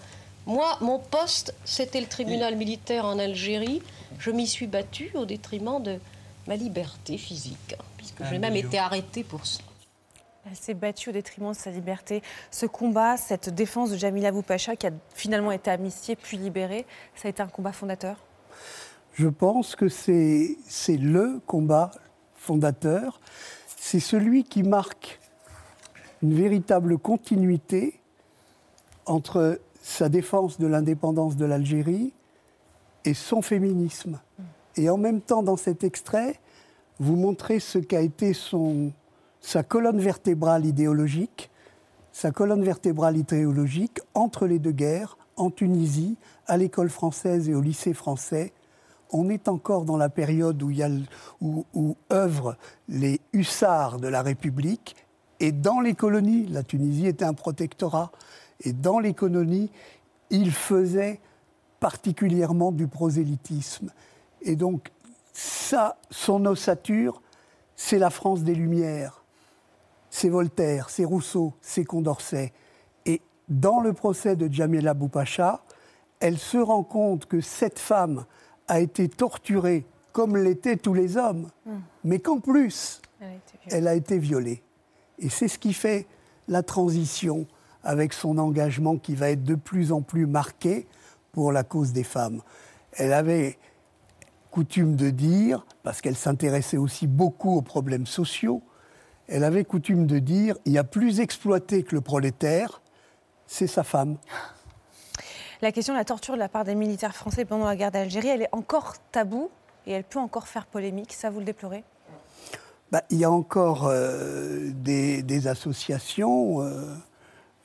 Moi, 0.48 0.78
mon 0.82 0.98
poste, 0.98 1.54
c'était 1.66 2.02
le 2.02 2.08
tribunal 2.08 2.56
militaire 2.56 3.06
en 3.06 3.20
Algérie. 3.20 3.82
Je 4.18 4.32
m'y 4.32 4.48
suis 4.48 4.66
battue 4.66 5.12
au 5.14 5.26
détriment 5.26 5.84
de 5.84 6.00
ma 6.48 6.56
liberté 6.56 7.18
physique, 7.18 7.76
puisque 7.98 8.24
j'ai 8.24 8.40
même 8.40 8.56
été 8.56 8.78
arrêtée 8.80 9.24
pour 9.24 9.46
ça. 9.46 9.62
Elle 10.50 10.56
s'est 10.56 10.74
battue 10.74 11.10
au 11.10 11.12
détriment 11.12 11.52
de 11.52 11.58
sa 11.58 11.72
liberté. 11.72 12.24
Ce 12.52 12.66
combat, 12.66 13.18
cette 13.18 13.50
défense 13.50 13.92
de 13.92 13.98
Jamila 13.98 14.32
Boupacha, 14.32 14.78
qui 14.78 14.88
a 14.88 14.92
finalement 15.14 15.52
été 15.52 15.70
amnistiée 15.70 16.16
puis 16.16 16.38
libérée, 16.38 16.86
ça 17.16 17.28
a 17.28 17.30
été 17.30 17.42
un 17.42 17.48
combat 17.48 17.74
fondateur? 17.74 18.24
Je 19.14 19.28
pense 19.28 19.76
que 19.76 19.90
c'est 19.90 20.58
c'est 20.66 20.96
le 20.96 21.42
combat 21.46 21.92
fondateur. 22.36 23.20
C'est 23.76 24.00
celui 24.00 24.44
qui 24.46 24.64
marque 24.64 25.20
une 26.22 26.34
véritable 26.34 26.98
continuité 26.98 28.00
entre 29.06 29.60
sa 29.82 30.08
défense 30.08 30.60
de 30.60 30.68
l'indépendance 30.68 31.36
de 31.36 31.46
l'Algérie 31.46 32.14
et 33.06 33.14
son 33.14 33.42
féminisme. 33.42 34.20
Et 34.78 34.90
en 34.90 34.98
même 34.98 35.22
temps, 35.22 35.44
dans 35.44 35.58
cet 35.58 35.84
extrait, 35.84 36.40
vous 37.00 37.16
montrez 37.16 37.60
ce 37.60 37.80
qu'a 37.80 38.02
été 38.02 38.34
sa 39.42 39.64
colonne 39.64 40.00
vertébrale 40.00 40.66
idéologique, 40.66 41.50
sa 42.12 42.32
colonne 42.32 42.64
vertébrale 42.64 43.18
idéologique 43.18 44.00
entre 44.14 44.48
les 44.48 44.60
deux 44.60 44.72
guerres, 44.72 45.18
en 45.36 45.52
Tunisie, 45.52 46.16
à 46.48 46.58
l'école 46.58 46.90
française 46.90 47.50
et 47.50 47.54
au 47.54 47.62
lycée 47.62 47.94
français. 47.94 48.54
On 49.12 49.30
est 49.30 49.48
encore 49.48 49.86
dans 49.86 49.98
la 49.98 50.10
période 50.10 50.62
où, 50.62 51.66
où 51.74 51.96
œuvrent 52.12 52.58
les 52.90 53.22
hussards 53.34 54.00
de 54.00 54.08
la 54.08 54.22
République. 54.22 54.96
Et 55.40 55.52
dans 55.52 55.80
les 55.80 55.94
colonies, 55.94 56.48
la 56.48 56.64
Tunisie 56.64 57.08
était 57.08 57.26
un 57.26 57.34
protectorat, 57.34 58.12
et 58.62 58.74
dans 58.74 59.00
les 59.00 59.14
colonies, 59.14 59.70
il 60.32 60.52
faisait 60.52 61.20
particulièrement 61.80 62.72
du 62.72 62.88
prosélytisme. 62.88 63.92
Et 64.42 64.56
donc, 64.56 64.92
ça, 65.34 65.98
son 66.10 66.46
ossature, 66.46 67.22
c'est 67.76 68.00
la 68.00 68.10
France 68.10 68.44
des 68.44 68.56
Lumières. 68.56 69.24
C'est 70.10 70.30
Voltaire, 70.30 70.90
c'est 70.90 71.06
Rousseau, 71.06 71.54
c'est 71.62 71.86
Condorcet. 71.86 72.54
Et 73.06 73.22
dans 73.50 73.82
le 73.82 73.94
procès 73.94 74.36
de 74.36 74.52
Jamila 74.52 74.94
Boupacha, 74.94 75.62
elle 76.20 76.38
se 76.38 76.58
rend 76.58 76.84
compte 76.84 77.26
que 77.26 77.42
cette 77.42 77.80
femme 77.80 78.26
a 78.68 78.80
été 78.80 79.08
torturée 79.10 79.86
comme 80.12 80.36
l'étaient 80.36 80.78
tous 80.78 80.96
les 80.96 81.16
hommes, 81.18 81.50
mais 82.04 82.20
qu'en 82.20 82.40
plus, 82.40 83.02
Elle 83.22 83.28
a 83.28 83.36
été 83.36 83.58
violée. 83.58 83.78
elle 83.78 83.88
a 83.88 83.94
été 83.94 84.18
violée. 84.18 84.64
Et 85.20 85.30
c'est 85.30 85.48
ce 85.48 85.60
qui 85.60 85.74
fait 85.74 86.08
la 86.48 86.64
transition 86.64 87.46
avec 87.84 88.14
son 88.14 88.38
engagement 88.40 88.98
qui 88.98 89.14
va 89.14 89.30
être 89.30 89.44
de 89.44 89.56
plus 89.56 89.92
en 89.92 90.02
plus 90.02 90.26
marqué 90.26 90.88
pour 91.32 91.52
la 91.52 91.64
cause 91.64 91.94
des 91.94 92.04
femmes. 92.04 92.42
Elle 92.94 93.14
avait 93.14 93.60
coutume 94.58 94.96
de 94.96 95.12
dire, 95.12 95.68
parce 95.84 96.02
qu'elle 96.02 96.16
s'intéressait 96.16 96.78
aussi 96.78 97.06
beaucoup 97.06 97.56
aux 97.56 97.62
problèmes 97.62 98.08
sociaux, 98.08 98.64
elle 99.28 99.44
avait 99.44 99.64
coutume 99.64 100.08
de 100.08 100.18
dire, 100.18 100.56
il 100.66 100.72
y 100.72 100.80
a 100.80 100.84
plus 100.84 101.20
exploité 101.20 101.84
que 101.84 101.94
le 101.94 102.02
prolétaire, 102.02 102.82
c'est 103.46 103.68
sa 103.68 103.84
femme. 103.84 104.18
La 105.62 105.72
question 105.72 105.94
de 105.94 106.00
la 106.00 106.06
torture 106.06 106.34
de 106.34 106.40
la 106.40 106.50
part 106.50 106.64
des 106.64 106.74
militaires 106.74 107.16
français 107.16 107.46
pendant 107.46 107.66
la 107.66 107.76
guerre 107.76 107.92
d'Algérie, 107.92 108.30
elle 108.30 108.42
est 108.42 108.50
encore 108.52 108.96
taboue 109.12 109.52
et 109.86 109.92
elle 109.92 110.04
peut 110.04 110.18
encore 110.18 110.48
faire 110.48 110.66
polémique. 110.66 111.14
Ça, 111.14 111.30
vous 111.30 111.38
le 111.38 111.46
déplorez? 111.46 111.84
Bah, 112.92 113.04
il 113.12 113.20
y 113.20 113.26
a 113.26 113.30
encore 113.30 113.86
euh, 113.86 114.72
des, 114.74 115.22
des 115.22 115.48
associations 115.48 116.64
euh, 116.64 116.96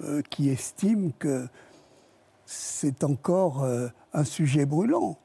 euh, 0.03 0.21
qui 0.29 0.51
estiment 0.51 1.11
que 1.19 1.49
c'est 2.45 3.03
encore 3.03 3.67
un 4.13 4.25
sujet 4.25 4.67
brûlant. 4.67 5.17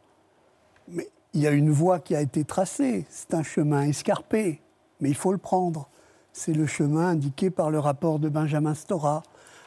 Il 1.33 1.41
y 1.41 1.47
a 1.47 1.51
une 1.51 1.71
voie 1.71 1.99
qui 1.99 2.15
a 2.15 2.21
été 2.21 2.43
tracée. 2.43 3.05
C'est 3.09 3.33
un 3.33 3.43
chemin 3.43 3.83
escarpé, 3.83 4.61
mais 5.01 5.09
il 5.09 5.15
faut 5.15 5.31
le 5.31 5.37
prendre. 5.37 5.89
C'est 6.33 6.53
le 6.53 6.65
chemin 6.65 7.09
indiqué 7.09 7.49
par 7.49 7.69
le 7.69 7.79
rapport 7.79 8.19
de 8.19 8.29
Benjamin 8.29 8.73
Stora, 8.73 9.23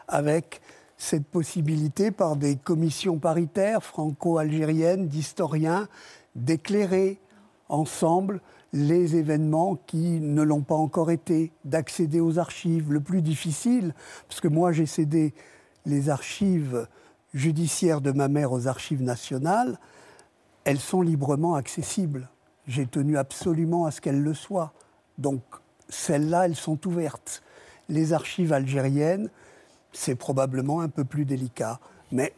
avec 0.08 0.60
cette 0.96 1.26
possibilité 1.26 2.10
par 2.10 2.36
des 2.36 2.56
commissions 2.56 3.18
paritaires 3.18 3.82
franco-algériennes 3.82 5.08
d'historiens 5.08 5.88
d'éclairer 6.34 7.18
ensemble 7.68 8.40
les 8.72 9.16
événements 9.16 9.76
qui 9.86 10.20
ne 10.20 10.42
l'ont 10.42 10.62
pas 10.62 10.74
encore 10.74 11.10
été, 11.10 11.52
d'accéder 11.64 12.20
aux 12.20 12.38
archives. 12.38 12.92
Le 12.92 13.00
plus 13.00 13.22
difficile, 13.22 13.94
parce 14.28 14.40
que 14.40 14.48
moi 14.48 14.72
j'ai 14.72 14.86
cédé 14.86 15.34
les 15.86 16.10
archives 16.10 16.86
judiciaires 17.34 18.00
de 18.00 18.12
ma 18.12 18.28
mère 18.28 18.52
aux 18.52 18.68
archives 18.68 19.02
nationales, 19.02 19.78
elles 20.64 20.80
sont 20.80 21.02
librement 21.02 21.54
accessibles. 21.54 22.28
J'ai 22.66 22.86
tenu 22.86 23.16
absolument 23.16 23.86
à 23.86 23.90
ce 23.90 24.00
qu'elles 24.00 24.22
le 24.22 24.34
soient. 24.34 24.72
Donc 25.18 25.42
celles-là, 25.88 26.46
elles 26.46 26.56
sont 26.56 26.86
ouvertes. 26.86 27.42
Les 27.88 28.12
archives 28.12 28.52
algériennes, 28.52 29.28
c'est 29.92 30.14
probablement 30.14 30.80
un 30.80 30.88
peu 30.88 31.04
plus 31.04 31.24
délicat. 31.24 31.80
Mais 32.12 32.32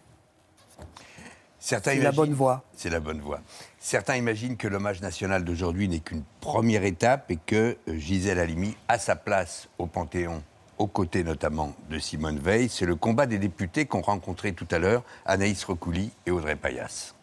C'est 1.58 1.96
la 1.96 2.12
bonne 2.12 2.32
voie. 2.32 2.64
C'est 2.74 2.90
la 2.90 3.00
bonne 3.00 3.20
voie. 3.20 3.40
Certains 3.78 4.16
imaginent 4.16 4.56
que 4.56 4.68
l'hommage 4.68 5.00
national 5.00 5.44
d'aujourd'hui 5.44 5.88
n'est 5.88 6.00
qu'une 6.00 6.24
première 6.40 6.84
étape 6.84 7.30
et 7.30 7.36
que 7.36 7.76
euh, 7.88 7.98
Gisèle 7.98 8.38
Halimi 8.38 8.76
a 8.88 8.98
sa 8.98 9.16
place 9.16 9.68
au 9.78 9.86
Panthéon, 9.86 10.42
aux 10.78 10.86
côtés 10.86 11.24
notamment 11.24 11.74
de 11.90 11.98
Simone 11.98 12.38
Veil. 12.38 12.68
C'est 12.68 12.86
le 12.86 12.96
combat 12.96 13.26
des 13.26 13.38
députés 13.38 13.86
qu'ont 13.86 14.00
rencontré 14.00 14.52
tout 14.52 14.68
à 14.70 14.78
l'heure 14.78 15.04
Anaïs 15.26 15.62
Recouli 15.64 16.10
et 16.26 16.30
Audrey 16.30 16.56
Payas. 16.56 17.14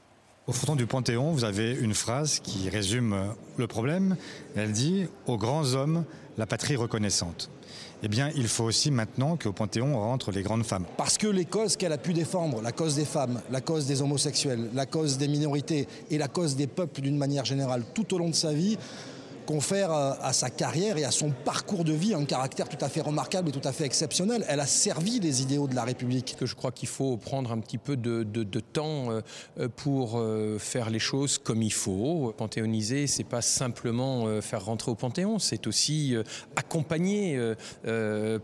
Au 0.49 0.51
fronton 0.51 0.75
du 0.75 0.87
Panthéon, 0.87 1.31
vous 1.31 1.43
avez 1.43 1.75
une 1.75 1.93
phrase 1.93 2.39
qui 2.39 2.69
résume 2.69 3.13
euh, 3.13 3.27
le 3.57 3.67
problème. 3.67 4.15
Elle 4.55 4.71
dit 4.71 5.05
Aux 5.27 5.37
grands 5.37 5.75
hommes, 5.75 6.05
la 6.39 6.47
patrie 6.47 6.75
reconnaissante. 6.75 7.51
Eh 8.01 8.07
bien, 8.07 8.31
il 8.35 8.47
faut 8.47 8.63
aussi 8.63 8.89
maintenant 8.89 9.37
qu'au 9.37 9.51
Panthéon 9.51 9.99
rentrent 9.99 10.31
les 10.31 10.41
grandes 10.41 10.65
femmes. 10.65 10.85
Parce 10.97 11.19
que 11.19 11.27
les 11.27 11.45
causes 11.45 11.77
qu'elle 11.77 11.93
a 11.93 11.99
pu 11.99 12.13
défendre, 12.13 12.63
la 12.63 12.71
cause 12.71 12.95
des 12.95 13.05
femmes, 13.05 13.41
la 13.51 13.61
cause 13.61 13.85
des 13.85 14.01
homosexuels, 14.01 14.71
la 14.73 14.87
cause 14.87 15.19
des 15.19 15.27
minorités 15.27 15.87
et 16.09 16.17
la 16.17 16.27
cause 16.27 16.55
des 16.55 16.65
peuples 16.65 17.01
d'une 17.01 17.17
manière 17.17 17.45
générale 17.45 17.83
tout 17.93 18.11
au 18.15 18.17
long 18.17 18.29
de 18.29 18.35
sa 18.35 18.51
vie, 18.51 18.79
confère 19.49 19.91
à 19.91 20.31
sa 20.31 20.51
carrière 20.51 20.99
et 20.99 21.05
à 21.05 21.09
son 21.09 21.31
parcours 21.31 21.83
de 21.83 21.91
vie 21.91 22.13
un 22.13 22.23
caractère 22.23 22.69
tout 22.69 22.85
à 22.85 22.87
fait 22.87 23.01
remarquable 23.01 23.49
et 23.49 23.51
tout 23.51 23.67
à 23.67 23.71
fait 23.71 23.83
exceptionnel. 23.83 24.45
Elle 24.47 24.59
a 24.59 24.67
servi 24.67 25.19
les 25.19 25.41
idéaux 25.41 25.67
de 25.67 25.73
la 25.73 25.85
République. 25.85 26.35
Que 26.37 26.45
je 26.45 26.53
crois 26.53 26.71
qu'il 26.71 26.87
faut 26.87 27.17
prendre 27.17 27.51
un 27.51 27.59
petit 27.59 27.79
peu 27.79 27.97
de, 27.97 28.59
temps 28.59 29.09
euh, 29.09 29.21
euh, 29.59 29.67
pour 29.67 30.19
euh, 30.19 30.59
faire 30.59 30.91
les 30.91 30.99
choses 30.99 31.39
comme 31.39 31.63
il 31.63 31.73
faut. 31.73 32.31
Panthéoniser, 32.37 33.07
c'est 33.07 33.23
pas 33.23 33.41
simplement 33.41 34.39
faire 34.39 34.63
rentrer 34.63 34.91
au 34.91 34.95
Panthéon, 34.95 35.39
c'est 35.39 35.65
aussi 35.65 36.15
accompagner 36.55 37.39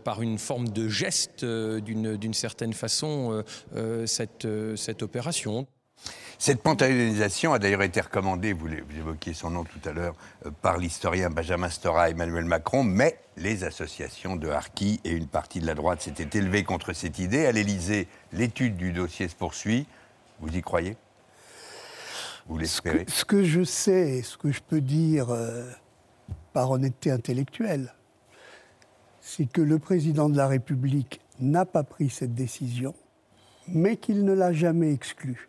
par 0.02 0.22
une 0.22 0.38
forme 0.38 0.68
de 0.68 0.88
geste, 0.88 1.44
d'une 1.44 2.34
certaine 2.34 2.72
façon, 2.72 3.44
cette, 4.06 4.48
cette 4.76 5.02
opération. 5.02 5.68
Cette 6.38 6.62
panthéonisation 6.62 7.54
a 7.54 7.58
d'ailleurs 7.58 7.82
été 7.82 8.00
recommandée, 8.00 8.52
vous, 8.52 8.68
évoquiez 8.68 9.32
son 9.32 9.50
nom 9.50 9.64
tout 9.64 9.88
à 9.88 9.92
l'heure, 9.92 10.14
euh, 10.44 10.50
par 10.62 10.76
l'historien 10.76 11.30
Benjamin 11.30 11.70
Stora 11.70 12.08
et 12.08 12.12
Emmanuel 12.12 12.44
Macron, 12.44 12.84
mais 12.84 13.18
les 13.36 13.64
associations 13.64 14.36
de 14.36 14.48
Harki 14.48 15.00
et 15.04 15.10
une 15.10 15.28
partie 15.28 15.60
de 15.60 15.66
la 15.66 15.74
droite 15.74 16.02
s'étaient 16.02 16.38
élevées 16.38 16.62
contre 16.62 16.92
cette 16.92 17.18
idée. 17.18 17.46
À 17.46 17.52
l'Élysée, 17.52 18.06
l'étude 18.32 18.76
du 18.76 18.92
dossier 18.92 19.28
se 19.28 19.34
poursuit. 19.34 19.86
Vous 20.40 20.54
y 20.54 20.60
croyez? 20.60 20.96
Vous 22.48 22.58
l'espérez? 22.58 23.06
Ce 23.08 23.24
que 23.24 23.42
je 23.42 23.64
sais, 23.64 24.22
ce 24.22 24.36
que 24.36 24.52
je 24.52 24.60
peux 24.60 24.82
dire 24.82 25.30
euh, 25.30 25.68
par 26.52 26.70
honnêteté 26.70 27.10
intellectuelle, 27.10 27.94
c'est 29.20 29.46
que 29.46 29.62
le 29.62 29.78
président 29.78 30.28
de 30.28 30.36
la 30.36 30.46
République 30.46 31.20
n'a 31.40 31.64
pas 31.64 31.82
pris 31.82 32.10
cette 32.10 32.34
décision, 32.34 32.94
mais 33.68 33.96
qu'il 33.96 34.24
ne 34.24 34.32
l'a 34.32 34.52
jamais 34.52 34.92
exclue. 34.92 35.48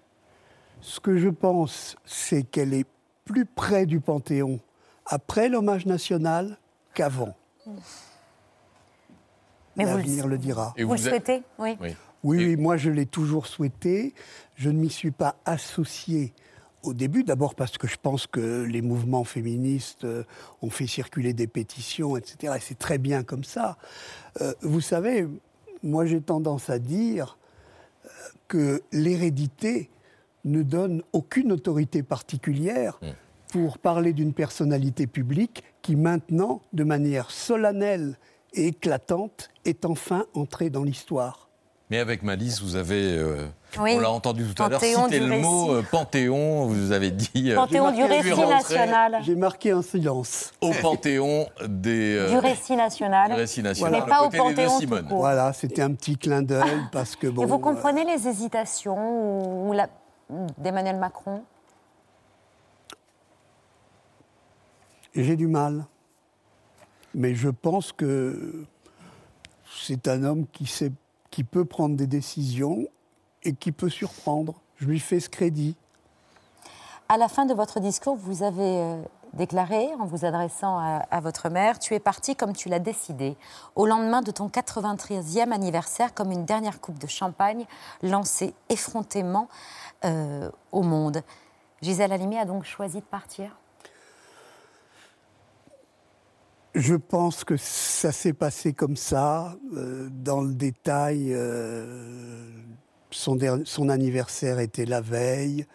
Ce 0.88 1.02
que 1.02 1.18
je 1.18 1.28
pense, 1.28 1.98
c'est 2.06 2.44
qu'elle 2.44 2.74
est 2.74 2.86
plus 3.26 3.46
près 3.46 3.86
du 3.86 4.00
Panthéon 4.00 4.62
après 5.06 5.50
l'hommage 5.50 5.86
national 5.86 6.58
qu'avant. 6.94 7.36
Mais 9.76 9.84
vous 9.84 9.92
le- 9.92 9.98
L'avenir 9.98 10.28
le 10.28 10.38
dira. 10.38 10.74
vous 10.80 10.92
le 10.94 10.98
souhaitez 10.98 11.44
Oui. 11.60 11.78
Oui, 11.82 12.38
oui, 12.38 12.56
moi 12.56 12.78
je 12.78 12.90
l'ai 12.90 13.06
toujours 13.06 13.48
souhaité. 13.48 14.14
Je 14.56 14.70
ne 14.70 14.80
m'y 14.80 14.90
suis 14.90 15.12
pas 15.12 15.36
associé 15.46 16.34
au 16.84 16.94
début, 16.94 17.24
d'abord 17.26 17.54
parce 17.54 17.78
que 17.78 17.86
je 17.88 17.98
pense 18.02 18.26
que 18.26 18.64
les 18.64 18.82
mouvements 18.82 19.26
féministes 19.26 20.06
euh, 20.06 20.24
ont 20.62 20.70
fait 20.70 20.88
circuler 20.88 21.34
des 21.34 21.48
pétitions, 21.48 22.16
etc. 22.16 22.54
Et 22.56 22.60
c'est 22.62 22.78
très 22.80 22.98
bien 22.98 23.24
comme 23.24 23.44
ça. 23.44 23.78
Euh, 24.42 24.54
vous 24.62 24.80
savez, 24.82 25.28
moi 25.84 26.06
j'ai 26.06 26.22
tendance 26.22 26.70
à 26.70 26.80
dire 26.80 27.38
euh, 28.06 28.10
que 28.48 28.82
l'hérédité 28.94 29.90
ne 30.48 30.64
donne 30.64 31.02
aucune 31.14 31.52
autorité 31.52 32.04
particulière 32.04 33.00
pour 33.52 33.78
parler 33.78 34.14
d'une 34.14 34.34
personnalité 34.34 35.08
publique 35.08 35.64
qui 35.82 35.96
maintenant, 35.96 36.62
de 36.74 36.84
manière 36.84 37.32
solennelle 37.32 38.18
et 38.54 38.68
éclatante, 38.68 39.50
est 39.66 39.86
enfin 39.86 40.26
entrée 40.34 40.70
dans 40.70 40.84
l'histoire. 40.84 41.44
Mais 41.90 42.00
avec 42.00 42.22
Malice, 42.22 42.62
vous 42.62 42.76
avez, 42.76 43.02
euh, 43.18 43.46
Oui. 43.80 43.94
on 43.96 44.02
l'a 44.02 44.12
entendu 44.12 44.44
tout 44.54 44.62
à 44.62 44.68
l'heure, 44.68 44.82
du 45.08 45.20
le 45.22 45.40
mot 45.40 45.72
euh, 45.72 45.82
Panthéon, 45.90 46.66
vous 46.66 46.92
avez 46.92 47.12
dit... 47.12 47.50
euh, 47.52 47.56
Panthéon 47.56 47.92
du 47.92 48.04
récit 48.04 48.34
rentrer 48.34 48.50
national. 48.76 49.18
J'ai 49.24 49.36
marqué 49.36 49.72
un 49.72 49.82
silence. 49.82 50.52
Au 50.60 50.72
Panthéon 50.82 51.48
des... 51.66 52.18
euh, 52.18 52.30
Du 52.30 52.38
récit 52.40 52.76
national. 52.76 53.30
du 53.32 53.38
récit 53.38 53.64
national, 53.64 54.02
Mais 54.04 54.06
pas 54.06 54.24
au 54.26 54.30
Panthéon 54.30 54.80
Simone. 54.80 55.08
Voilà, 55.10 55.54
c'était 55.54 55.82
un 55.82 55.94
petit 55.94 56.18
clin 56.18 56.42
d'œil 56.42 56.82
parce 56.92 57.16
que 57.16 57.28
bon. 57.28 57.44
Et 57.44 57.46
vous 57.46 57.56
euh, 57.56 57.60
comprenez 57.60 58.04
les 58.04 58.28
hésitations 58.28 59.68
ou 59.70 59.72
la- 59.72 59.88
d'Emmanuel 60.58 60.98
Macron 60.98 61.44
J'ai 65.16 65.36
du 65.36 65.48
mal. 65.48 65.86
Mais 67.14 67.34
je 67.34 67.50
pense 67.50 67.92
que 67.92 68.66
c'est 69.66 70.08
un 70.08 70.24
homme 70.24 70.46
qui, 70.52 70.66
sait, 70.66 70.92
qui 71.32 71.44
peut 71.44 71.66
prendre 71.66 71.96
des 71.96 72.08
décisions 72.08 72.88
et 73.44 73.54
qui 73.54 73.72
peut 73.72 73.90
surprendre. 73.90 74.62
Je 74.76 74.86
lui 74.86 75.00
fais 75.00 75.20
ce 75.20 75.30
crédit. 75.30 75.76
À 77.10 77.18
la 77.18 77.28
fin 77.28 77.46
de 77.46 77.54
votre 77.54 77.80
discours, 77.80 78.16
vous 78.18 78.44
avez 78.44 78.62
euh, 78.62 79.02
déclaré, 79.38 79.88
en 80.00 80.06
vous 80.06 80.26
adressant 80.26 80.78
à, 80.78 81.20
votre 81.22 81.48
mère, 81.48 81.80
tu 81.80 81.94
es 81.94 82.00
parti 82.00 82.36
comme 82.36 82.54
tu 82.54 82.68
l'as 82.68 82.80
décidé, 82.80 83.38
au 83.76 83.86
lendemain 83.86 84.22
de 84.22 84.32
ton 84.32 84.50
93e 84.50 85.54
anniversaire, 85.54 86.14
comme 86.14 86.32
une 86.32 86.44
dernière 86.44 86.82
coupe 86.82 87.00
de 87.00 87.08
champagne 87.08 87.66
lancée 88.04 88.54
effrontément 88.68 89.48
euh, 90.04 90.52
au 90.74 90.82
monde. 90.82 91.22
Gisèle 91.82 92.12
Halimi 92.12 92.38
a 92.38 92.44
donc 92.46 92.66
choisi 92.66 93.00
de 93.00 93.06
partir 93.06 93.56
Je 96.76 96.96
pense 96.96 97.44
que 97.44 97.56
ça 97.56 98.12
s'est 98.12 98.34
passé 98.34 98.74
comme 98.74 98.98
ça. 98.98 99.56
euh, 99.74 100.10
dans 100.12 100.42
le 100.42 100.54
détail, 100.54 101.34
euh, 101.34 102.52
son, 103.12 103.90
anniversaire 103.90 104.60
était 104.60 104.86
la 104.86 105.02
veille. 105.02 105.66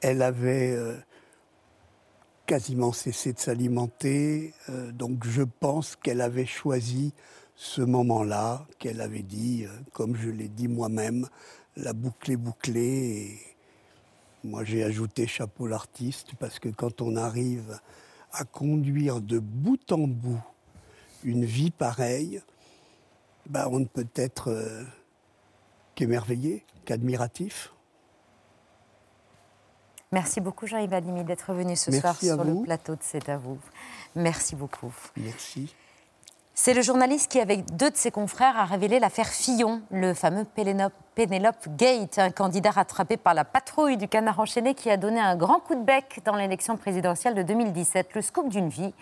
elle 0.00 0.22
avait 0.22 0.76
quasiment 2.46 2.92
cessé 2.92 3.32
de 3.32 3.38
s'alimenter. 3.38 4.54
euh, 4.68 4.92
donc 4.92 5.26
je 5.26 5.42
pense 5.42 5.96
qu'elle 5.96 6.20
avait 6.20 6.46
choisi 6.46 7.12
ce 7.56 7.82
moment-là, 7.82 8.66
qu'elle 8.78 9.00
avait 9.00 9.22
dit, 9.22 9.64
euh, 9.64 9.70
comme 9.92 10.16
je 10.16 10.30
l'ai 10.30 10.48
dit 10.48 10.68
moi-même, 10.68 11.28
la 11.76 11.92
boucle 11.92 12.30
est 12.32 12.36
bouclée. 12.36 12.82
Et 12.84 13.38
moi 14.44 14.64
j'ai 14.64 14.84
ajouté 14.84 15.26
chapeau 15.26 15.66
l'artiste, 15.66 16.32
parce 16.38 16.58
que 16.58 16.68
quand 16.68 17.00
on 17.02 17.16
arrive 17.16 17.80
à 18.32 18.44
conduire 18.44 19.20
de 19.20 19.38
bout 19.38 19.92
en 19.92 20.06
bout 20.06 20.42
une 21.24 21.44
vie 21.44 21.70
pareille, 21.70 22.40
ben, 23.48 23.68
on 23.70 23.80
ne 23.80 23.86
peut 23.86 24.08
être 24.14 24.50
euh, 24.50 24.84
qu'émerveillé, 25.94 26.64
qu'admiratif. 26.84 27.72
Merci 30.12 30.40
beaucoup 30.40 30.66
Jean-Yves 30.66 30.94
Halimi 30.94 31.24
d'être 31.24 31.52
venu 31.52 31.74
ce 31.76 31.90
Merci 31.90 32.00
soir 32.00 32.16
sur 32.16 32.44
le 32.44 32.62
plateau 32.62 32.92
de 32.94 33.00
C'est 33.02 33.28
à 33.28 33.36
vous. 33.36 33.58
Merci 34.14 34.54
beaucoup. 34.54 34.92
Merci. 35.16 35.74
C'est 36.58 36.72
le 36.72 36.80
journaliste 36.80 37.30
qui, 37.30 37.38
avec 37.38 37.76
deux 37.76 37.90
de 37.90 37.96
ses 37.96 38.10
confrères, 38.10 38.56
a 38.56 38.64
révélé 38.64 38.98
l'affaire 38.98 39.28
Fillon, 39.28 39.82
le 39.90 40.14
fameux 40.14 40.46
Pénélope 40.46 41.68
Gate, 41.76 42.18
un 42.18 42.30
candidat 42.30 42.70
rattrapé 42.70 43.18
par 43.18 43.34
la 43.34 43.44
patrouille 43.44 43.98
du 43.98 44.08
canard 44.08 44.40
enchaîné 44.40 44.74
qui 44.74 44.90
a 44.90 44.96
donné 44.96 45.20
un 45.20 45.36
grand 45.36 45.60
coup 45.60 45.74
de 45.74 45.82
bec 45.82 46.20
dans 46.24 46.34
l'élection 46.34 46.78
présidentielle 46.78 47.34
de 47.34 47.42
2017. 47.42 48.14
Le 48.14 48.22
scoop 48.22 48.48
d'une 48.48 48.70
vie 48.70 48.94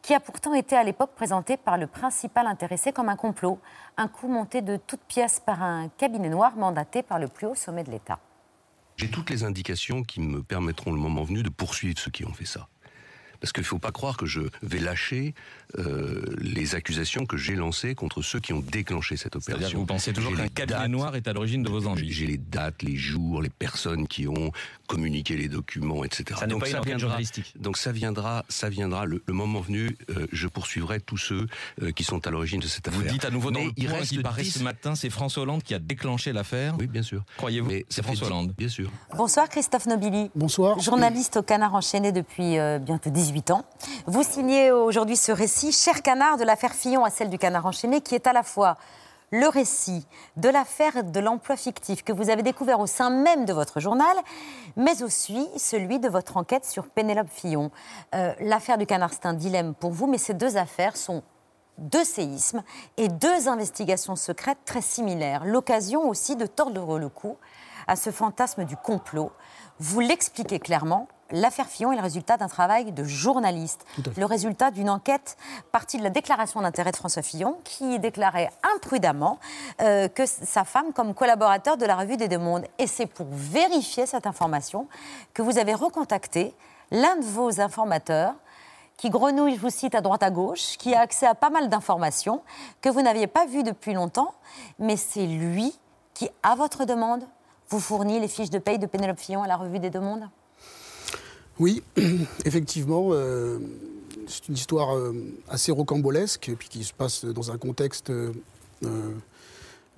qui 0.00 0.14
a 0.14 0.20
pourtant 0.20 0.54
été 0.54 0.76
à 0.76 0.84
l'époque 0.84 1.10
présenté 1.16 1.56
par 1.56 1.76
le 1.76 1.88
principal 1.88 2.46
intéressé 2.46 2.92
comme 2.92 3.08
un 3.08 3.16
complot, 3.16 3.58
un 3.96 4.06
coup 4.06 4.28
monté 4.28 4.62
de 4.62 4.76
toutes 4.76 5.02
pièces 5.02 5.40
par 5.40 5.60
un 5.60 5.88
cabinet 5.88 6.28
noir 6.28 6.54
mandaté 6.54 7.02
par 7.02 7.18
le 7.18 7.26
plus 7.26 7.48
haut 7.48 7.56
sommet 7.56 7.82
de 7.82 7.90
l'État. 7.90 8.20
J'ai 8.96 9.10
toutes 9.10 9.30
les 9.30 9.44
indications 9.44 10.02
qui 10.02 10.20
me 10.20 10.42
permettront 10.42 10.92
le 10.92 10.98
moment 10.98 11.24
venu 11.24 11.42
de 11.42 11.48
poursuivre 11.48 11.98
ceux 11.98 12.10
qui 12.10 12.24
ont 12.24 12.32
fait 12.32 12.44
ça. 12.44 12.68
Parce 13.42 13.52
qu'il 13.52 13.62
ne 13.62 13.66
faut 13.66 13.80
pas 13.80 13.90
croire 13.90 14.16
que 14.16 14.24
je 14.24 14.40
vais 14.62 14.78
lâcher 14.78 15.34
euh, 15.76 16.22
les 16.38 16.76
accusations 16.76 17.26
que 17.26 17.36
j'ai 17.36 17.56
lancées 17.56 17.96
contre 17.96 18.22
ceux 18.22 18.38
qui 18.38 18.52
ont 18.52 18.60
déclenché 18.60 19.16
cette 19.16 19.34
opération. 19.34 19.58
C'est-à-dire 19.58 19.74
que 19.74 19.80
vous 19.80 19.86
pensez 19.86 20.12
toujours 20.12 20.36
qu'un 20.36 20.46
cabinet 20.46 20.78
dates, 20.78 20.88
noir 20.88 21.16
est 21.16 21.26
à 21.26 21.32
l'origine 21.32 21.64
de 21.64 21.68
vos 21.68 21.88
envies 21.88 22.12
J'ai 22.12 22.26
les 22.26 22.36
dates, 22.36 22.82
les 22.82 22.94
jours, 22.94 23.42
les 23.42 23.50
personnes 23.50 24.06
qui 24.06 24.28
ont 24.28 24.52
communiqué 24.86 25.36
les 25.36 25.48
documents, 25.48 26.04
etc. 26.04 26.38
Ça 26.38 26.46
n'est 26.46 26.56
pas 26.56 26.68
une 26.68 26.76
enquête 26.76 26.84
viendra, 26.84 26.98
journalistique. 27.08 27.54
Donc 27.58 27.78
ça 27.78 27.90
viendra, 27.90 28.44
ça 28.48 28.68
viendra. 28.68 29.06
Le, 29.06 29.22
le 29.26 29.34
moment 29.34 29.60
venu, 29.60 29.96
euh, 30.10 30.28
je 30.30 30.46
poursuivrai 30.46 31.00
tous 31.00 31.16
ceux 31.16 31.48
euh, 31.82 31.90
qui 31.90 32.04
sont 32.04 32.24
à 32.26 32.30
l'origine 32.30 32.60
de 32.60 32.68
cette 32.68 32.86
affaire. 32.86 33.00
Vous 33.00 33.08
dites 33.08 33.24
à 33.24 33.30
nouveau 33.30 33.50
dans 33.50 33.58
Mais 33.58 33.66
le 33.66 33.72
il 33.76 33.88
point 33.88 33.98
reste 33.98 34.10
qui 34.10 34.18
paraît 34.22 34.42
10 34.42 34.58
ce 34.58 34.62
matin, 34.62 34.94
c'est 34.94 35.10
François 35.10 35.42
Hollande 35.42 35.64
qui 35.64 35.74
a 35.74 35.80
déclenché 35.80 36.32
l'affaire. 36.32 36.76
Oui, 36.78 36.86
bien 36.86 37.02
sûr. 37.02 37.24
Croyez-vous 37.38 37.68
Mais 37.68 37.84
C'est 37.88 37.96
ça 37.96 38.02
François 38.04 38.28
Hollande? 38.28 38.54
Bien 38.56 38.68
sûr. 38.68 38.88
Bonsoir 39.16 39.48
Christophe 39.48 39.86
Nobili. 39.86 40.30
Bonsoir. 40.36 40.78
Journaliste 40.78 41.38
au 41.38 41.42
Canard 41.42 41.74
enchaîné 41.74 42.12
depuis 42.12 42.58
euh, 42.58 42.78
bientôt 42.78 43.10
18 43.10 43.31
Vous 44.06 44.22
signez 44.22 44.70
aujourd'hui 44.70 45.16
ce 45.16 45.32
récit, 45.32 45.72
cher 45.72 46.02
Canard, 46.02 46.36
de 46.36 46.44
l'affaire 46.44 46.74
Fillon 46.74 47.04
à 47.04 47.10
celle 47.10 47.30
du 47.30 47.38
Canard 47.38 47.66
enchaîné, 47.66 48.00
qui 48.00 48.14
est 48.14 48.26
à 48.26 48.32
la 48.32 48.42
fois 48.42 48.76
le 49.32 49.48
récit 49.48 50.06
de 50.36 50.48
l'affaire 50.48 51.02
de 51.02 51.20
l'emploi 51.20 51.56
fictif 51.56 52.04
que 52.04 52.12
vous 52.12 52.28
avez 52.28 52.42
découvert 52.42 52.80
au 52.80 52.86
sein 52.86 53.10
même 53.10 53.46
de 53.46 53.52
votre 53.52 53.80
journal, 53.80 54.14
mais 54.76 55.02
aussi 55.02 55.48
celui 55.56 55.98
de 55.98 56.08
votre 56.08 56.36
enquête 56.36 56.66
sur 56.66 56.86
Pénélope 56.88 57.30
Fillon. 57.30 57.70
Euh, 58.14 58.34
l'affaire 58.40 58.76
du 58.76 58.86
Canard, 58.86 59.10
c'est 59.12 59.26
un 59.26 59.32
dilemme 59.32 59.74
pour 59.74 59.90
vous, 59.90 60.06
mais 60.06 60.18
ces 60.18 60.34
deux 60.34 60.58
affaires 60.58 60.96
sont 60.96 61.22
deux 61.78 62.04
séismes 62.04 62.62
et 62.98 63.08
deux 63.08 63.48
investigations 63.48 64.16
secrètes 64.16 64.58
très 64.66 64.82
similaires. 64.82 65.44
L'occasion 65.46 66.08
aussi 66.08 66.36
de 66.36 66.46
tordre 66.46 66.98
le 66.98 67.08
cou 67.08 67.38
à 67.86 67.96
ce 67.96 68.10
fantasme 68.10 68.64
du 68.64 68.76
complot. 68.76 69.32
Vous 69.78 70.00
l'expliquez 70.00 70.60
clairement. 70.60 71.08
L'affaire 71.32 71.66
Fillon 71.66 71.92
est 71.92 71.96
le 71.96 72.02
résultat 72.02 72.36
d'un 72.36 72.46
travail 72.48 72.92
de 72.92 73.04
journaliste, 73.04 73.86
le 74.18 74.26
résultat 74.26 74.70
d'une 74.70 74.90
enquête 74.90 75.38
partie 75.72 75.96
de 75.96 76.02
la 76.02 76.10
déclaration 76.10 76.60
d'intérêt 76.60 76.90
de 76.90 76.96
François 76.96 77.22
Fillon, 77.22 77.56
qui 77.64 77.98
déclarait 77.98 78.50
imprudemment 78.76 79.38
euh, 79.80 80.08
que 80.08 80.26
sa 80.26 80.64
femme 80.64 80.92
comme 80.92 81.14
collaborateur 81.14 81.78
de 81.78 81.86
la 81.86 81.96
revue 81.96 82.18
des 82.18 82.28
Deux 82.28 82.36
Mondes. 82.38 82.66
Et 82.78 82.86
c'est 82.86 83.06
pour 83.06 83.26
vérifier 83.30 84.04
cette 84.04 84.26
information 84.26 84.88
que 85.32 85.40
vous 85.40 85.56
avez 85.56 85.72
recontacté 85.72 86.54
l'un 86.90 87.16
de 87.16 87.24
vos 87.24 87.62
informateurs 87.62 88.34
qui 88.98 89.08
grenouille, 89.08 89.56
je 89.56 89.60
vous 89.60 89.70
cite, 89.70 89.94
à 89.94 90.02
droite 90.02 90.22
à 90.22 90.30
gauche, 90.30 90.76
qui 90.76 90.94
a 90.94 91.00
accès 91.00 91.26
à 91.26 91.34
pas 91.34 91.48
mal 91.48 91.70
d'informations 91.70 92.42
que 92.82 92.90
vous 92.90 93.00
n'aviez 93.00 93.26
pas 93.26 93.46
vues 93.46 93.62
depuis 93.62 93.94
longtemps, 93.94 94.34
mais 94.78 94.98
c'est 94.98 95.26
lui 95.26 95.78
qui, 96.12 96.28
à 96.42 96.54
votre 96.56 96.84
demande, 96.84 97.24
vous 97.70 97.80
fournit 97.80 98.20
les 98.20 98.28
fiches 98.28 98.50
de 98.50 98.58
paye 98.58 98.78
de 98.78 98.86
Pénélope 98.86 99.18
Fillon 99.18 99.42
à 99.42 99.46
la 99.46 99.56
revue 99.56 99.78
des 99.78 99.88
deux 99.88 100.00
mondes 100.00 100.28
Oui, 101.58 101.82
effectivement. 102.44 103.10
euh, 103.12 103.58
c'est 104.26 104.48
une 104.48 104.54
histoire 104.54 104.96
euh, 104.96 105.12
assez 105.48 105.72
rocambolesque, 105.72 106.48
et 106.48 106.54
puis 106.54 106.68
qui 106.68 106.84
se 106.84 106.92
passe 106.92 107.24
dans 107.24 107.50
un 107.50 107.58
contexte 107.58 108.10
euh, 108.10 108.32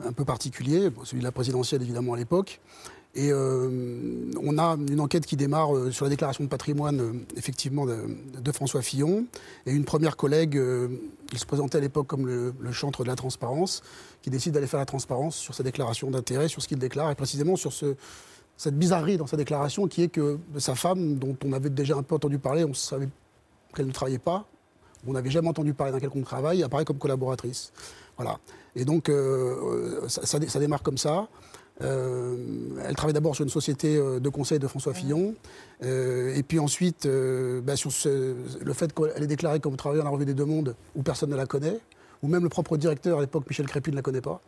un 0.03 0.13
peu 0.13 0.25
particulier, 0.25 0.89
celui 1.05 1.21
de 1.21 1.25
la 1.25 1.33
présidentielle 1.33 1.83
évidemment 1.83 2.15
à 2.15 2.17
l'époque. 2.17 2.61
Et 3.17 3.33
on 3.33 4.59
a 4.59 4.77
une 4.91 4.99
enquête 4.99 5.25
qui 5.25 5.37
démarre 5.37 5.71
sur 5.93 6.05
la 6.05 6.11
déclaration 6.11 6.43
de 6.43 6.49
patrimoine, 6.49 7.21
effectivement, 7.37 7.87
de, 7.87 8.53
François 8.53 8.83
Fillon. 8.83 9.27
Et 9.67 9.73
une 9.73 9.85
première 9.85 10.17
collègue, 10.17 10.61
il 11.33 11.39
se 11.39 11.47
présentait 11.47 11.79
à 11.79 11.81
l'époque 11.81 12.09
comme 12.09 12.27
le 12.27 12.73
chantre 12.73 13.05
de 13.05 13.09
la 13.09 13.15
transparence, 13.15 13.85
qui 14.21 14.31
décide 14.31 14.55
d'aller 14.55 14.67
faire 14.67 14.81
la 14.81 14.87
transparence 14.87 15.37
sur 15.37 15.55
sa 15.55 15.63
déclaration 15.63 16.11
d'intérêt, 16.11 16.49
sur 16.49 16.61
ce 16.61 16.67
qu'il 16.67 16.81
déclare, 16.81 17.09
et 17.13 17.15
précisément 17.15 17.55
sur 17.55 17.73
ce, 17.73 17.95
cette 18.57 18.77
bizarrerie 18.79 19.17
dans 19.17 19.27
sa 19.27 19.37
déclaration, 19.37 19.89
qui 19.89 20.03
est 20.03 20.09
que 20.09 20.39
sa 20.59 20.75
femme, 20.75 21.17
dont 21.17 21.37
on 21.45 21.53
avait 21.53 21.71
déjà 21.71 21.97
un 21.97 22.03
peu 22.03 22.15
entendu 22.15 22.39
parler, 22.39 22.65
on 22.65 22.75
savait 22.75 23.09
qu'elle 23.75 23.87
ne 23.87 23.93
travaillait 23.93 24.19
pas, 24.19 24.47
on 25.07 25.13
n'avait 25.13 25.31
jamais 25.31 25.49
entendu 25.49 25.75
parler 25.75 25.93
d'un 25.93 26.01
quelconque 26.01 26.25
travail, 26.25 26.63
apparaît 26.63 26.85
comme 26.85 26.99
collaboratrice. 26.99 27.73
Voilà. 28.17 28.39
Et 28.77 28.85
donc, 28.85 29.09
euh, 29.09 30.03
euh, 30.05 30.09
ça, 30.09 30.25
ça 30.25 30.39
dé- 30.39 30.49
ça 30.49 30.59
démarre 30.61 30.83
comme 30.83 30.99
ça. 30.99 31.29
Euh, 31.83 32.37
elle 32.87 32.95
travaille 32.95 33.13
d'abord 33.13 33.35
sur 33.35 33.43
une 33.43 33.51
société 33.51 33.97
de 33.97 34.29
conseil 34.29 34.61
de 34.61 34.69
François 34.69 34.95
Fillon. 34.95 35.35
Et 35.83 36.43
puis 36.47 36.61
ensuite, 36.61 37.09
bah, 37.65 37.75
sur 37.75 37.91
le 38.07 38.73
fait 38.73 38.95
qu'elle 38.95 39.25
est 39.25 39.27
déclarée 39.27 39.59
comme 39.59 39.77
travailleur 39.77 40.05
dans 40.05 40.11
la 40.11 40.15
revue 40.15 40.25
des 40.27 40.35
Deux 40.35 40.45
Mondes, 40.45 40.77
où 40.95 41.03
personne 41.03 41.31
ne 41.31 41.37
la 41.37 41.47
connaît, 41.47 41.81
où 42.23 42.29
même 42.29 42.45
le 42.45 42.49
propre 42.49 42.77
directeur 42.77 43.19
à 43.19 43.21
l'époque, 43.23 43.45
Michel 43.49 43.67
Crépy, 43.67 43.91
ne 43.91 43.97
la 43.97 44.03
connaît 44.03 44.21
pas. 44.21 44.41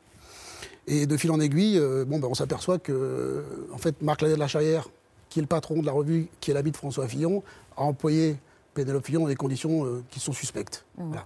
Et 0.86 1.06
de 1.06 1.16
fil 1.16 1.30
en 1.30 1.40
aiguille, 1.40 1.78
euh, 1.78 2.04
bon, 2.04 2.18
bah, 2.18 2.28
on 2.30 2.34
s'aperçoit 2.34 2.78
que 2.78 3.44
en 3.72 3.78
fait, 3.78 4.00
Marc 4.02 4.22
Ladet 4.22 4.34
de 4.34 4.40
la 4.40 4.48
Chaillère, 4.48 4.88
qui 5.28 5.40
est 5.40 5.42
le 5.42 5.48
patron 5.48 5.80
de 5.80 5.86
la 5.86 5.92
revue, 5.92 6.28
qui 6.40 6.50
est 6.50 6.54
l'ami 6.54 6.70
de 6.70 6.76
François 6.76 7.08
Fillon, 7.08 7.42
a 7.76 7.82
employé 7.82 8.36
Pénélope 8.76 9.06
Fillon 9.06 9.22
dans 9.22 9.28
des 9.28 9.36
conditions 9.36 9.84
euh, 9.84 10.04
qui 10.10 10.20
sont 10.20 10.32
suspectes. 10.32 10.84
Voilà. 10.96 11.24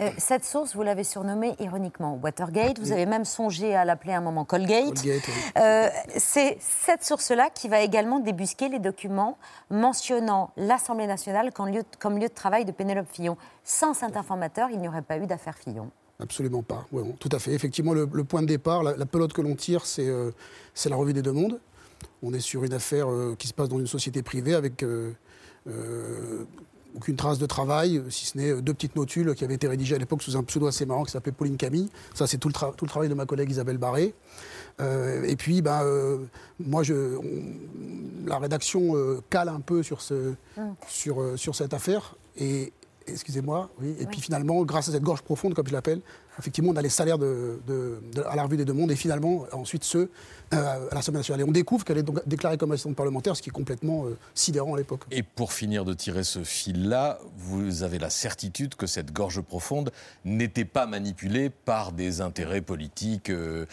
Euh, 0.00 0.10
cette 0.18 0.44
source, 0.44 0.74
vous 0.74 0.82
l'avez 0.82 1.04
surnommée 1.04 1.54
ironiquement 1.60 2.18
Watergate. 2.22 2.78
Vous 2.78 2.92
avez 2.92 3.06
même 3.06 3.24
songé 3.24 3.74
à 3.74 3.84
l'appeler 3.84 4.12
à 4.12 4.18
un 4.18 4.20
moment 4.20 4.44
Colgate. 4.44 4.94
Colgate, 4.94 5.22
oui. 5.28 5.34
Euh, 5.58 5.88
c'est 6.16 6.58
cette 6.60 7.04
source-là 7.04 7.48
qui 7.54 7.68
va 7.68 7.80
également 7.80 8.18
débusquer 8.18 8.68
les 8.68 8.80
documents 8.80 9.38
mentionnant 9.70 10.50
l'Assemblée 10.56 11.06
nationale 11.06 11.52
comme 11.52 11.68
lieu, 11.68 11.82
comme 12.00 12.18
lieu 12.18 12.28
de 12.28 12.34
travail 12.34 12.64
de 12.64 12.72
Pénélope 12.72 13.08
Fillon. 13.10 13.36
Sans 13.64 13.94
cet 13.94 14.16
informateur, 14.16 14.68
il 14.70 14.80
n'y 14.80 14.88
aurait 14.88 15.02
pas 15.02 15.18
eu 15.18 15.26
d'affaire 15.26 15.56
Fillon. 15.56 15.90
Absolument 16.20 16.62
pas. 16.64 16.86
Ouais, 16.90 17.02
bon, 17.02 17.14
tout 17.20 17.28
à 17.30 17.38
fait. 17.38 17.52
Effectivement, 17.52 17.94
le, 17.94 18.08
le 18.12 18.24
point 18.24 18.42
de 18.42 18.46
départ, 18.48 18.82
la, 18.82 18.96
la 18.96 19.06
pelote 19.06 19.32
que 19.32 19.40
l'on 19.40 19.54
tire, 19.54 19.86
c'est 19.86 20.08
euh, 20.08 20.32
c'est 20.74 20.88
la 20.88 20.96
revue 20.96 21.12
des 21.12 21.22
deux 21.22 21.32
mondes. 21.32 21.60
On 22.22 22.32
est 22.34 22.40
sur 22.40 22.64
une 22.64 22.72
affaire 22.72 23.08
euh, 23.10 23.36
qui 23.38 23.46
se 23.46 23.54
passe 23.54 23.68
dans 23.68 23.78
une 23.78 23.86
société 23.86 24.22
privée 24.22 24.54
avec 24.54 24.82
euh, 24.82 25.12
aucune 26.96 27.14
trace 27.16 27.38
de 27.38 27.46
travail, 27.46 28.02
si 28.10 28.26
ce 28.26 28.38
n'est 28.38 28.60
deux 28.62 28.74
petites 28.74 28.96
notules 28.96 29.34
qui 29.36 29.44
avaient 29.44 29.54
été 29.54 29.68
rédigées 29.68 29.94
à 29.94 29.98
l'époque 29.98 30.22
sous 30.22 30.36
un 30.36 30.42
pseudo 30.42 30.66
assez 30.66 30.86
marrant 30.86 31.04
qui 31.04 31.12
s'appelait 31.12 31.30
Pauline 31.32 31.56
Camille. 31.56 31.88
Ça, 32.14 32.26
c'est 32.26 32.38
tout, 32.38 32.50
tout 32.50 32.84
le 32.84 32.88
travail 32.88 33.08
de 33.08 33.14
ma 33.14 33.26
collègue 33.26 33.50
Isabelle 33.50 33.78
Barré. 33.78 34.14
Euh, 34.80 35.22
et 35.24 35.36
puis, 35.36 35.62
ben, 35.62 35.82
euh, 35.84 36.18
moi, 36.58 36.82
je, 36.82 37.16
on- 37.16 38.26
la 38.26 38.38
rédaction 38.38 38.96
euh, 38.96 39.20
cale 39.30 39.48
un 39.48 39.60
peu 39.60 39.82
sur, 39.84 40.00
ce, 40.00 40.34
Mm. 40.56 40.62
sur, 40.88 41.38
sur 41.38 41.54
cette 41.54 41.74
affaire. 41.74 42.16
Et, 42.38 42.72
excusez-moi, 43.10 43.70
oui. 43.80 43.96
Et 44.00 44.06
puis 44.06 44.20
finalement, 44.20 44.62
grâce 44.64 44.88
à 44.88 44.92
cette 44.92 45.02
gorge 45.02 45.22
profonde, 45.22 45.54
comme 45.54 45.66
je 45.66 45.72
l'appelle, 45.72 46.00
effectivement, 46.38 46.70
on 46.72 46.76
a 46.76 46.82
les 46.82 46.88
salaires 46.88 47.18
de, 47.18 47.60
de- 47.66 48.00
de- 48.14 48.22
à 48.22 48.36
la 48.36 48.42
revue 48.44 48.56
des 48.56 48.64
deux 48.64 48.72
mondes 48.72 48.90
et 48.90 48.96
finalement, 48.96 49.44
ensuite, 49.52 49.84
ceux 49.84 50.10
euh, 50.54 50.88
à 50.90 50.94
l'Assemblée 50.94 51.18
nationale. 51.18 51.42
Et 51.42 51.44
on 51.44 51.52
découvre 51.52 51.84
qu'elle 51.84 51.98
est 51.98 52.02
donc 52.02 52.26
déclarée 52.26 52.56
comme 52.56 52.72
assistante 52.72 52.96
parlementaire, 52.96 53.36
ce 53.36 53.42
qui 53.42 53.50
est 53.50 53.52
complètement 53.52 54.06
euh, 54.06 54.16
sidérant 54.34 54.74
à 54.74 54.78
l'époque. 54.78 55.02
Et 55.10 55.22
pour 55.22 55.52
finir 55.52 55.84
de 55.84 55.92
tirer 55.92 56.24
ce 56.24 56.42
fil-là, 56.42 57.18
vous 57.36 57.82
avez 57.82 57.98
la 57.98 58.08
certitude 58.10 58.74
que 58.74 58.86
cette 58.86 59.12
gorge 59.12 59.40
profonde 59.42 59.90
n'était 60.24 60.64
pas 60.64 60.86
manipulée 60.86 61.50
par 61.50 61.92
des 61.92 62.20
intérêts 62.22 62.62
politiques, 62.62 63.30
euh, 63.30 63.66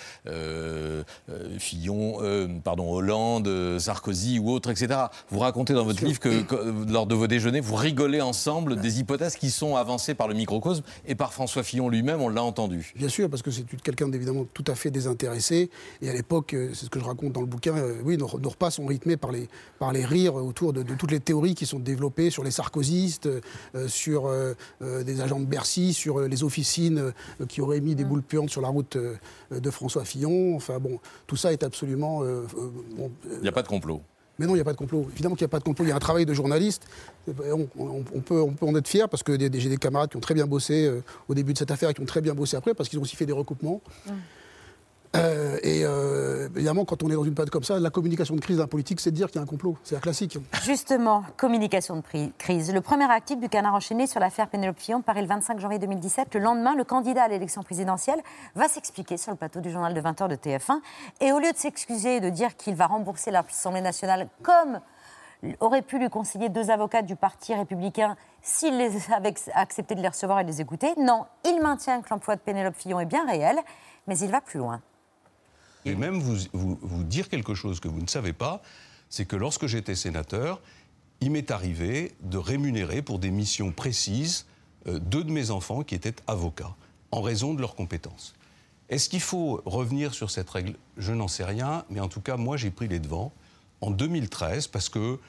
Fillon, 1.60 2.18
pardon, 2.64 2.92
Hollande, 2.92 3.80
Sarkozy 3.80 4.40
ou 4.40 4.50
autres, 4.52 4.70
etc. 4.70 5.00
Vous 5.30 5.40
racontez 5.40 5.74
dans 5.74 5.86
votre 5.86 6.04
livre 6.04 6.20
que, 6.20 6.42
que, 6.42 6.92
lors 6.92 7.06
de 7.08 7.16
vos 7.16 7.28
déjeuners, 7.28 7.62
vous 7.62 7.76
rigolez 7.76 8.22
ensemble 8.22 8.76
des 8.80 9.00
hypothèses 9.00 9.36
qui 9.36 9.50
sont 9.52 9.76
avancées 9.76 10.14
par 10.14 10.28
le 10.28 10.34
microcosme 10.34 10.84
et 11.06 11.16
par 11.16 11.34
François 11.34 11.64
Fillon 11.64 11.90
lui-même, 11.90 12.22
on 12.22 12.30
l'a 12.30 12.44
entendu. 12.56 12.94
Bien 12.96 13.10
sûr, 13.10 13.30
parce 13.30 13.42
que 13.42 13.52
c'est 13.52 13.66
quelqu'un 13.82 14.08
d'évidemment 14.08 14.46
tout 14.54 14.64
à 14.68 14.76
fait 14.76 14.92
désintéressé. 14.92 15.70
Et 16.02 16.10
à 16.10 16.14
l'époque, 16.14 16.54
euh, 16.54 16.70
c'est 16.74 16.86
ce 16.86 16.90
que 16.90 17.00
je 17.00 17.06
raconte 17.06 17.34
dans 17.34 17.42
le 17.42 17.48
bouquin, 17.48 17.76
euh, 17.76 18.02
oui, 18.04 18.18
nos, 18.18 18.30
nos 18.40 18.50
repas 18.50 18.72
sont 18.72 18.86
rythmés 18.86 19.18
par 19.18 19.32
les, 19.32 19.48
par 19.80 19.92
les 19.92 20.06
rires 20.06 20.36
autour 20.36 20.72
de, 20.72 20.84
de 20.84 20.96
toutes 20.96 21.12
les 21.12 21.20
théories 21.20 21.56
qui 21.56 21.66
sont 21.66 21.80
développées 21.80 22.30
sur 22.30 22.44
les 22.44 22.52
sarkozystes, 22.52 23.28
euh, 23.28 23.88
sur 23.88 24.28
euh, 24.28 24.54
euh, 24.82 25.04
des 25.04 25.22
agents 25.22 25.40
de 25.40 25.46
Bercy, 25.46 25.94
sur 25.94 26.20
euh, 26.20 26.28
les 26.28 26.44
officines 26.44 27.00
euh, 27.00 27.46
qui 27.48 27.62
auraient 27.62 27.82
mis 27.82 27.96
des 27.96 28.06
boules 28.06 28.24
puantes 28.24 28.50
sur 28.50 28.62
la 28.62 28.70
route 28.70 28.96
euh, 28.96 29.16
de 29.52 29.70
François 29.70 30.06
Fillon. 30.06 30.56
Enfin 30.56 30.80
bon, 30.80 31.00
tout 31.28 31.36
ça 31.36 31.52
est 31.52 31.64
absolument... 31.64 32.24
euh, 32.24 32.46
euh, 32.58 32.70
bon, 32.98 33.12
Il 33.34 33.42
n'y 33.42 33.48
a 33.48 33.52
pas 33.52 33.64
de 33.64 33.68
complot. 33.68 34.02
Mais 34.38 34.46
non, 34.46 34.54
il 34.54 34.58
n'y 34.58 34.62
a 34.62 34.66
pas 34.66 34.74
de 34.74 34.78
complot. 34.78 35.08
Évidemment 35.14 35.36
qu'il 35.36 35.46
n'y 35.46 35.50
a 35.50 35.54
pas 35.54 35.60
de 35.60 35.64
complot. 35.64 35.86
Il 35.86 35.90
y 35.90 35.92
a 35.92 35.96
un 35.96 36.00
travail 36.00 36.26
de 36.26 36.34
journaliste. 36.34 36.86
On, 37.28 38.22
peut, 38.22 38.42
en 38.62 38.76
être 38.76 38.88
fier 38.88 39.08
parce 39.08 39.24
que 39.24 39.40
j'ai 39.40 39.50
des 39.70 39.78
camarades 39.78 40.10
qui 40.10 40.18
ont 40.18 40.22
très 40.22 40.34
bien 40.34 40.46
bossé 40.46 40.86
euh, 40.86 41.02
au 41.30 41.34
début 41.34 41.54
de 41.54 41.58
cette 41.58 41.72
affaire 41.72 41.90
et 41.90 41.94
qui 41.94 42.02
ont 42.02 42.06
très 42.06 42.22
bien 42.22 42.34
bossé 42.34 42.58
après 42.58 42.74
parce 42.74 42.90
qu'ils 42.90 43.00
ont 43.00 43.04
aussi 43.04 43.16
fait 43.16 43.26
des 43.26 43.34
recoupements. 43.34 43.82
Euh, 45.16 45.58
et 45.64 45.82
euh, 45.84 46.48
évidemment, 46.56 46.86
quand 46.86 47.04
on 47.04 47.10
est 47.10 47.16
dans 47.16 47.24
une 47.24 47.34
période 47.34 47.50
comme 47.50 47.64
ça, 47.64 47.80
la 47.80 47.90
communication 47.90 48.36
de 48.36 48.42
crise 48.42 48.58
d'un 48.58 48.68
politique, 48.68 49.00
c'est 49.00 49.12
de 49.12 49.16
dire 49.16 49.28
qu'il 49.28 49.38
y 49.38 49.40
a 49.40 49.44
un 49.44 49.48
complot. 49.48 49.78
C'est 49.84 49.96
un 49.96 50.00
classique. 50.00 50.38
Justement, 50.64 51.24
communication 51.38 51.98
de 51.98 52.04
crise. 52.38 52.74
Le 52.74 52.82
premier 52.82 53.06
article 53.06 53.42
du 53.42 53.50
Canard 53.50 53.76
enchaîné 53.76 54.08
sur 54.08 54.20
l'affaire 54.20 54.48
Pénélope 54.48 54.80
Fillon 54.80 55.02
paraît 55.02 55.22
le 55.22 55.28
25 55.28 55.60
janvier 55.60 55.80
2017. 55.80 56.34
Le 56.34 56.40
lendemain, 56.40 56.76
le 56.76 56.84
candidat 56.84 57.24
à 57.24 57.28
l'élection 57.28 57.64
présidentielle 57.64 58.20
va 58.56 58.68
s'expliquer 58.68 59.18
sur 59.18 59.32
le 59.32 59.38
plateau 59.38 59.60
du 59.60 59.72
journal 59.72 59.94
de 59.94 60.02
20h 60.02 60.28
de 60.28 60.36
TF1. 60.36 60.80
Et 61.22 61.32
au 61.32 61.40
lieu 61.40 61.52
de 61.52 61.58
s'excuser 61.58 62.18
et 62.18 62.20
de 62.20 62.30
dire 62.30 62.56
qu'il 62.56 62.76
va 62.76 62.88
rembourser 62.88 63.32
l'Assemblée 63.32 63.82
nationale 63.82 64.28
comme 64.44 64.80
auraient 65.60 65.82
pu 65.82 66.00
lui 66.00 66.10
conseiller 66.10 66.50
deux 66.50 66.72
avocats 66.72 67.02
du 67.02 67.16
Parti 67.16 67.54
républicain 67.54 68.16
s'il 68.42 68.74
avait 69.14 69.34
accepté 69.54 69.96
de 69.96 70.02
les 70.02 70.08
recevoir 70.08 70.40
et 70.40 70.44
de 70.44 70.50
les 70.50 70.62
écouter. 70.62 70.94
Non, 70.98 71.26
il 71.46 71.62
maintient 71.62 72.02
que 72.02 72.10
l'emploi 72.10 72.36
de 72.36 72.42
Pénélope 72.42 72.76
Fillon 72.76 73.00
est 73.00 73.06
bien 73.06 73.26
réel, 73.26 73.58
mais 74.08 74.18
il 74.18 74.32
va 74.32 74.42
plus 74.42 74.60
loin. 74.60 74.82
Et 75.86 75.96
même 75.96 76.20
vous, 76.20 76.38
vous, 76.54 76.80
vous 76.82 77.04
dire 77.04 77.30
quelque 77.30 77.54
chose 77.54 77.80
que 77.80 77.88
vous 77.88 78.02
ne 78.02 78.08
savez 78.08 78.34
pas, 78.34 78.62
c'est 79.10 79.26
que 79.26 79.36
lorsque 79.36 79.68
j'étais 79.68 79.96
sénateur, 79.96 80.62
il 81.22 81.32
m'est 81.32 81.52
arrivé 81.52 82.14
de 82.22 82.38
rémunérer 82.38 83.02
pour 83.02 83.20
des 83.20 83.32
missions 83.32 83.72
précises 83.72 84.46
euh, 84.88 85.00
deux 85.00 85.24
de 85.24 85.32
mes 85.32 85.52
enfants 85.52 85.84
qui 85.84 85.96
étaient 85.96 86.16
avocats, 86.28 86.76
en 87.12 87.22
raison 87.22 87.54
de 87.54 87.62
leurs 87.62 87.76
compétences. 87.76 88.36
Est-ce 88.90 89.10
qu'il 89.10 89.22
faut 89.22 89.62
revenir 89.66 90.14
sur 90.14 90.30
cette 90.30 90.50
règle? 90.50 90.76
Je 90.98 91.14
n'en 91.14 91.28
sais 91.28 91.44
rien, 91.44 91.86
mais 91.90 92.00
en 92.00 92.08
tout 92.08 92.22
cas, 92.22 92.38
moi, 92.38 92.58
j'ai 92.58 92.70
pris 92.70 92.88
les 92.88 93.00
devants 93.00 93.34
en 93.82 93.90
2013 93.90 94.68
parce 94.68 94.90
que 94.90 95.20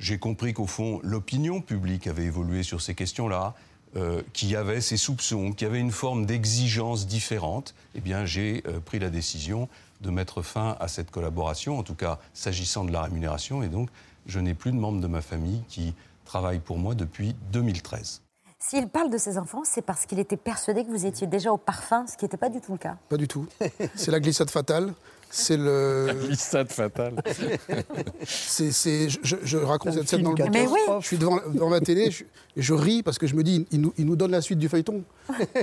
j'ai 0.00 0.18
compris 0.18 0.54
qu'au 0.54 0.66
fond, 0.66 0.98
l'opinion 1.04 1.60
publique 1.60 2.06
avait 2.06 2.24
évolué 2.24 2.62
sur 2.62 2.80
ces 2.80 2.94
questions-là, 2.94 3.54
euh, 3.96 4.22
qu'il 4.32 4.48
y 4.50 4.56
avait 4.56 4.80
ces 4.80 4.96
soupçons, 4.96 5.52
qu'il 5.52 5.66
y 5.66 5.70
avait 5.70 5.80
une 5.80 5.90
forme 5.90 6.26
d'exigence 6.26 7.06
différente. 7.06 7.74
Eh 7.94 8.00
bien, 8.00 8.24
j'ai 8.24 8.62
euh, 8.66 8.78
pris 8.80 8.98
la 8.98 9.10
décision 9.10 9.68
de 10.00 10.10
mettre 10.10 10.42
fin 10.42 10.76
à 10.80 10.88
cette 10.88 11.10
collaboration, 11.10 11.78
en 11.78 11.82
tout 11.82 11.94
cas 11.94 12.18
s'agissant 12.32 12.84
de 12.84 12.92
la 12.92 13.02
rémunération, 13.02 13.62
et 13.62 13.68
donc 13.68 13.90
je 14.26 14.38
n'ai 14.38 14.54
plus 14.54 14.72
de 14.72 14.76
membres 14.76 15.00
de 15.00 15.06
ma 15.06 15.20
famille 15.20 15.62
qui 15.68 15.94
travaillent 16.24 16.60
pour 16.60 16.78
moi 16.78 16.94
depuis 16.94 17.34
2013. 17.52 18.22
S'il 18.58 18.88
parle 18.88 19.10
de 19.10 19.18
ses 19.18 19.38
enfants, 19.38 19.62
c'est 19.64 19.82
parce 19.82 20.06
qu'il 20.06 20.18
était 20.18 20.36
persuadé 20.36 20.84
que 20.84 20.90
vous 20.90 21.06
étiez 21.06 21.26
déjà 21.26 21.50
au 21.50 21.56
parfum, 21.56 22.06
ce 22.06 22.16
qui 22.16 22.26
n'était 22.26 22.36
pas 22.36 22.50
du 22.50 22.60
tout 22.60 22.72
le 22.72 22.78
cas. 22.78 22.96
Pas 23.08 23.16
du 23.16 23.26
tout. 23.26 23.46
C'est 23.94 24.10
la 24.10 24.20
glissade 24.20 24.50
fatale. 24.50 24.92
C'est 25.30 25.56
le. 25.56 26.06
La 26.08 26.14
glissade 26.26 26.70
fatale. 26.72 27.14
c'est, 28.24 28.72
c'est- 28.72 29.08
je, 29.22 29.56
raconte 29.58 29.94
cette 29.94 30.08
scène 30.08 30.22
dans 30.22 30.30
le 30.30 30.36
bouquin. 30.36 30.50
Mais 30.52 30.66
oui. 30.66 30.80
Je 31.00 31.06
suis 31.06 31.18
devant, 31.18 31.38
devant 31.52 31.70
ma 31.70 31.80
télé, 31.80 32.10
je, 32.10 32.24
et 32.56 32.62
je 32.62 32.74
ris 32.74 33.02
parce 33.02 33.18
que 33.18 33.26
je 33.26 33.34
me 33.34 33.42
dis, 33.42 33.66
il 33.70 33.80
nous, 33.80 33.92
il 33.96 34.06
nous 34.06 34.16
donne 34.16 34.32
la 34.32 34.40
suite 34.40 34.58
du 34.58 34.68
feuilleton. 34.68 35.02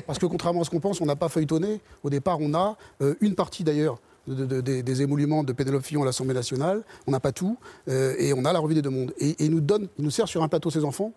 Parce 0.06 0.20
que 0.20 0.26
contrairement 0.26 0.62
à 0.62 0.64
ce 0.64 0.70
qu'on 0.70 0.80
pense, 0.80 1.02
on 1.02 1.06
n'a 1.06 1.16
pas 1.16 1.30
feuilletonné. 1.30 1.82
Au 2.04 2.10
départ, 2.10 2.38
on 2.40 2.54
a 2.54 2.78
euh, 3.02 3.16
une 3.22 3.36
partie 3.36 3.64
d'ailleurs. 3.64 4.00
de- 4.28 4.46
de- 4.46 4.60
des- 4.60 4.84
des 4.84 5.02
émoluments 5.02 5.42
de 5.44 5.54
Pénélope 5.54 5.84
Fillon 5.86 6.02
à 6.04 6.06
l'Assemblée 6.06 6.34
nationale, 6.34 6.84
on 7.08 7.12
n'a 7.12 7.20
pas 7.22 7.32
tout, 7.32 7.58
euh, 7.88 8.14
et 8.20 8.34
on 8.34 8.44
a 8.44 8.52
la 8.52 8.60
revue 8.60 8.74
des 8.76 8.82
deux 8.82 8.90
mondes. 8.90 9.14
Et, 9.20 9.30
et 9.30 9.46
il 9.46 9.52
nous 9.52 9.62
donne, 9.62 9.88
il 9.98 10.04
nous 10.04 10.12
sert 10.12 10.28
sur 10.28 10.44
un 10.44 10.50
plateau 10.50 10.70
ses 10.70 10.84
enfants, 10.84 11.14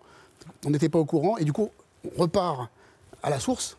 on 0.65 0.69
n'était 0.69 0.87
pas 0.87 0.97
au 0.99 1.03
courant, 1.03 1.37
et 1.37 1.43
du 1.43 1.51
coup, 1.51 1.69
on 2.05 2.21
repart 2.21 2.69
à 3.21 3.29
la 3.29 3.37
source, 3.41 3.75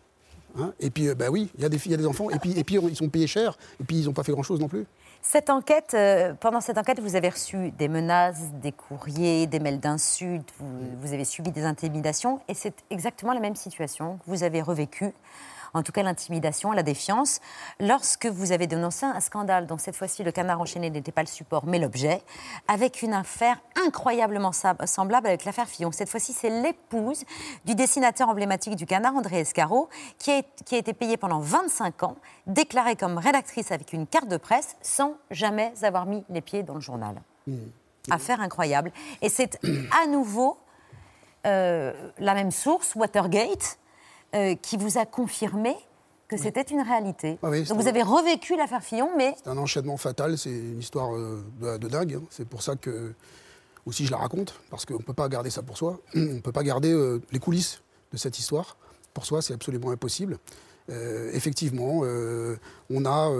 Hein. 0.58 0.72
et 0.80 0.90
puis, 0.90 1.08
euh, 1.08 1.14
bah 1.14 1.26
oui, 1.30 1.50
il 1.54 1.60
y, 1.60 1.62
y 1.62 1.94
a 1.94 1.96
des 1.96 2.06
enfants, 2.06 2.30
et 2.30 2.38
puis, 2.38 2.58
et 2.58 2.64
puis 2.64 2.76
ils 2.76 2.96
sont 2.96 3.08
payés 3.08 3.26
cher, 3.26 3.56
et 3.80 3.84
puis 3.84 3.98
ils 3.98 4.06
n'ont 4.06 4.12
pas 4.12 4.22
fait 4.22 4.32
grand-chose 4.32 4.60
non 4.60 4.68
plus. 4.68 4.86
Cette 5.22 5.50
enquête, 5.50 5.92
euh, 5.94 6.34
pendant 6.34 6.60
cette 6.60 6.78
enquête, 6.78 6.98
vous 7.00 7.14
avez 7.14 7.28
reçu 7.28 7.70
des 7.72 7.88
menaces, 7.88 8.50
des 8.60 8.72
courriers, 8.72 9.46
des 9.46 9.60
mails 9.60 9.80
d'insultes, 9.80 10.52
vous, 10.58 10.66
vous 11.00 11.12
avez 11.12 11.24
subi 11.24 11.52
des 11.52 11.64
intimidations, 11.64 12.40
et 12.48 12.54
c'est 12.54 12.74
exactement 12.90 13.32
la 13.32 13.40
même 13.40 13.56
situation 13.56 14.18
que 14.18 14.22
vous 14.26 14.42
avez 14.42 14.62
revécue 14.62 15.12
en 15.74 15.82
tout 15.82 15.92
cas 15.92 16.02
l'intimidation, 16.02 16.72
la 16.72 16.82
défiance, 16.82 17.40
lorsque 17.80 18.26
vous 18.26 18.52
avez 18.52 18.66
dénoncé 18.66 19.06
un 19.06 19.20
scandale 19.20 19.66
dont 19.66 19.78
cette 19.78 19.96
fois-ci 19.96 20.22
le 20.22 20.32
canard 20.32 20.60
enchaîné 20.60 20.90
n'était 20.90 21.12
pas 21.12 21.22
le 21.22 21.28
support 21.28 21.66
mais 21.66 21.78
l'objet, 21.78 22.22
avec 22.68 23.02
une 23.02 23.14
affaire 23.14 23.58
incroyablement 23.86 24.52
semblable 24.52 25.26
avec 25.26 25.44
l'affaire 25.44 25.68
Fillon. 25.68 25.92
Cette 25.92 26.08
fois-ci, 26.08 26.32
c'est 26.32 26.50
l'épouse 26.50 27.24
du 27.64 27.74
dessinateur 27.74 28.28
emblématique 28.28 28.76
du 28.76 28.86
canard, 28.86 29.16
André 29.16 29.40
Escaro, 29.40 29.88
qui 30.18 30.30
a, 30.30 30.42
qui 30.64 30.74
a 30.74 30.78
été 30.78 30.92
payée 30.92 31.16
pendant 31.16 31.40
25 31.40 32.02
ans, 32.02 32.16
déclarée 32.46 32.96
comme 32.96 33.18
rédactrice 33.18 33.72
avec 33.72 33.92
une 33.92 34.06
carte 34.06 34.28
de 34.28 34.36
presse, 34.36 34.76
sans 34.82 35.16
jamais 35.30 35.72
avoir 35.82 36.06
mis 36.06 36.24
les 36.28 36.40
pieds 36.40 36.62
dans 36.62 36.74
le 36.74 36.80
journal. 36.80 37.22
Mmh. 37.46 37.56
Affaire 38.10 38.40
incroyable. 38.40 38.92
Et 39.20 39.28
c'est 39.28 39.60
à 40.02 40.06
nouveau 40.06 40.58
euh, 41.46 41.92
la 42.18 42.34
même 42.34 42.50
source, 42.50 42.94
Watergate, 42.94 43.78
euh, 44.34 44.54
qui 44.54 44.76
vous 44.76 44.98
a 44.98 45.06
confirmé 45.06 45.74
que 46.28 46.38
c'était 46.38 46.62
une 46.62 46.80
réalité. 46.80 47.38
Ah 47.42 47.50
Donc 47.50 47.78
vous 47.78 47.88
avez 47.88 48.02
revécu 48.02 48.56
l'affaire 48.56 48.82
Fillon, 48.82 49.10
mais... 49.18 49.34
C'est 49.36 49.50
un 49.50 49.58
enchaînement 49.58 49.98
fatal, 49.98 50.38
c'est 50.38 50.50
une 50.50 50.78
histoire 50.78 51.14
euh, 51.14 51.44
de, 51.60 51.88
dingue. 51.88 52.14
Hein. 52.14 52.22
C'est 52.30 52.48
pour 52.48 52.62
ça 52.62 52.74
que, 52.76 53.12
aussi 53.84 54.06
je 54.06 54.10
la 54.10 54.16
raconte, 54.16 54.58
parce 54.70 54.86
qu'on 54.86 54.94
ne 54.94 55.02
peut 55.02 55.12
pas 55.12 55.28
garder 55.28 55.50
ça 55.50 55.62
pour 55.62 55.76
soi. 55.76 56.00
On 56.14 56.20
ne 56.20 56.40
peut 56.40 56.52
pas 56.52 56.62
garder 56.62 56.90
euh, 56.90 57.20
les 57.32 57.38
coulisses 57.38 57.82
de 58.12 58.16
cette 58.16 58.38
histoire. 58.38 58.78
Pour 59.12 59.26
soi, 59.26 59.42
c'est 59.42 59.52
absolument 59.52 59.90
impossible. 59.90 60.38
effectivement, 60.88 62.00
on 62.90 63.04
a 63.04 63.30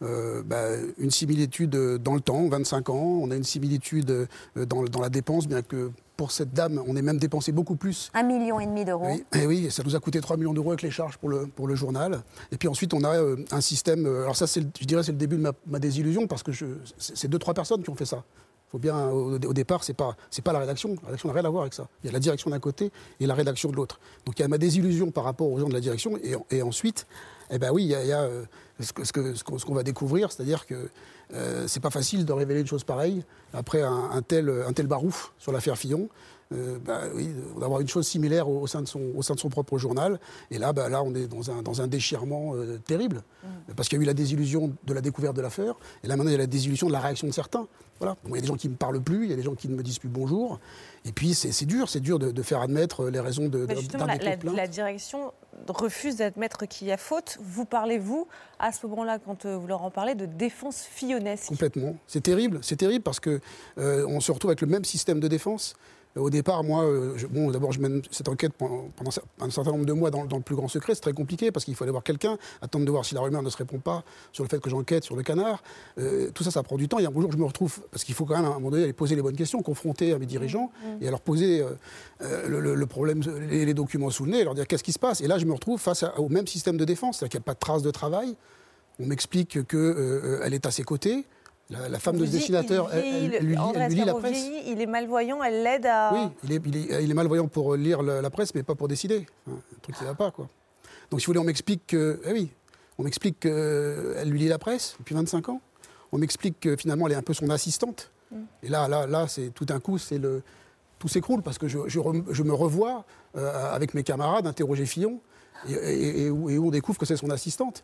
bah, 0.00 0.64
une 0.98 1.10
similitude 1.10 1.70
dans 1.70 2.14
le 2.14 2.20
temps, 2.20 2.48
25 2.48 2.90
ans, 2.90 2.94
on 2.94 3.30
a 3.30 3.36
une 3.36 3.44
similitude 3.44 4.28
dans, 4.56 4.84
dans 4.84 5.00
la 5.00 5.10
dépense, 5.10 5.46
bien 5.46 5.62
que 5.62 5.90
pour 6.20 6.32
cette 6.32 6.52
dame, 6.52 6.82
on 6.86 6.96
est 6.96 7.02
même 7.02 7.16
dépensé 7.16 7.50
beaucoup 7.50 7.76
plus. 7.76 8.10
Un 8.12 8.24
million 8.24 8.60
et 8.60 8.66
demi 8.66 8.84
d'euros. 8.84 9.06
Oui, 9.08 9.24
et 9.32 9.46
oui, 9.46 9.70
ça 9.70 9.82
nous 9.82 9.96
a 9.96 10.00
coûté 10.00 10.20
3 10.20 10.36
millions 10.36 10.52
d'euros 10.52 10.72
avec 10.72 10.82
les 10.82 10.90
charges 10.90 11.16
pour 11.16 11.30
le, 11.30 11.46
pour 11.46 11.66
le 11.66 11.74
journal. 11.74 12.20
Et 12.52 12.58
puis 12.58 12.68
ensuite, 12.68 12.92
on 12.92 13.04
a 13.04 13.16
euh, 13.16 13.36
un 13.50 13.62
système. 13.62 14.04
Euh, 14.04 14.24
alors 14.24 14.36
ça, 14.36 14.44
je 14.44 14.84
dirais, 14.84 15.02
c'est 15.02 15.12
le 15.12 15.16
début 15.16 15.38
de 15.38 15.50
ma, 15.66 15.78
désillusion 15.78 16.26
parce 16.26 16.42
que 16.42 16.52
c'est 16.98 17.28
deux, 17.28 17.38
trois 17.38 17.54
personnes 17.54 17.82
qui 17.82 17.88
ont 17.88 17.94
fait 17.94 18.04
ça. 18.04 18.22
Faut 18.68 18.78
bien, 18.78 19.08
au, 19.08 19.38
départ, 19.54 19.82
c'est 19.82 19.94
pas, 19.94 20.14
c'est 20.30 20.42
pas 20.44 20.52
la 20.52 20.58
rédaction. 20.58 20.90
La 20.90 21.06
rédaction 21.06 21.28
n'a 21.30 21.34
rien 21.36 21.44
à 21.46 21.48
voir 21.48 21.62
avec 21.62 21.72
ça. 21.72 21.88
Il 22.04 22.08
y 22.08 22.10
a 22.10 22.12
la 22.12 22.20
direction 22.20 22.50
d'un 22.50 22.60
côté 22.60 22.92
et 23.18 23.26
la 23.26 23.34
rédaction 23.34 23.70
de 23.70 23.76
l'autre. 23.76 23.98
Donc 24.26 24.38
il 24.38 24.42
y 24.42 24.44
a 24.44 24.48
ma 24.48 24.58
désillusion 24.58 25.10
par 25.10 25.24
rapport 25.24 25.50
aux 25.50 25.58
gens 25.58 25.68
de 25.68 25.72
la 25.72 25.80
direction. 25.80 26.18
Et, 26.18 26.34
et 26.50 26.60
ensuite, 26.60 27.06
eh 27.50 27.58
ben 27.58 27.70
oui, 27.72 27.84
il 27.84 27.88
y 27.88 27.94
a, 27.94 28.20
euh, 28.20 28.44
ce, 28.82 29.64
qu'on 29.64 29.74
va 29.74 29.82
découvrir, 29.82 30.32
c'est-à-dire 30.32 30.66
que 30.66 30.88
euh, 31.34 31.66
c'est 31.68 31.80
pas 31.80 31.90
facile 31.90 32.24
de 32.24 32.32
révéler 32.32 32.60
une 32.60 32.66
chose 32.66 32.84
pareille 32.84 33.24
après 33.52 33.82
un 33.82 34.22
tel 34.22 34.86
barouf 34.86 35.32
sur 35.38 35.52
l'affaire 35.52 35.76
Fillon. 35.76 36.08
Euh, 36.52 36.78
bah 36.84 37.02
oui, 37.14 37.30
d'avoir 37.60 37.80
une 37.80 37.88
chose 37.88 38.06
similaire 38.06 38.48
au, 38.48 38.66
sein 38.66 38.82
de 38.82 38.88
son, 38.88 39.12
au 39.14 39.22
sein 39.22 39.34
de 39.34 39.40
son 39.40 39.48
propre 39.48 39.78
journal. 39.78 40.18
Et 40.50 40.58
là, 40.58 40.72
bah, 40.72 40.88
là 40.88 41.02
on 41.02 41.14
est 41.14 41.28
dans 41.28 41.50
un, 41.50 41.62
dans 41.62 41.80
un 41.80 41.86
déchirement 41.86 42.54
terrible, 42.86 43.22
mm. 43.44 43.74
parce 43.76 43.88
qu'il 43.88 43.98
y 43.98 44.00
a 44.00 44.02
eu 44.02 44.06
la 44.06 44.14
désillusion 44.14 44.72
de 44.84 44.94
la 44.94 45.00
découverte 45.00 45.36
de 45.36 45.42
l'affaire, 45.42 45.74
et 46.02 46.08
là 46.08 46.16
maintenant 46.16 46.30
il 46.30 46.34
y 46.34 46.36
a 46.36 46.38
la 46.38 46.46
désillusion 46.46 46.88
de 46.88 46.92
la 46.92 47.00
réaction 47.00 47.28
de 47.28 47.32
certains. 47.32 47.68
Voilà. 48.00 48.16
il 48.26 48.34
y 48.34 48.38
a 48.38 48.40
des 48.40 48.46
gens 48.46 48.56
qui 48.56 48.66
ne 48.66 48.72
me 48.72 48.78
parlent 48.78 49.00
plus, 49.02 49.24
il 49.24 49.30
y 49.30 49.32
a 49.34 49.36
des 49.36 49.42
gens 49.42 49.54
qui 49.54 49.68
ne 49.68 49.76
me 49.76 49.82
disent 49.82 49.98
plus 49.98 50.08
bonjour. 50.08 50.58
Et 51.04 51.12
puis 51.12 51.34
c'est 51.34 51.66
dur, 51.66 51.88
c'est 51.88 52.00
dur 52.00 52.18
de, 52.18 52.42
faire 52.42 52.62
admettre 52.62 53.10
les 53.10 53.20
raisons 53.20 53.48
de, 53.48 53.66
d'un 53.66 53.74
justement, 53.74 54.06
la, 54.06 54.16
la, 54.16 54.66
direction 54.66 55.32
refuse 55.68 56.16
d'admettre 56.16 56.66
qu'il 56.66 56.88
y 56.88 56.92
a 56.92 56.96
faute. 56.96 57.38
Vous 57.42 57.66
parlez-vous, 57.66 58.26
à 58.58 58.72
ce 58.72 58.86
moment-là, 58.86 59.18
quand 59.18 59.44
euh, 59.44 59.56
vous 59.56 59.66
leur 59.66 59.82
en 59.82 59.90
parlez, 59.90 60.14
de 60.14 60.26
défense 60.26 60.82
fillonesque 60.82 61.48
Complètement. 61.48 61.96
C'est 62.06 62.22
terrible, 62.22 62.60
c'est 62.62 62.76
terrible 62.76 63.02
parce 63.02 63.20
qu'on 63.20 63.40
euh, 63.78 64.20
se 64.20 64.32
retrouve 64.32 64.50
avec 64.50 64.62
le 64.62 64.66
même 64.66 64.84
système 64.84 65.20
de 65.20 65.28
défense. 65.28 65.74
Au 66.16 66.28
départ, 66.28 66.64
moi, 66.64 66.82
euh, 66.84 67.16
bon, 67.30 67.52
d'abord, 67.52 67.70
je 67.70 67.80
mène 67.80 68.02
cette 68.10 68.28
enquête 68.28 68.52
pendant, 68.52 68.88
un 69.40 69.50
certain 69.50 69.70
nombre 69.70 69.86
de 69.86 69.92
mois 69.92 70.10
dans, 70.10 70.24
le 70.24 70.42
plus 70.42 70.56
grand 70.56 70.66
secret. 70.66 70.94
C'est 70.96 71.02
très 71.02 71.12
compliqué 71.12 71.52
parce 71.52 71.64
qu'il 71.64 71.76
faut 71.76 71.84
aller 71.84 71.92
voir 71.92 72.02
quelqu'un, 72.02 72.36
attendre 72.60 72.84
de 72.84 72.90
voir 72.90 73.04
si 73.04 73.14
la 73.14 73.20
rumeur 73.20 73.42
ne 73.42 73.50
se 73.50 73.56
répond 73.56 73.78
pas 73.78 74.02
sur 74.32 74.42
le 74.42 74.48
fait 74.48 74.58
que 74.60 74.68
j'enquête 74.68 75.04
sur 75.04 75.14
le 75.14 75.22
canard. 75.22 75.62
Euh, 75.98 76.30
tout 76.34 76.42
ça, 76.42 76.50
ça 76.50 76.64
prend 76.64 76.76
du 76.76 76.88
temps. 76.88 76.98
Et 76.98 77.06
un 77.06 77.12
jour, 77.12 77.30
je 77.30 77.36
me 77.36 77.44
retrouve, 77.44 77.80
parce 77.92 78.02
qu'il 78.02 78.16
faut 78.16 78.24
quand 78.24 78.34
même 78.34 78.44
à 78.44 78.48
un 78.48 78.54
moment 78.54 78.70
donné 78.70 78.84
aller 78.84 78.92
poser 78.92 79.14
les 79.14 79.22
bonnes 79.22 79.36
questions, 79.36 79.62
confronter 79.62 80.12
à 80.12 80.18
mes 80.18 80.26
dirigeants 80.26 80.72
mmh, 80.84 80.88
mmh. 80.88 81.02
et 81.02 81.06
à 81.06 81.10
leur 81.10 81.20
poser 81.20 81.64
euh, 82.22 82.48
le, 82.48 82.86
problème, 82.86 83.22
les, 83.48 83.74
documents 83.74 84.10
sous 84.10 84.24
le 84.24 84.32
nez, 84.32 84.40
et 84.40 84.44
leur 84.44 84.56
dire 84.56 84.66
qu'est-ce 84.66 84.84
qui 84.84 84.92
se 84.92 84.98
passe. 84.98 85.20
Et 85.20 85.28
là, 85.28 85.38
je 85.38 85.44
me 85.44 85.52
retrouve 85.52 85.78
face 85.78 86.04
au 86.18 86.28
même 86.28 86.48
système 86.48 86.76
de 86.76 86.84
défense, 86.84 87.18
c'est-à-dire 87.18 87.30
qu'il 87.30 87.38
n'y 87.38 87.44
a 87.44 87.46
pas 87.46 87.54
de 87.54 87.60
trace 87.60 87.82
de 87.82 87.90
travail. 87.92 88.34
On 88.98 89.06
m'explique 89.06 89.66
qu'elle 89.68 90.54
est 90.54 90.66
à 90.66 90.70
ses 90.72 90.82
côtés. 90.82 91.24
La, 91.70 91.98
femme 92.00 92.16
de 92.16 92.26
ce 92.26 92.32
dessinateur, 92.32 92.92
elle, 92.92 93.28
lui, 93.44 93.56
lit 93.90 94.04
la 94.04 94.14
presse. 94.14 94.44
il 94.66 94.80
est 94.80 94.86
malvoyant, 94.86 95.42
elle 95.42 95.62
l'aide 95.62 95.86
à. 95.86 96.12
Oui, 96.12 96.20
il 96.44 96.52
est, 96.52 96.60
il, 97.02 97.10
est, 97.10 97.14
malvoyant 97.14 97.46
pour 97.46 97.76
lire 97.76 98.02
la, 98.02 98.28
presse, 98.30 98.54
mais 98.54 98.64
pas 98.64 98.74
pour 98.74 98.88
décider. 98.88 99.26
Un 99.48 99.52
truc 99.80 99.96
qui 99.96 100.02
ne 100.02 100.08
va 100.08 100.14
pas, 100.14 100.30
quoi. 100.32 100.48
Donc, 101.10 101.20
si 101.20 101.26
vous 101.26 101.30
voulez, 101.30 101.40
on 101.40 101.44
m'explique 101.44 101.86
que. 101.86 102.20
Eh 102.26 102.32
oui, 102.32 102.50
on 102.98 103.04
m'explique 103.04 103.40
qu'elle 103.40 104.28
lui 104.28 104.40
lit 104.40 104.48
la 104.48 104.58
presse 104.58 104.96
depuis 104.98 105.14
25 105.14 105.48
ans. 105.48 105.60
On 106.12 106.18
m'explique 106.18 106.58
que 106.58 106.76
finalement, 106.76 107.06
elle 107.06 107.12
est 107.12 107.16
un 107.16 107.22
peu 107.22 107.34
son 107.34 107.48
assistante. 107.50 108.10
Mm. 108.32 108.36
Et 108.64 108.68
là, 108.68 108.88
là, 108.88 109.06
là, 109.06 109.28
c'est 109.28 109.50
tout 109.50 109.64
d'un 109.64 109.78
coup, 109.78 109.96
c'est 109.96 110.18
le 110.18 110.42
tout 110.98 111.08
s'écroule 111.08 111.42
parce 111.42 111.58
que 111.58 111.66
je, 111.66 111.78
je, 111.88 112.42
me 112.42 112.52
revois 112.52 113.04
euh, 113.36 113.74
avec 113.74 113.94
mes 113.94 114.02
camarades 114.02 114.46
interroger 114.46 114.84
Fillon 114.84 115.20
et, 115.66 116.26
et, 116.26 116.30
où, 116.30 116.66
on 116.66 116.70
découvre 116.70 116.98
que 116.98 117.06
c'est 117.06 117.16
son 117.16 117.30
assistante. 117.30 117.82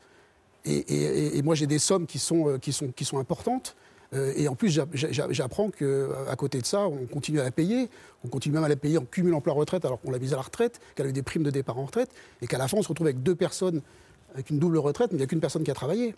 Et, 0.66 1.42
moi, 1.42 1.54
j'ai 1.54 1.66
des 1.66 1.78
sommes 1.78 2.06
qui 2.06 2.18
sont, 2.18 2.48
euh, 2.48 2.58
qui 2.58 2.72
sont, 2.72 2.88
qui 2.88 3.04
sont 3.04 3.18
importantes. 3.18 3.76
Euh, 4.14 4.32
et 4.36 4.48
en 4.48 4.54
plus, 4.54 4.80
j'apprends 4.92 5.70
qu'à 5.70 5.84
euh, 5.84 6.34
côté 6.36 6.60
de 6.60 6.66
ça, 6.66 6.86
on 6.86 7.06
continue 7.06 7.40
à 7.40 7.44
la 7.44 7.50
payer. 7.50 7.88
On 8.24 8.28
continue 8.28 8.54
même 8.54 8.64
à 8.64 8.68
la 8.68 8.76
payer 8.76 8.98
en 8.98 9.04
cumul 9.04 9.34
emploi-retraite 9.34 9.84
alors 9.84 10.00
qu'on 10.00 10.10
l'a 10.10 10.18
mise 10.18 10.32
à 10.32 10.36
la 10.36 10.42
retraite, 10.42 10.80
qu'elle 10.94 11.06
a 11.06 11.08
eu 11.08 11.12
des 11.12 11.22
primes 11.22 11.42
de 11.42 11.50
départ 11.50 11.78
en 11.78 11.84
retraite, 11.84 12.10
et 12.42 12.46
qu'à 12.46 12.58
la 12.58 12.68
fin, 12.68 12.78
on 12.78 12.82
se 12.82 12.88
retrouve 12.88 13.06
avec 13.06 13.22
deux 13.22 13.34
personnes 13.34 13.80
avec 14.34 14.50
une 14.50 14.58
double 14.58 14.76
retraite, 14.76 15.12
mais 15.12 15.16
il 15.16 15.20
n'y 15.20 15.24
a 15.24 15.26
qu'une 15.26 15.40
personne 15.40 15.64
qui 15.64 15.70
a 15.70 15.74
travaillé. 15.74 16.14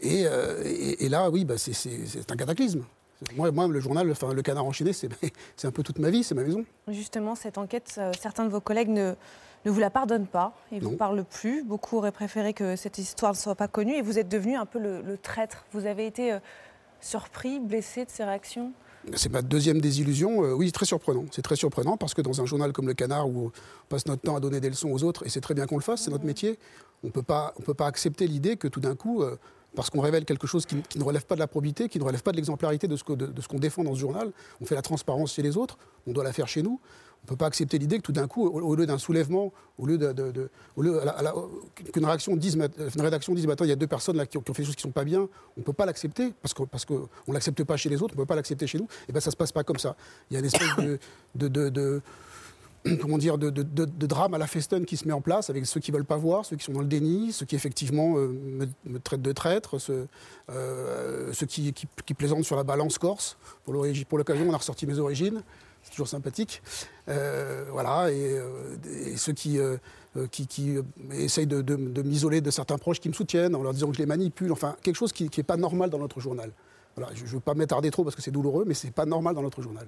Et, 0.00 0.24
là, 1.08 1.30
oui, 1.30 1.44
bah, 1.44 1.58
c'est 1.58 2.30
un 2.30 2.36
cataclysme. 2.36 2.82
Moi, 3.36 3.52
moi, 3.52 3.68
le 3.68 3.80
journal, 3.80 4.06
le 4.08 4.42
canard 4.42 4.64
enchaîné, 4.64 4.92
c'est 5.56 5.66
un 5.66 5.70
peu 5.70 5.82
toute 5.82 5.98
ma 5.98 6.10
vie, 6.10 6.24
c'est 6.24 6.34
ma 6.34 6.42
maison. 6.42 6.64
Justement, 6.88 7.34
cette 7.34 7.58
enquête, 7.58 8.00
certains 8.18 8.46
de 8.46 8.50
vos 8.50 8.60
collègues 8.60 8.88
ne, 8.88 9.14
ne 9.64 9.70
vous 9.70 9.80
la 9.80 9.90
pardonne 9.90 10.26
pas, 10.26 10.54
il 10.72 10.78
ne 10.78 10.84
vous 10.84 10.96
parle 10.96 11.24
plus. 11.24 11.62
Beaucoup 11.62 11.98
auraient 11.98 12.12
préféré 12.12 12.54
que 12.54 12.76
cette 12.76 12.98
histoire 12.98 13.32
ne 13.32 13.36
soit 13.36 13.54
pas 13.54 13.68
connue 13.68 13.94
et 13.94 14.02
vous 14.02 14.18
êtes 14.18 14.28
devenu 14.28 14.56
un 14.56 14.66
peu 14.66 14.78
le, 14.78 15.18
traître. 15.18 15.64
Vous 15.72 15.86
avez 15.86 16.06
été 16.06 16.32
euh, 16.32 16.38
surpris, 17.00 17.60
blessé 17.60 18.04
de 18.04 18.10
ces 18.10 18.24
réactions? 18.24 18.72
C'est 19.14 19.30
ma 19.30 19.42
deuxième 19.42 19.80
désillusion. 19.80 20.44
Euh, 20.44 20.52
oui, 20.52 20.72
très 20.72 20.86
surprenant. 20.86 21.24
C'est 21.30 21.42
très 21.42 21.56
surprenant 21.56 21.96
parce 21.96 22.14
que 22.14 22.22
dans 22.22 22.40
un 22.40 22.46
journal 22.46 22.72
comme 22.72 22.86
Le 22.86 22.94
Canard 22.94 23.28
où 23.28 23.46
on 23.46 23.52
passe 23.88 24.06
notre 24.06 24.22
temps 24.22 24.36
à 24.36 24.40
donner 24.40 24.60
des 24.60 24.70
leçons 24.70 24.90
aux 24.90 25.04
autres, 25.04 25.26
et 25.26 25.28
c'est 25.28 25.40
très 25.40 25.54
bien 25.54 25.66
qu'on 25.66 25.76
le 25.76 25.82
fasse, 25.82 26.02
c'est 26.02 26.10
notre 26.10 26.26
métier, 26.26 26.58
on 27.02 27.08
ne 27.08 27.12
peut 27.12 27.22
pas 27.22 27.52
accepter 27.80 28.26
l'idée 28.26 28.56
que 28.56 28.68
tout 28.68 28.80
d'un 28.80 28.94
coup, 28.94 29.22
euh, 29.22 29.36
parce 29.74 29.90
qu'on 29.90 30.00
révèle 30.00 30.24
quelque 30.24 30.46
chose 30.46 30.66
qui, 30.66 30.76
ne 30.96 31.04
relève 31.04 31.24
pas 31.24 31.34
de 31.34 31.40
la 31.40 31.46
probité, 31.46 31.88
qui 31.88 31.98
ne 31.98 32.04
relève 32.04 32.22
pas 32.22 32.32
de 32.32 32.36
l'exemplarité 32.36 32.88
de 32.88 32.96
ce 32.96 33.04
qu'on 33.04 33.58
défend 33.58 33.84
dans 33.84 33.94
ce 33.94 34.00
journal, 34.00 34.32
on 34.60 34.66
fait 34.66 34.74
la 34.74 34.82
transparence 34.82 35.32
chez 35.34 35.42
les 35.42 35.56
autres, 35.56 35.78
on 36.06 36.12
doit 36.12 36.24
la 36.24 36.32
faire 36.32 36.48
chez 36.48 36.62
nous. 36.62 36.80
On 37.22 37.26
ne 37.26 37.28
peut 37.28 37.36
pas 37.36 37.46
accepter 37.46 37.78
l'idée 37.78 37.98
que 37.98 38.02
tout 38.02 38.12
d'un 38.12 38.26
coup, 38.26 38.48
au, 38.48 38.74
lieu 38.74 38.86
d'un 38.86 38.96
soulèvement, 38.98 39.52
au 39.78 39.86
lieu 39.86 39.98
qu'une 41.92 42.04
réaction 42.04 42.34
dise, 42.34 42.58
rédaction 42.98 43.34
dise, 43.34 43.44
il 43.44 43.66
y 43.66 43.72
a 43.72 43.76
deux 43.76 43.86
personnes 43.86 44.16
là 44.16 44.26
qui 44.26 44.38
ont, 44.38 44.42
fait 44.42 44.62
des 44.62 44.64
choses 44.64 44.74
qui 44.74 44.86
ne 44.86 44.88
sont 44.88 44.92
pas 44.92 45.04
bien, 45.04 45.20
on 45.20 45.60
ne 45.60 45.62
peut 45.62 45.74
pas 45.74 45.84
l'accepter 45.84 46.32
parce 46.40 46.54
qu'on 46.54 46.66
parce 46.66 46.88
ne 46.88 47.32
l'accepte 47.32 47.62
pas 47.64 47.76
chez 47.76 47.90
les 47.90 48.02
autres, 48.02 48.14
on 48.14 48.20
ne 48.20 48.22
peut 48.22 48.26
pas 48.26 48.36
l'accepter 48.36 48.66
chez 48.66 48.78
nous. 48.78 48.88
Et 49.08 49.12
bien 49.12 49.20
ça 49.20 49.28
ne 49.28 49.32
se 49.32 49.36
passe 49.36 49.52
pas 49.52 49.64
comme 49.64 49.78
ça. 49.78 49.96
Il 50.30 50.34
y 50.34 50.36
a 50.36 50.40
une 50.40 50.46
espèce 50.46 50.98
de, 51.34 52.00
comment 53.00 53.18
dire, 53.18 53.36
de, 53.36 53.50
drame 54.06 54.34
à 54.34 54.38
la 54.38 54.46
Festen 54.46 54.86
qui 54.86 54.96
se 54.96 55.06
met 55.06 55.12
en 55.12 55.20
place 55.20 55.50
avec 55.50 55.66
ceux 55.66 55.80
qui 55.80 55.90
veulent 55.90 56.06
pas 56.06 56.16
voir, 56.16 56.46
ceux 56.46 56.56
qui 56.56 56.64
sont 56.64 56.72
dans 56.72 56.80
le 56.80 56.86
déni, 56.86 57.32
ceux 57.32 57.44
qui 57.44 57.54
effectivement 57.54 58.16
euh, 58.16 58.66
me, 58.86 58.98
traitent 58.98 59.22
de 59.22 59.32
traître, 59.32 59.76
euh, 60.48 61.32
ceux 61.32 61.46
qui, 61.46 61.72
plaisantent 62.16 62.44
sur 62.44 62.56
la 62.56 62.64
balance 62.64 62.96
corse. 62.98 63.36
Pour 63.64 64.18
l'occasion, 64.18 64.48
on 64.48 64.54
a 64.54 64.56
ressorti 64.56 64.86
mes 64.86 64.98
origines 64.98 65.42
c'est 65.82 65.90
toujours 65.90 66.08
sympathique. 66.08 66.62
Euh, 67.08 67.64
voilà, 67.70 68.10
et, 68.10 68.38
euh, 68.38 68.76
ceux 69.16 69.32
qui, 69.32 69.58
euh, 69.58 69.76
qui, 70.30 70.78
essayent 71.12 71.46
de, 71.46 72.02
m'isoler 72.02 72.40
de 72.40 72.50
certains 72.50 72.78
proches 72.78 73.00
qui 73.00 73.08
me 73.08 73.14
soutiennent 73.14 73.54
en 73.54 73.62
leur 73.62 73.72
disant 73.72 73.88
que 73.88 73.94
je 73.94 74.00
les 74.00 74.06
manipule, 74.06 74.52
enfin, 74.52 74.76
quelque 74.82 74.96
chose 74.96 75.12
qui 75.12 75.30
n'est 75.36 75.42
pas 75.42 75.56
normal 75.56 75.90
dans 75.90 75.98
notre 75.98 76.20
journal. 76.20 76.50
Voilà, 76.96 77.12
je 77.14 77.22
ne 77.22 77.28
veux 77.28 77.40
pas 77.40 77.54
m'attarder 77.54 77.90
trop 77.90 78.04
parce 78.04 78.16
que 78.16 78.22
c'est 78.22 78.30
douloureux, 78.30 78.64
mais 78.66 78.74
ce 78.74 78.86
n'est 78.86 78.92
pas 78.92 79.06
normal 79.06 79.34
dans 79.34 79.42
notre 79.42 79.62
journal. 79.62 79.86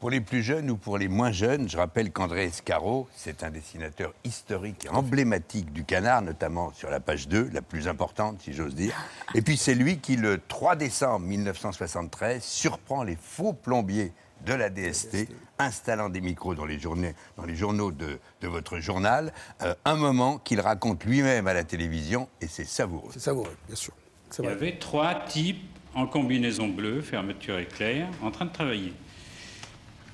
Pour 0.00 0.10
les 0.10 0.20
plus 0.20 0.44
jeunes 0.44 0.70
ou 0.70 0.76
pour 0.76 0.96
les 0.96 1.08
moins 1.08 1.32
jeunes, 1.32 1.68
je 1.68 1.76
rappelle 1.76 2.12
qu'André 2.12 2.44
Escaro, 2.44 3.08
c'est 3.16 3.42
un 3.42 3.50
dessinateur 3.50 4.14
historique 4.22 4.84
et 4.84 4.88
emblématique 4.90 5.72
du 5.72 5.82
canard, 5.82 6.22
notamment 6.22 6.72
sur 6.72 6.88
la 6.88 7.00
page 7.00 7.26
2, 7.26 7.50
la 7.52 7.62
plus 7.62 7.88
importante, 7.88 8.40
si 8.40 8.52
j'ose 8.52 8.76
dire. 8.76 8.94
Et 9.34 9.42
puis 9.42 9.56
c'est 9.56 9.74
lui 9.74 9.98
qui, 9.98 10.14
le 10.14 10.40
3 10.46 10.76
décembre 10.76 11.26
1973, 11.26 12.44
surprend 12.44 13.02
les 13.02 13.16
faux 13.20 13.52
plombiers 13.52 14.12
de 14.46 14.54
la 14.54 14.70
DST, 14.70 15.28
installant 15.58 16.08
des 16.08 16.20
micros 16.20 16.54
dans 16.54 16.64
les, 16.64 16.78
journées, 16.78 17.14
dans 17.36 17.44
les 17.44 17.56
journaux 17.56 17.92
de, 17.92 18.18
de 18.40 18.48
votre 18.48 18.78
journal, 18.78 19.32
euh, 19.62 19.74
un 19.84 19.96
moment 19.96 20.38
qu'il 20.38 20.60
raconte 20.60 21.04
lui-même 21.04 21.46
à 21.46 21.54
la 21.54 21.64
télévision, 21.64 22.28
et 22.40 22.46
c'est 22.46 22.64
savoureux. 22.64 23.10
C'est 23.12 23.20
savoureux, 23.20 23.56
bien 23.66 23.76
sûr. 23.76 23.92
Il 24.38 24.44
y 24.44 24.48
avait 24.48 24.78
trois 24.78 25.14
types 25.14 25.62
en 25.94 26.06
combinaison 26.06 26.68
bleue, 26.68 27.00
fermeture 27.00 27.58
éclair, 27.58 28.08
en 28.22 28.30
train 28.30 28.44
de 28.44 28.52
travailler. 28.52 28.92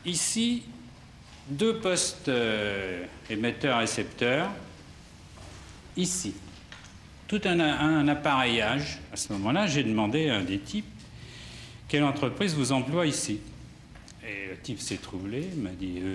Ici, 0.07 0.65
deux 1.49 1.81
postes 1.81 2.29
euh, 2.29 3.05
émetteurs-récepteurs. 3.29 4.49
Ici, 5.97 6.35
tout 7.27 7.41
un, 7.45 7.61
un 7.61 8.09
appareillage. 8.09 9.01
À 9.13 9.17
ce 9.17 9.33
moment-là, 9.33 9.67
j'ai 9.67 9.83
demandé 9.83 10.29
à 10.31 10.37
un 10.37 10.43
des 10.43 10.59
types 10.59 10.87
quelle 11.89 12.05
entreprise 12.05 12.55
vous 12.55 12.73
emploie 12.73 13.07
ici? 13.07 13.41
Et 14.27 14.49
le 14.49 14.57
type 14.57 14.81
s'est 14.81 14.97
troublé, 14.97 15.51
m'a 15.57 15.71
dit 15.71 16.01
euh, 16.03 16.15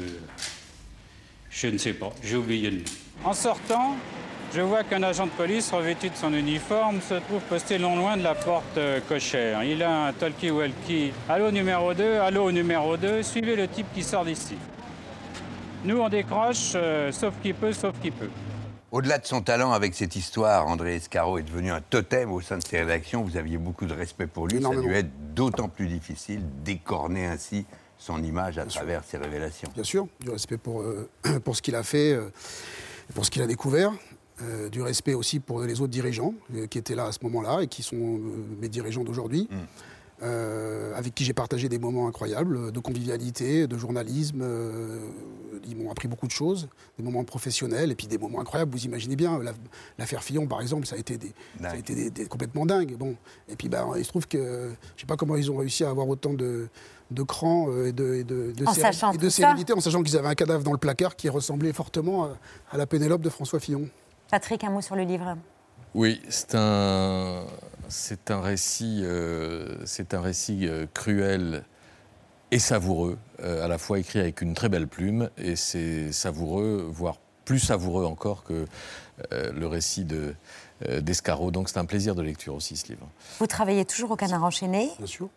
Je 1.52 1.68
ne 1.68 1.78
sais 1.78 1.94
pas, 1.94 2.12
j'ai 2.24 2.38
oublié 2.38 2.72
le 2.72 2.78
nom. 2.78 2.84
En 3.24 3.34
sortant, 3.34 3.96
je 4.52 4.62
vois 4.62 4.84
qu'un 4.84 5.04
agent 5.04 5.28
de 5.28 5.32
police 5.32 5.72
revêtu 5.72 6.10
de 6.10 6.16
son 6.16 6.34
uniforme 6.34 7.02
se 7.02 7.14
trouve 7.16 7.42
posté 7.42 7.78
non 7.78 7.96
loin 7.98 8.18
de 8.18 8.24
la 8.24 8.34
porte 8.34 8.78
euh, 8.78 9.00
cochère. 9.08 9.64
Il 9.64 9.84
a 9.84 10.08
un 10.08 10.14
talkie-walkie. 10.14 11.12
Allô 11.30 11.52
numéro 11.52 11.94
2, 11.94 12.18
allô 12.18 12.52
numéro 12.52 12.98
2, 12.98 13.22
suivez 13.22 13.56
le 13.56 13.68
type 13.68 13.86
qui 13.94 14.02
sort 14.02 14.26
d'ici. 14.26 14.56
Nous, 15.86 16.00
on 16.00 16.10
décroche, 16.10 16.72
euh, 16.74 17.12
sauf 17.12 17.36
qui 17.44 17.54
peut, 17.54 17.74
sauf 17.74 17.94
qui 18.02 18.10
peut. 18.10 18.30
Au-delà 18.92 19.20
de 19.20 19.26
son 19.28 19.42
talent 19.42 19.72
avec 19.72 19.94
cette 19.94 20.16
histoire, 20.16 20.66
André 20.66 20.96
Escaro 20.96 21.38
est 21.38 21.44
devenu 21.44 21.70
un 21.70 21.80
totem 21.80 22.32
au 22.32 22.42
sein 22.42 22.58
de 22.58 22.64
ses 22.64 22.80
rédactions. 22.80 23.22
Vous 23.22 23.38
aviez 23.38 23.60
beaucoup 23.60 23.86
de 23.86 23.94
respect 23.94 24.26
pour 24.26 24.48
lui. 24.48 24.60
Ça 24.64 24.70
a 24.70 24.76
dû 24.76 24.92
être 24.96 25.12
d'autant 25.36 25.70
plus 25.70 25.88
difficile 25.88 26.42
d'écorner 26.64 27.28
ainsi 27.28 27.68
son 28.00 28.24
image 28.24 28.58
à 28.58 28.66
travers 28.66 29.04
ses 29.04 29.18
révélations. 29.18 29.70
Bien 29.76 29.84
sûr, 29.84 30.08
du 30.22 30.32
respect 30.32 30.58
pour, 30.58 30.82
euh, 30.82 31.08
pour 31.44 31.56
ce 31.56 31.62
qu'il 31.62 31.76
a 31.76 31.84
fait, 31.84 32.14
euh, 32.14 32.30
pour 33.14 33.26
ce 33.26 33.30
qu'il 33.30 33.42
a 33.44 33.48
découvert. 33.48 33.92
Euh, 34.42 34.70
du 34.70 34.82
respect 34.82 35.14
aussi 35.16 35.42
pour 35.42 35.60
les 35.64 35.82
autres 35.82 35.92
dirigeants 35.92 36.34
qui 36.70 36.78
étaient 36.78 36.96
là 36.96 37.08
à 37.08 37.12
ce 37.12 37.20
moment-là 37.24 37.60
et 37.62 37.68
qui 37.68 37.84
sont 37.84 38.22
mes 38.62 38.70
dirigeants 38.70 39.04
d'aujourd'hui, 39.04 39.50
euh, 40.22 40.94
avec 40.96 41.14
qui 41.14 41.26
j'ai 41.26 41.34
partagé 41.34 41.68
des 41.68 41.78
moments 41.78 42.08
incroyables 42.08 42.72
de 42.72 42.80
convivialité, 42.80 43.68
de 43.68 43.78
journalisme. 43.78 44.42
ils 45.68 45.76
m'ont 45.76 45.92
appris 45.92 46.08
beaucoup 46.08 46.26
de 46.26 46.32
choses, 46.32 46.70
des 46.98 47.04
moments 47.04 47.26
professionnels 47.26 47.92
et 47.92 47.96
puis 47.96 48.08
des 48.08 48.18
moments 48.18 48.40
incroyables. 48.40 48.72
Vous 48.72 48.86
imaginez 48.86 49.18
bien, 49.18 49.40
la- 49.44 49.52
l'affaire 49.98 50.24
Fillon, 50.24 50.48
par 50.48 50.62
exemple, 50.62 50.88
ça 50.88 50.96
a 50.96 51.00
été, 51.00 51.18
des, 51.18 51.34
ça 51.62 51.72
a 51.72 51.76
été 51.76 51.94
des- 51.94 52.10
des- 52.10 52.26
complètement 52.26 52.66
dingue. 52.66 52.96
Bon. 52.98 53.16
Et 53.50 53.58
puis 53.58 53.68
ben, 53.68 53.92
il 53.98 54.06
se 54.06 54.10
trouve 54.10 54.26
que 54.26 54.38
je 54.38 54.70
ne 54.70 55.00
sais 55.00 55.06
pas 55.06 55.18
comment 55.18 55.36
ils 55.36 55.52
ont 55.52 55.58
réussi 55.58 55.84
à 55.84 55.90
avoir 55.90 56.08
autant 56.08 56.34
de, 56.34 56.70
de 57.12 57.24
cran 57.24 57.68
euh, 57.70 57.88
et 57.88 57.92
de, 57.92 58.14
et 58.16 58.24
de, 58.24 58.52
de 58.52 58.66
En 58.66 58.74
sérénité- 58.74 58.82
sachant 58.82 59.12
et 59.14 59.18
de 59.18 59.30
sérénité, 59.30 59.74
en 59.74 59.80
sachant 59.82 60.04
qu'ils 60.04 60.18
avaient 60.18 60.28
un 60.28 60.36
cadavre 60.36 60.64
dans 60.64 60.72
le 60.72 60.78
placard 60.78 61.16
qui 61.16 61.28
ressemblait 61.30 61.74
fortement 61.74 62.26
à, 62.26 62.38
à 62.72 62.78
la 62.78 62.86
Pénélope 62.86 63.22
de 63.22 63.30
François 63.30 63.60
Fillon. 63.60 63.88
Patrick, 64.30 64.64
un 64.64 64.70
mot 64.70 64.82
sur 64.82 64.96
le 64.96 65.04
livre. 65.04 65.36
Oui, 65.96 66.22
c'est 66.30 66.54
un, 66.54 67.46
c'est 67.88 68.30
un 68.30 68.42
récit, 68.42 69.02
euh, 69.04 69.76
c'est 69.86 70.14
un 70.14 70.22
récit 70.22 70.68
euh, 70.68 70.86
cruel 70.94 71.64
et 72.52 72.60
savoureux, 72.60 73.18
euh, 73.44 73.66
à 73.66 73.68
la 73.68 73.78
fois 73.80 73.98
écrit 74.00 74.20
avec 74.20 74.42
une 74.42 74.54
très 74.54 74.70
belle 74.70 74.88
plume, 74.88 75.30
et 75.38 75.56
c'est 75.56 76.12
savoureux, 76.12 76.88
voire 76.92 77.18
plus 77.46 77.60
savoureux 77.60 78.06
encore 78.06 78.44
que 78.44 78.66
euh, 79.34 79.52
le 79.52 79.66
récit 79.66 80.06
de, 80.06 80.36
euh, 80.88 81.02
d'Escaro. 81.02 81.50
Donc 81.50 81.70
c'est 81.70 81.80
un 81.80 81.86
plaisir 81.86 82.14
de 82.14 82.22
lecture 82.22 82.54
aussi, 82.54 82.78
ce 82.78 82.88
livre. 82.90 83.08
Vous 83.40 83.48
travaillez 83.48 83.86
toujours 83.86 84.12
au 84.12 84.16
Canard 84.16 84.44
enchaîné. 84.44 84.92
Bien 85.00 85.08
sûr. 85.08 85.30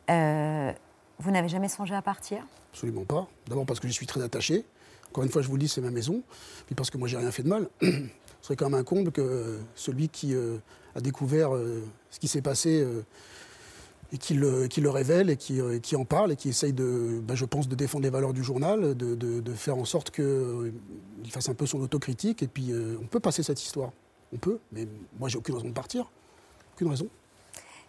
Euh, 1.22 1.24
vous 1.24 1.30
n'avez 1.30 1.48
jamais 1.48 1.68
songé 1.68 1.94
à 1.94 2.02
partir? 2.02 2.44
Absolument 2.72 3.04
pas. 3.04 3.28
D'abord 3.48 3.66
parce 3.66 3.80
que 3.80 3.88
j'y 3.88 3.94
suis 3.94 4.06
très 4.06 4.22
attaché. 4.22 4.64
Encore 5.10 5.24
une 5.24 5.30
fois, 5.30 5.42
je 5.42 5.48
vous 5.48 5.54
le 5.54 5.60
dis, 5.60 5.68
c'est 5.68 5.80
ma 5.80 5.90
maison. 5.90 6.22
Puis 6.66 6.74
parce 6.74 6.90
que 6.90 6.98
moi, 6.98 7.08
j'ai 7.08 7.18
rien 7.18 7.30
fait 7.30 7.42
de 7.42 7.48
mal. 7.48 7.68
Ce 7.80 8.48
serait 8.48 8.56
quand 8.56 8.68
même 8.68 8.80
un 8.80 8.84
comble 8.84 9.12
que 9.12 9.58
celui 9.76 10.08
qui 10.08 10.34
euh, 10.34 10.58
a 10.96 11.00
découvert 11.00 11.54
euh, 11.54 11.82
ce 12.10 12.18
qui 12.18 12.26
s'est 12.26 12.42
passé 12.42 12.80
euh, 12.80 13.02
et 14.12 14.18
qui 14.18 14.34
le, 14.34 14.90
révèle 14.90 15.30
et 15.30 15.36
qui, 15.36 15.60
euh, 15.60 15.80
en 15.94 16.04
parle 16.04 16.32
et 16.32 16.36
qui 16.36 16.50
essaye, 16.50 16.74
de, 16.74 17.20
bah, 17.22 17.34
je 17.34 17.46
pense, 17.46 17.66
de 17.66 17.74
défendre 17.74 18.04
les 18.04 18.10
valeurs 18.10 18.34
du 18.34 18.44
journal, 18.44 18.94
de, 18.94 19.54
faire 19.54 19.76
en 19.78 19.86
sorte 19.86 20.10
qu'il 20.10 20.72
fasse 21.30 21.48
un 21.48 21.54
peu 21.54 21.64
son 21.64 21.80
autocritique. 21.80 22.42
Et 22.42 22.46
puis, 22.46 22.72
euh, 22.72 22.98
on 23.02 23.06
peut 23.06 23.20
passer 23.20 23.42
cette 23.42 23.62
histoire. 23.62 23.90
On 24.32 24.36
peut. 24.36 24.58
Mais 24.70 24.86
moi, 25.18 25.30
j'ai 25.30 25.38
aucune 25.38 25.54
raison 25.54 25.68
de 25.68 25.72
partir. 25.72 26.10
Aucune 26.74 26.88
raison. 26.88 27.08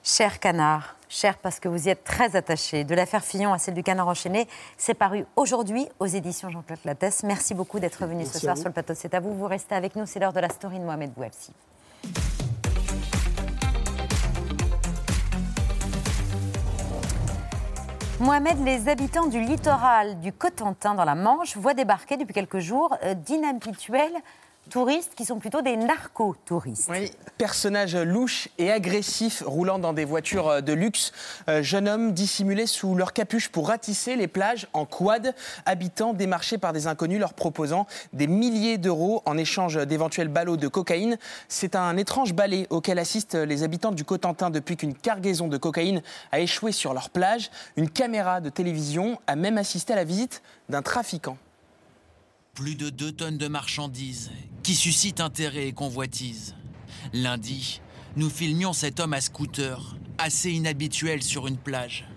Cher 0.06 0.42
Canard, 0.42 0.98
cher 1.08 1.38
parce 1.38 1.62
que 1.62 1.70
vous 1.70 1.88
y 1.88 1.90
êtes 1.90 2.04
très 2.04 2.36
attaché, 2.36 2.84
de 2.84 2.94
l'affaire 2.94 3.24
Fillon 3.24 3.54
à 3.54 3.58
celle 3.58 3.74
du 3.74 3.84
Canard 3.84 4.10
enchaîné, 4.10 4.50
c'est 4.78 4.96
paru 4.96 5.26
aujourd'hui 5.38 5.88
aux 6.02 6.08
éditions 6.08 6.50
Jean-Claude 6.50 6.82
Lattès. 6.84 7.24
Merci 7.24 7.54
beaucoup 7.54 7.80
d'être 7.80 8.06
venu 8.06 8.24
ce 8.26 8.32
Merci 8.32 8.40
soir 8.42 8.58
sur 8.58 8.68
le 8.68 8.74
plateau. 8.74 8.96
C'est 8.98 9.14
à 9.14 9.22
vous, 9.22 9.34
vous 9.34 9.48
restez 9.48 9.76
avec 9.76 9.96
nous, 9.96 10.06
c'est 10.06 10.20
l'heure 10.20 10.34
de 10.34 10.42
la 10.42 10.50
story 10.50 10.78
de 10.78 10.84
Mohamed 10.84 11.14
Bouafsi. 11.14 11.54
Mohamed, 18.20 18.60
les 18.66 18.90
habitants 18.90 19.28
du 19.28 19.40
littoral 19.40 20.20
du 20.20 20.34
Cotentin 20.34 20.96
dans 20.96 21.06
la 21.06 21.16
Manche 21.16 21.56
voient 21.56 21.74
débarquer 21.74 22.18
depuis 22.18 22.34
quelques 22.34 22.60
jours 22.60 22.94
euh, 23.04 23.14
d'inhabituels 23.14 24.14
touristes 24.70 25.14
qui 25.16 25.26
sont 25.26 25.40
plutôt 25.40 25.62
des 25.62 25.78
narco-touristes. 25.78 26.90
Oui, 26.90 27.12
personnages 27.38 27.96
louches 27.96 28.50
et 28.58 28.72
agressifs 28.72 29.44
roulant 29.46 29.80
dans 29.80 29.94
des 29.94 30.06
voitures 30.06 30.48
euh, 30.48 30.62
de 30.62 30.74
luxe. 30.74 31.12
Euh, 31.50 31.62
jeunes 31.62 31.88
hommes 31.88 32.14
dissimulés 32.14 32.68
sous 32.68 32.96
leur 32.96 33.14
capuche 33.14 33.50
pour 33.50 33.68
ratisser 33.68 34.16
les 34.16 34.28
plages 34.28 34.68
en 34.74 34.86
quad. 34.86 35.36
Habitants 35.66 36.14
démarchés 36.14 36.58
par 36.58 36.74
des 36.74 36.88
inconnus 36.88 37.20
leur 37.20 37.34
proposant 37.34 37.88
des 38.14 38.28
milliers 38.28 38.78
d'euros 38.78 39.22
en 39.26 39.38
échange 39.38 39.76
d'éventuels 39.86 40.28
ballots 40.28 40.58
de 40.58 40.68
cocaïne. 40.68 41.18
C'est 41.48 41.76
un 41.76 41.98
étrange 41.98 42.34
ballet 42.34 42.68
auquel 42.70 43.00
assistent 43.00 43.36
les 43.36 43.64
habitants 43.64 43.92
du 43.92 44.04
Cotentin 44.04 44.50
depuis 44.50 44.78
qu'une 44.78 44.96
cargaison 44.96 45.48
de 45.48 45.58
cocaïne 45.58 46.02
a 46.32 46.40
échoué 46.40 46.72
sur 46.72 46.94
leur 46.94 47.10
plage. 47.10 47.52
Une 47.78 47.90
caméra 47.90 48.42
de 48.42 48.50
télévision 48.50 49.20
a 49.28 49.36
même 49.36 49.58
assisté 49.58 49.94
à 49.94 49.96
la 49.96 50.04
visite 50.04 50.42
d'un 50.70 50.82
trafiquant. 50.82 51.38
Plus 52.56 52.76
de 52.76 52.92
2 52.92 53.12
tonnes 53.14 53.40
de 53.40 53.48
marchandises 53.48 54.30
qui 54.62 54.76
suscitent 54.76 55.22
intérêt 55.22 55.70
et 55.70 55.74
convoitise. 55.74 56.54
Lundi, 57.12 57.82
nous 58.16 58.30
filmions 58.30 58.74
cet 58.74 59.00
homme 59.00 59.14
à 59.14 59.22
scooter, 59.22 59.96
assez 60.20 60.52
inhabituel 60.52 61.24
sur 61.24 61.48
une 61.48 61.58
plage. 61.58 62.08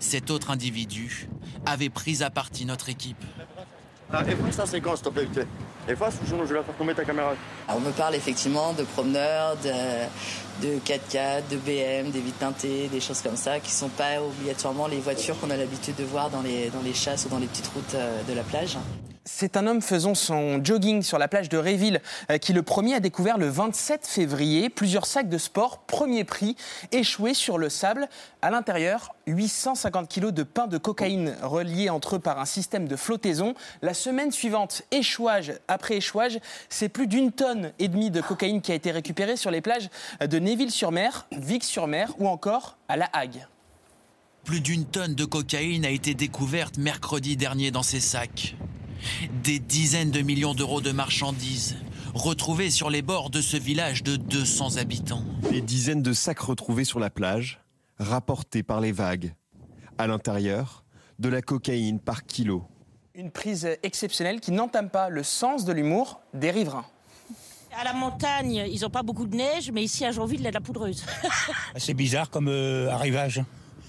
Cet 0.00 0.30
autre 0.30 0.50
individu 0.50 1.28
avait 1.66 1.90
pris 1.90 2.22
à 2.22 2.30
partie 2.30 2.64
notre 2.64 2.88
équipe. 2.88 3.22
Ah, 4.10 4.24
efface 4.26 4.56
la 4.56 4.66
séquence, 4.66 5.00
s'il 5.00 5.08
te 5.08 5.10
plaît, 5.10 5.24
vite 5.24 5.34
fait. 5.34 5.92
Efface 5.92 6.14
ou 6.22 6.26
sinon 6.26 6.44
je 6.44 6.48
vais 6.48 6.60
la 6.60 6.64
faire 6.64 6.76
tomber 6.76 6.94
ta 6.94 7.04
caméra. 7.04 7.34
Alors, 7.68 7.82
on 7.82 7.86
me 7.86 7.92
parle 7.92 8.14
effectivement 8.14 8.72
de 8.72 8.84
promeneurs, 8.84 9.58
de, 9.58 10.66
de 10.66 10.78
4x4, 10.78 11.48
de 11.50 11.56
BM, 11.58 12.10
des 12.10 12.20
vitres 12.20 12.38
teintées, 12.38 12.88
des 12.88 13.00
choses 13.00 13.20
comme 13.20 13.36
ça, 13.36 13.60
qui 13.60 13.68
ne 13.68 13.76
sont 13.76 13.88
pas 13.90 14.22
obligatoirement 14.22 14.86
les 14.86 15.00
voitures 15.00 15.38
qu'on 15.38 15.50
a 15.50 15.56
l'habitude 15.58 15.96
de 15.96 16.04
voir 16.04 16.30
dans 16.30 16.40
les, 16.40 16.70
dans 16.70 16.82
les 16.82 16.94
chasses 16.94 17.26
ou 17.26 17.28
dans 17.28 17.38
les 17.38 17.46
petites 17.46 17.68
routes 17.68 17.94
euh, 17.94 18.22
de 18.22 18.32
la 18.32 18.42
plage. 18.42 18.78
C'est 19.24 19.56
un 19.56 19.68
homme 19.68 19.82
faisant 19.82 20.16
son 20.16 20.64
jogging 20.64 21.00
sur 21.02 21.16
la 21.16 21.28
plage 21.28 21.48
de 21.48 21.56
Réville 21.56 22.00
euh, 22.28 22.38
qui 22.38 22.52
le 22.52 22.64
premier 22.64 22.94
a 22.94 23.00
découvert 23.00 23.38
le 23.38 23.48
27 23.48 24.04
février 24.04 24.68
plusieurs 24.68 25.06
sacs 25.06 25.28
de 25.28 25.38
sport 25.38 25.78
premier 25.82 26.24
prix 26.24 26.56
échoués 26.90 27.32
sur 27.32 27.56
le 27.56 27.68
sable. 27.68 28.08
À 28.42 28.50
l'intérieur, 28.50 29.14
850 29.28 30.08
kilos 30.08 30.32
de 30.32 30.42
pain 30.42 30.66
de 30.66 30.76
cocaïne 30.76 31.36
reliés 31.40 31.88
entre 31.88 32.16
eux 32.16 32.18
par 32.18 32.40
un 32.40 32.44
système 32.44 32.88
de 32.88 32.96
flottaison. 32.96 33.54
La 33.80 33.94
semaine 33.94 34.32
suivante, 34.32 34.82
échouage 34.90 35.52
après 35.68 35.98
échouage, 35.98 36.40
c'est 36.68 36.88
plus 36.88 37.06
d'une 37.06 37.30
tonne 37.30 37.70
et 37.78 37.86
demie 37.86 38.10
de 38.10 38.20
cocaïne 38.20 38.60
qui 38.60 38.72
a 38.72 38.74
été 38.74 38.90
récupérée 38.90 39.36
sur 39.36 39.52
les 39.52 39.60
plages 39.60 39.88
de 40.20 40.38
Néville-sur-Mer, 40.40 41.28
Vic-sur-Mer 41.30 42.12
ou 42.18 42.26
encore 42.26 42.76
à 42.88 42.96
La 42.96 43.08
Hague. 43.12 43.46
Plus 44.42 44.60
d'une 44.60 44.84
tonne 44.84 45.14
de 45.14 45.24
cocaïne 45.24 45.84
a 45.84 45.90
été 45.90 46.14
découverte 46.14 46.76
mercredi 46.76 47.36
dernier 47.36 47.70
dans 47.70 47.84
ces 47.84 48.00
sacs. 48.00 48.56
Des 49.42 49.58
dizaines 49.58 50.10
de 50.10 50.20
millions 50.20 50.54
d'euros 50.54 50.80
de 50.80 50.92
marchandises 50.92 51.76
retrouvées 52.14 52.70
sur 52.70 52.90
les 52.90 53.02
bords 53.02 53.30
de 53.30 53.40
ce 53.40 53.56
village 53.56 54.02
de 54.02 54.16
200 54.16 54.76
habitants. 54.76 55.22
Des 55.50 55.60
dizaines 55.60 56.02
de 56.02 56.12
sacs 56.12 56.40
retrouvés 56.40 56.84
sur 56.84 57.00
la 57.00 57.10
plage, 57.10 57.60
rapportés 57.98 58.62
par 58.62 58.80
les 58.80 58.92
vagues. 58.92 59.34
À 59.98 60.06
l'intérieur, 60.06 60.84
de 61.18 61.28
la 61.28 61.42
cocaïne 61.42 62.00
par 62.00 62.24
kilo. 62.24 62.64
Une 63.14 63.30
prise 63.30 63.68
exceptionnelle 63.82 64.40
qui 64.40 64.52
n'entame 64.52 64.88
pas 64.90 65.08
le 65.08 65.22
sens 65.22 65.64
de 65.64 65.72
l'humour 65.72 66.20
des 66.34 66.50
riverains. 66.50 66.86
À 67.78 67.84
la 67.84 67.92
montagne, 67.94 68.64
ils 68.70 68.80
n'ont 68.82 68.90
pas 68.90 69.02
beaucoup 69.02 69.26
de 69.26 69.34
neige, 69.36 69.70
mais 69.72 69.82
ici 69.82 70.04
à 70.04 70.12
Jonville, 70.12 70.40
il 70.40 70.44
y 70.44 70.46
a 70.46 70.50
de 70.50 70.54
la 70.54 70.60
poudreuse. 70.60 71.04
C'est 71.76 71.94
bizarre 71.94 72.28
comme 72.28 72.48
euh, 72.48 72.90
arrivage. 72.90 73.42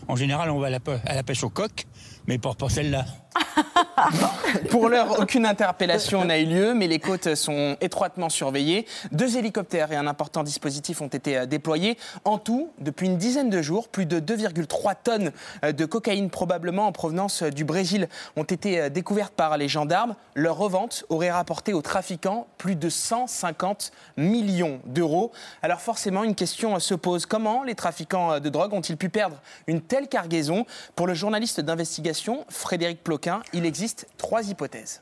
En 0.07 0.15
général, 0.15 0.49
on 0.51 0.59
va 0.59 0.67
à 0.67 0.69
la, 0.69 0.79
pe- 0.79 0.99
à 1.05 1.15
la 1.15 1.23
pêche 1.23 1.43
au 1.43 1.49
coq, 1.49 1.85
mais 2.27 2.37
pas, 2.37 2.53
pas 2.53 2.69
celle-là. 2.69 3.05
Pour 4.69 4.89
l'heure, 4.89 5.19
aucune 5.19 5.45
interpellation 5.45 6.25
n'a 6.25 6.39
eu 6.39 6.45
lieu, 6.45 6.73
mais 6.73 6.87
les 6.87 6.99
côtes 6.99 7.35
sont 7.35 7.77
étroitement 7.81 8.29
surveillées. 8.29 8.85
Deux 9.11 9.37
hélicoptères 9.37 9.91
et 9.91 9.95
un 9.95 10.07
important 10.07 10.43
dispositif 10.43 11.01
ont 11.01 11.07
été 11.07 11.37
euh, 11.37 11.45
déployés. 11.45 11.97
En 12.25 12.37
tout, 12.37 12.71
depuis 12.79 13.07
une 13.07 13.17
dizaine 13.17 13.49
de 13.49 13.61
jours, 13.61 13.87
plus 13.87 14.05
de 14.05 14.19
2,3 14.19 14.95
tonnes 15.03 15.31
euh, 15.63 15.71
de 15.71 15.85
cocaïne 15.85 16.29
probablement 16.29 16.87
en 16.87 16.91
provenance 16.91 17.43
euh, 17.43 17.49
du 17.49 17.65
Brésil 17.65 18.07
ont 18.35 18.43
été 18.43 18.89
découvertes 18.89 19.33
par 19.33 19.57
les 19.57 19.67
gendarmes. 19.67 20.15
Leur 20.35 20.57
revente 20.57 21.05
aurait 21.09 21.31
rapporté 21.31 21.73
aux 21.73 21.81
trafiquants 21.81 22.47
plus 22.57 22.75
de 22.75 22.89
150 22.89 23.91
millions 24.17 24.79
d'euros. 24.85 25.31
Alors 25.61 25.81
forcément, 25.81 26.23
une 26.23 26.35
question 26.35 26.79
se 26.79 26.95
pose. 26.95 27.25
Comment 27.25 27.63
les 27.63 27.75
trafiquants 27.75 28.39
de 28.39 28.49
drogue 28.49 28.73
ont-ils 28.73 28.97
pu 28.97 29.09
perdre 29.09 29.37
une 29.67 29.81
telle 29.81 30.07
cargaison? 30.07 30.65
Pour 30.95 31.07
le 31.07 31.13
journaliste 31.13 31.59
d'investigation, 31.59 32.45
Frédéric 32.49 33.03
Ploquin, 33.03 33.41
il 33.53 33.65
existe 33.65 34.07
trois 34.17 34.49
hypothèses. 34.49 35.01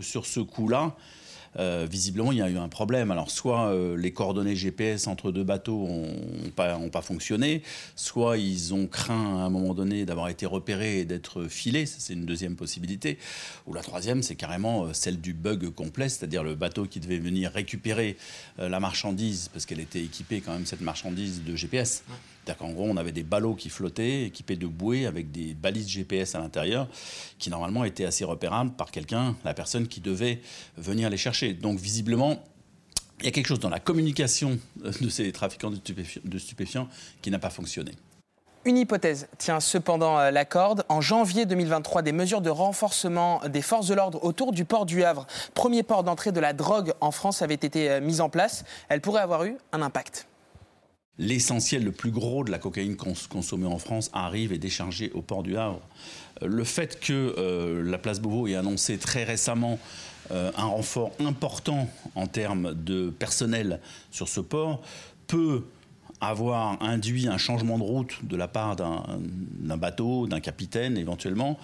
Sur 0.00 0.26
ce 0.26 0.40
coup-là, 0.40 0.94
euh, 1.58 1.86
visiblement, 1.90 2.32
il 2.32 2.38
y 2.38 2.42
a 2.42 2.50
eu 2.50 2.58
un 2.58 2.68
problème. 2.68 3.10
Alors, 3.10 3.30
soit 3.30 3.68
euh, 3.68 3.96
les 3.96 4.12
coordonnées 4.12 4.56
GPS 4.56 5.06
entre 5.06 5.32
deux 5.32 5.44
bateaux 5.44 5.86
n'ont 5.86 6.50
pas, 6.54 6.76
ont 6.76 6.90
pas 6.90 7.02
fonctionné, 7.02 7.62
soit 7.94 8.36
ils 8.36 8.74
ont 8.74 8.86
craint 8.86 9.38
à 9.38 9.44
un 9.44 9.50
moment 9.50 9.74
donné 9.74 10.04
d'avoir 10.04 10.28
été 10.28 10.46
repérés 10.46 11.00
et 11.00 11.04
d'être 11.04 11.44
filés. 11.44 11.86
C'est 11.86 12.12
une 12.12 12.26
deuxième 12.26 12.56
possibilité. 12.56 13.18
Ou 13.66 13.74
la 13.74 13.82
troisième, 13.82 14.22
c'est 14.22 14.36
carrément 14.36 14.84
euh, 14.84 14.92
celle 14.92 15.20
du 15.20 15.32
bug 15.32 15.70
complet, 15.70 16.08
c'est-à-dire 16.08 16.42
le 16.42 16.54
bateau 16.54 16.84
qui 16.86 17.00
devait 17.00 17.18
venir 17.18 17.50
récupérer 17.50 18.16
la 18.58 18.80
marchandise, 18.80 19.48
parce 19.52 19.66
qu'elle 19.66 19.80
était 19.80 20.02
équipée 20.02 20.40
quand 20.40 20.52
même, 20.52 20.66
cette 20.66 20.80
marchandise, 20.80 21.42
de 21.44 21.56
GPS. 21.56 22.04
C'est-à-dire 22.46 22.64
qu'en 22.64 22.72
gros, 22.72 22.86
on 22.88 22.96
avait 22.96 23.10
des 23.10 23.24
ballots 23.24 23.56
qui 23.56 23.70
flottaient, 23.70 24.26
équipés 24.26 24.54
de 24.54 24.68
bouées, 24.68 25.06
avec 25.06 25.32
des 25.32 25.52
balises 25.54 25.88
GPS 25.88 26.36
à 26.36 26.38
l'intérieur, 26.38 26.86
qui 27.40 27.50
normalement 27.50 27.82
étaient 27.82 28.04
assez 28.04 28.24
repérables 28.24 28.70
par 28.70 28.92
quelqu'un, 28.92 29.34
la 29.44 29.52
personne 29.52 29.88
qui 29.88 30.00
devait 30.00 30.40
venir 30.76 31.10
les 31.10 31.16
chercher. 31.16 31.54
Donc 31.54 31.80
visiblement, 31.80 32.38
il 33.18 33.24
y 33.24 33.28
a 33.28 33.32
quelque 33.32 33.48
chose 33.48 33.58
dans 33.58 33.68
la 33.68 33.80
communication 33.80 34.60
de 34.76 35.08
ces 35.08 35.32
trafiquants 35.32 35.72
de 35.72 36.38
stupéfiants, 36.38 36.88
qui 37.20 37.32
n'a 37.32 37.40
pas 37.40 37.50
fonctionné. 37.50 37.90
Une 38.64 38.76
hypothèse 38.76 39.26
tient 39.38 39.58
cependant 39.58 40.18
euh, 40.18 40.30
la 40.30 40.44
corde. 40.44 40.84
En 40.88 41.00
janvier 41.00 41.46
2023, 41.46 42.02
des 42.02 42.12
mesures 42.12 42.40
de 42.40 42.50
renforcement 42.50 43.40
des 43.48 43.62
forces 43.62 43.88
de 43.88 43.94
l'ordre 43.94 44.22
autour 44.24 44.52
du 44.52 44.64
port 44.64 44.86
du 44.86 45.02
Havre, 45.02 45.26
premier 45.54 45.82
port 45.82 46.04
d'entrée 46.04 46.30
de 46.30 46.40
la 46.40 46.52
drogue 46.52 46.92
en 47.00 47.10
France, 47.10 47.42
avaient 47.42 47.54
été 47.54 47.90
euh, 47.90 48.00
mises 48.00 48.20
en 48.20 48.28
place. 48.28 48.64
Elles 48.88 49.00
pourraient 49.00 49.22
avoir 49.22 49.44
eu 49.44 49.56
un 49.72 49.82
impact 49.82 50.28
l'essentiel, 51.18 51.84
le 51.84 51.92
plus 51.92 52.10
gros 52.10 52.44
de 52.44 52.50
la 52.50 52.58
cocaïne 52.58 52.96
consommée 52.96 53.66
en 53.66 53.78
France 53.78 54.10
arrive 54.12 54.52
et 54.52 54.58
déchargé 54.58 55.10
au 55.14 55.22
port 55.22 55.42
du 55.42 55.56
Havre. 55.56 55.80
Euh, 56.42 56.46
le 56.46 56.64
fait 56.64 57.00
que 57.00 57.34
euh, 57.38 57.82
la 57.82 57.98
place 57.98 58.20
Beauvau 58.20 58.46
ait 58.46 58.54
annoncé 58.54 58.98
très 58.98 59.24
récemment 59.24 59.78
euh, 60.32 60.50
un 60.56 60.66
renfort 60.66 61.12
important 61.20 61.88
en 62.14 62.26
termes 62.26 62.74
de 62.74 63.10
personnel 63.10 63.80
sur 64.10 64.28
ce 64.28 64.40
port 64.40 64.82
peut 65.26 65.64
avoir 66.20 66.82
induit 66.82 67.28
un 67.28 67.36
changement 67.36 67.78
de 67.78 67.82
route 67.82 68.24
de 68.24 68.36
la 68.36 68.48
part 68.48 68.74
d'un 68.74 69.76
bateau, 69.76 70.26
d'un 70.26 70.40
capitaine 70.40 70.96
éventuellement, 70.96 71.58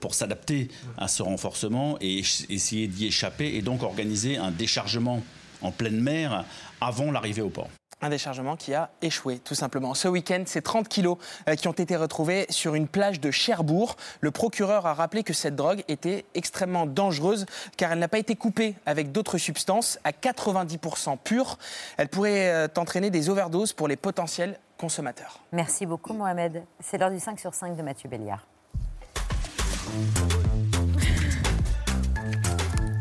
pour 0.00 0.14
s'adapter 0.14 0.68
à 0.96 1.08
ce 1.08 1.22
renforcement 1.22 1.98
et 2.00 2.22
essayer 2.48 2.86
d'y 2.86 3.08
échapper 3.08 3.54
et 3.56 3.60
donc 3.60 3.82
organiser 3.82 4.38
un 4.38 4.50
déchargement 4.50 5.22
en 5.60 5.72
pleine 5.72 6.00
mer 6.00 6.46
avant 6.80 7.12
l'arrivée 7.12 7.42
au 7.42 7.50
port 7.50 7.68
un 8.02 8.08
déchargement 8.08 8.56
qui 8.56 8.74
a 8.74 8.90
échoué, 9.02 9.38
tout 9.38 9.54
simplement. 9.54 9.94
Ce 9.94 10.08
week-end, 10.08 10.42
c'est 10.46 10.62
30 10.62 10.88
kilos 10.88 11.18
euh, 11.48 11.54
qui 11.54 11.68
ont 11.68 11.72
été 11.72 11.96
retrouvés 11.96 12.46
sur 12.48 12.74
une 12.74 12.88
plage 12.88 13.20
de 13.20 13.30
Cherbourg. 13.30 13.96
Le 14.20 14.30
procureur 14.30 14.86
a 14.86 14.94
rappelé 14.94 15.22
que 15.22 15.32
cette 15.32 15.56
drogue 15.56 15.84
était 15.88 16.24
extrêmement 16.34 16.86
dangereuse 16.86 17.46
car 17.76 17.92
elle 17.92 17.98
n'a 17.98 18.08
pas 18.08 18.18
été 18.18 18.36
coupée 18.36 18.74
avec 18.86 19.12
d'autres 19.12 19.38
substances 19.38 19.98
à 20.04 20.12
90% 20.12 21.18
pure. 21.22 21.58
Elle 21.96 22.08
pourrait 22.08 22.48
euh, 22.50 22.68
entraîner 22.76 23.10
des 23.10 23.28
overdoses 23.28 23.72
pour 23.72 23.88
les 23.88 23.96
potentiels 23.96 24.58
consommateurs. 24.78 25.40
Merci 25.52 25.84
beaucoup, 25.84 26.14
Mohamed. 26.14 26.62
C'est 26.80 26.98
l'heure 26.98 27.10
du 27.10 27.20
5 27.20 27.38
sur 27.38 27.54
5 27.54 27.76
de 27.76 27.82
Mathieu 27.82 28.08
Béliard. 28.08 28.46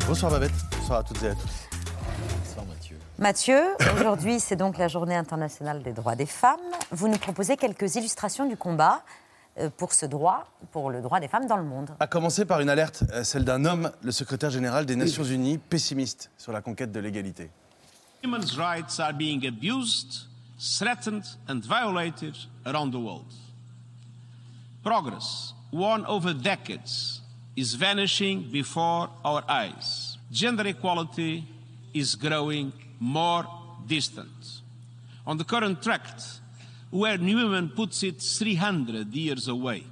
Bonsoir 0.08 0.32
Babette, 0.32 0.52
bonsoir 0.72 1.00
à 1.00 1.04
toutes 1.04 1.22
et 1.24 1.28
à 1.28 1.36
tous. 1.36 1.69
Mathieu, 3.20 3.60
aujourd'hui 3.96 4.40
c'est 4.40 4.56
donc 4.56 4.78
la 4.78 4.88
journée 4.88 5.16
internationale 5.16 5.84
des 5.84 5.92
droits 5.92 6.16
des 6.16 6.26
femmes. 6.26 6.58
Vous 6.92 7.10
nous 7.10 7.18
proposez 7.18 7.58
quelques 7.58 7.96
illustrations 7.96 8.48
du 8.48 8.56
combat 8.56 9.04
euh, 9.60 9.70
pour 9.76 9.92
ce 9.92 10.06
droit, 10.06 10.48
pour 10.72 10.90
le 10.90 11.02
droit 11.02 11.20
des 11.20 11.28
femmes 11.28 11.46
dans 11.46 11.58
le 11.58 11.66
monde. 11.66 11.90
À 12.00 12.08
commencer 12.08 12.46
par 12.46 12.62
une 12.62 12.70
alerte, 12.70 13.04
euh, 13.12 13.26
celle 13.26 13.44
d'un 13.44 13.66
homme, 13.66 13.92
le 14.04 14.14
secrétaire 14.14 14.52
général 14.52 14.86
des 14.86 14.96
Nations 14.96 15.26
Unies, 15.26 15.58
pessimiste 15.58 16.32
sur 16.38 16.54
la 16.54 16.62
conquête 16.62 16.94
de 16.94 17.00
l'égalité. 17.02 17.52
Women's 18.24 18.58
rights 18.58 19.02
are 19.02 19.14
being 19.14 19.46
abused, 19.46 20.28
threatened 20.58 21.24
and 21.50 21.60
violated 21.66 22.36
around 22.66 22.92
the 22.92 23.02
world. 23.02 23.34
Progress, 24.82 25.54
won 25.74 26.06
over 26.08 26.34
decades, 26.34 27.22
is 27.58 27.76
vanishing 27.76 28.50
before 28.50 29.10
our 29.26 29.44
eyes. 29.50 30.18
Gender 30.32 30.66
equality 30.68 31.44
is 31.94 32.16
growing 32.16 32.72
more 33.00 33.46
distant. 33.88 34.62
On 35.26 35.36
the 35.38 35.44
current 35.44 35.82
track, 35.82 36.02
where 36.92 37.18
Newman 37.18 37.70
puts 37.70 38.04
it 38.04 38.22
300 38.22 39.14
years 39.14 39.48
away. 39.48 39.84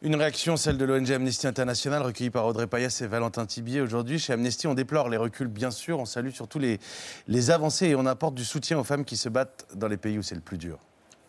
Une 0.00 0.14
réaction, 0.14 0.56
celle 0.56 0.78
de 0.78 0.84
l'ONG 0.84 1.10
Amnesty 1.10 1.48
International, 1.48 2.02
recueillie 2.02 2.30
par 2.30 2.46
Audrey 2.46 2.68
Payas 2.68 3.00
et 3.02 3.08
Valentin 3.08 3.46
Tibier 3.46 3.80
aujourd'hui. 3.80 4.20
Chez 4.20 4.32
Amnesty, 4.32 4.68
on 4.68 4.74
déplore 4.74 5.08
les 5.08 5.16
reculs, 5.16 5.48
bien 5.48 5.72
sûr. 5.72 5.98
On 5.98 6.04
salue 6.04 6.30
surtout 6.30 6.60
les, 6.60 6.78
les 7.26 7.50
avancées 7.50 7.88
et 7.88 7.94
on 7.96 8.06
apporte 8.06 8.36
du 8.36 8.44
soutien 8.44 8.78
aux 8.78 8.84
femmes 8.84 9.04
qui 9.04 9.16
se 9.16 9.28
battent 9.28 9.66
dans 9.74 9.88
les 9.88 9.96
pays 9.96 10.16
où 10.16 10.22
c'est 10.22 10.36
le 10.36 10.40
plus 10.40 10.56
dur. 10.56 10.78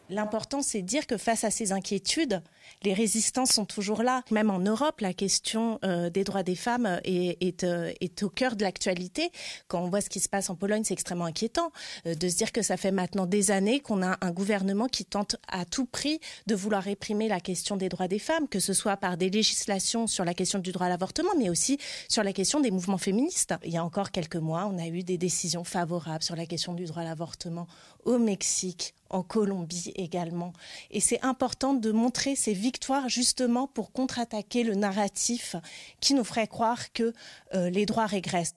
L'important, 0.09 0.63
c'est 0.63 0.81
de 0.81 0.87
dire 0.87 1.05
que 1.05 1.17
face 1.17 1.43
à 1.43 1.51
ces 1.51 1.71
inquiétudes, 1.71 2.41
les 2.83 2.93
résistances 2.93 3.51
sont 3.51 3.65
toujours 3.65 4.01
là. 4.01 4.23
Même 4.31 4.49
en 4.49 4.59
Europe, 4.59 5.01
la 5.01 5.13
question 5.13 5.79
euh, 5.83 6.09
des 6.09 6.23
droits 6.23 6.43
des 6.43 6.55
femmes 6.55 6.99
est, 7.03 7.63
euh, 7.63 7.91
est, 8.01 8.23
au 8.23 8.29
cœur 8.29 8.55
de 8.55 8.63
l'actualité. 8.63 9.31
Quand 9.67 9.81
on 9.81 9.89
voit 9.89 10.01
ce 10.01 10.09
qui 10.09 10.19
se 10.19 10.29
passe 10.29 10.49
en 10.49 10.55
Pologne, 10.55 10.83
c'est 10.83 10.93
extrêmement 10.93 11.25
inquiétant 11.25 11.71
euh, 12.07 12.15
de 12.15 12.27
se 12.27 12.35
dire 12.35 12.51
que 12.51 12.61
ça 12.61 12.75
fait 12.77 12.91
maintenant 12.91 13.27
des 13.27 13.51
années 13.51 13.79
qu'on 13.81 14.01
a 14.01 14.17
un 14.21 14.31
gouvernement 14.31 14.87
qui 14.87 15.05
tente 15.05 15.35
à 15.47 15.65
tout 15.65 15.85
prix 15.85 16.19
de 16.47 16.55
vouloir 16.55 16.83
réprimer 16.83 17.27
la 17.27 17.39
question 17.39 17.77
des 17.77 17.89
droits 17.89 18.07
des 18.07 18.19
femmes, 18.19 18.47
que 18.47 18.59
ce 18.59 18.73
soit 18.73 18.97
par 18.97 19.15
des 19.15 19.29
législations 19.29 20.07
sur 20.07 20.25
la 20.25 20.33
question 20.33 20.59
du 20.59 20.71
droit 20.71 20.87
à 20.87 20.89
l'avortement, 20.89 21.31
mais 21.37 21.49
aussi 21.49 21.77
sur 22.07 22.23
la 22.23 22.33
question 22.33 22.59
des 22.61 22.71
mouvements 22.71 22.97
féministes. 22.97 23.53
Il 23.63 23.71
y 23.71 23.77
a 23.77 23.83
encore 23.83 24.11
quelques 24.11 24.37
mois, 24.37 24.69
on 24.71 24.77
a 24.79 24.87
eu 24.87 25.03
des 25.03 25.17
décisions 25.17 25.63
favorables 25.63 26.23
sur 26.23 26.35
la 26.35 26.45
question 26.45 26.73
du 26.73 26.85
droit 26.85 27.03
à 27.03 27.05
l'avortement 27.05 27.67
au 28.05 28.17
Mexique, 28.17 28.93
en 29.09 29.23
Colombie 29.23 29.91
également. 29.95 30.53
Et 30.91 30.99
c'est 30.99 31.23
important 31.23 31.73
de 31.73 31.91
montrer 31.91 32.35
ces 32.35 32.53
victoires 32.53 33.09
justement 33.09 33.67
pour 33.67 33.91
contre-attaquer 33.91 34.63
le 34.63 34.75
narratif 34.75 35.55
qui 35.99 36.13
nous 36.13 36.23
ferait 36.23 36.47
croire 36.47 36.91
que 36.93 37.13
euh, 37.55 37.69
les 37.69 37.85
droits 37.85 38.05
régressent. 38.05 38.55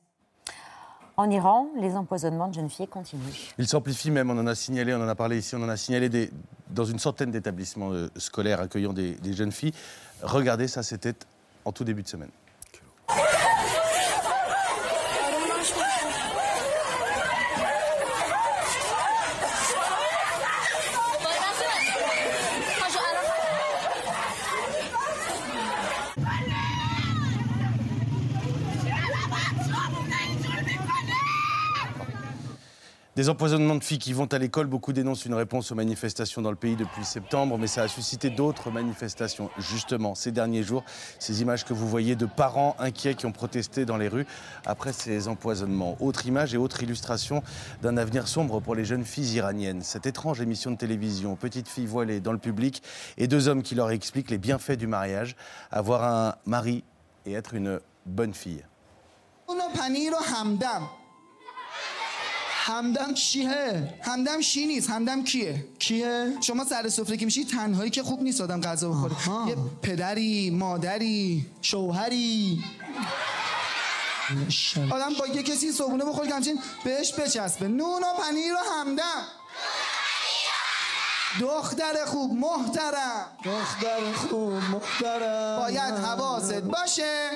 En 1.16 1.30
Iran, 1.30 1.68
les 1.78 1.94
empoisonnements 1.94 2.48
de 2.48 2.54
jeunes 2.54 2.70
filles 2.70 2.88
continuent. 2.88 3.22
Ils 3.58 3.68
s'amplifient 3.68 4.10
même, 4.10 4.30
on 4.30 4.38
en 4.38 4.46
a 4.46 4.54
signalé, 4.54 4.94
on 4.94 5.02
en 5.02 5.08
a 5.08 5.14
parlé 5.14 5.38
ici, 5.38 5.54
on 5.54 5.62
en 5.62 5.68
a 5.68 5.76
signalé 5.76 6.08
des, 6.08 6.30
dans 6.70 6.86
une 6.86 6.98
centaine 6.98 7.30
d'établissements 7.30 7.92
euh, 7.92 8.08
scolaires 8.16 8.60
accueillant 8.60 8.94
des 8.94 9.32
jeunes 9.32 9.52
filles. 9.52 9.74
Regardez, 10.22 10.68
ça 10.68 10.82
c'était 10.82 11.14
en 11.64 11.72
tout 11.72 11.84
début 11.84 12.02
de 12.02 12.08
semaine. 12.08 12.30
Des 33.14 33.28
empoisonnements 33.28 33.74
de 33.74 33.84
filles 33.84 33.98
qui 33.98 34.14
vont 34.14 34.24
à 34.24 34.38
l'école, 34.38 34.68
beaucoup 34.68 34.94
dénoncent 34.94 35.26
une 35.26 35.34
réponse 35.34 35.70
aux 35.70 35.74
manifestations 35.74 36.40
dans 36.40 36.48
le 36.48 36.56
pays 36.56 36.76
depuis 36.76 37.04
septembre, 37.04 37.58
mais 37.58 37.66
ça 37.66 37.82
a 37.82 37.88
suscité 37.88 38.30
d'autres 38.30 38.70
manifestations, 38.70 39.50
justement, 39.58 40.14
ces 40.14 40.32
derniers 40.32 40.62
jours. 40.62 40.82
Ces 41.18 41.42
images 41.42 41.66
que 41.66 41.74
vous 41.74 41.86
voyez 41.86 42.16
de 42.16 42.24
parents 42.24 42.74
inquiets 42.78 43.14
qui 43.14 43.26
ont 43.26 43.32
protesté 43.32 43.84
dans 43.84 43.98
les 43.98 44.08
rues 44.08 44.24
après 44.64 44.94
ces 44.94 45.28
empoisonnements. 45.28 45.98
Autre 46.00 46.26
image 46.26 46.54
et 46.54 46.56
autre 46.56 46.82
illustration 46.82 47.42
d'un 47.82 47.98
avenir 47.98 48.28
sombre 48.28 48.60
pour 48.60 48.74
les 48.74 48.86
jeunes 48.86 49.04
filles 49.04 49.34
iraniennes. 49.34 49.82
Cette 49.82 50.06
étrange 50.06 50.40
émission 50.40 50.70
de 50.70 50.76
télévision, 50.76 51.36
petites 51.36 51.68
filles 51.68 51.84
voilées 51.84 52.20
dans 52.20 52.32
le 52.32 52.38
public 52.38 52.82
et 53.18 53.26
deux 53.26 53.46
hommes 53.46 53.62
qui 53.62 53.74
leur 53.74 53.90
expliquent 53.90 54.30
les 54.30 54.38
bienfaits 54.38 54.78
du 54.78 54.86
mariage, 54.86 55.36
avoir 55.70 56.04
un 56.04 56.34
mari 56.46 56.82
et 57.26 57.34
être 57.34 57.52
une 57.52 57.78
bonne 58.06 58.32
fille. 58.32 58.64
همدم 62.64 63.14
چیه؟ 63.14 63.94
همدم 64.02 64.40
شی 64.40 64.66
نیست؟ 64.66 64.90
همدم 64.90 65.24
کیه؟ 65.24 65.64
کیه؟ 65.78 66.36
شما 66.40 66.64
سر 66.64 66.88
سفره 66.88 67.16
که 67.16 67.24
میشی 67.24 67.44
تنهایی 67.44 67.90
که 67.90 68.02
خوب 68.02 68.22
نیست 68.22 68.40
آدم 68.40 68.60
غذا 68.60 68.88
بخوره. 68.88 69.14
یه 69.48 69.56
پدری 69.82 70.50
مادری 70.50 71.46
شوهری. 71.62 72.64
آدم 74.90 75.14
با 75.18 75.26
یه 75.26 75.42
کسی 75.42 75.72
صبونه 75.72 76.04
بخوره 76.04 76.28
که 76.28 76.34
همچین 76.34 76.58
بهش 76.84 77.12
بچسبه. 77.14 77.68
نون 77.68 78.02
و 78.02 78.22
پنیر 78.22 78.54
و 78.54 78.58
همدم. 78.80 79.22
دختر 81.40 82.04
خوب 82.06 82.32
محترم. 82.32 83.26
دختر 83.44 84.12
خوب 84.12 84.52
محترم. 84.52 85.60
باید 85.60 85.94
حواست 85.94 86.54
باشه. 86.54 87.30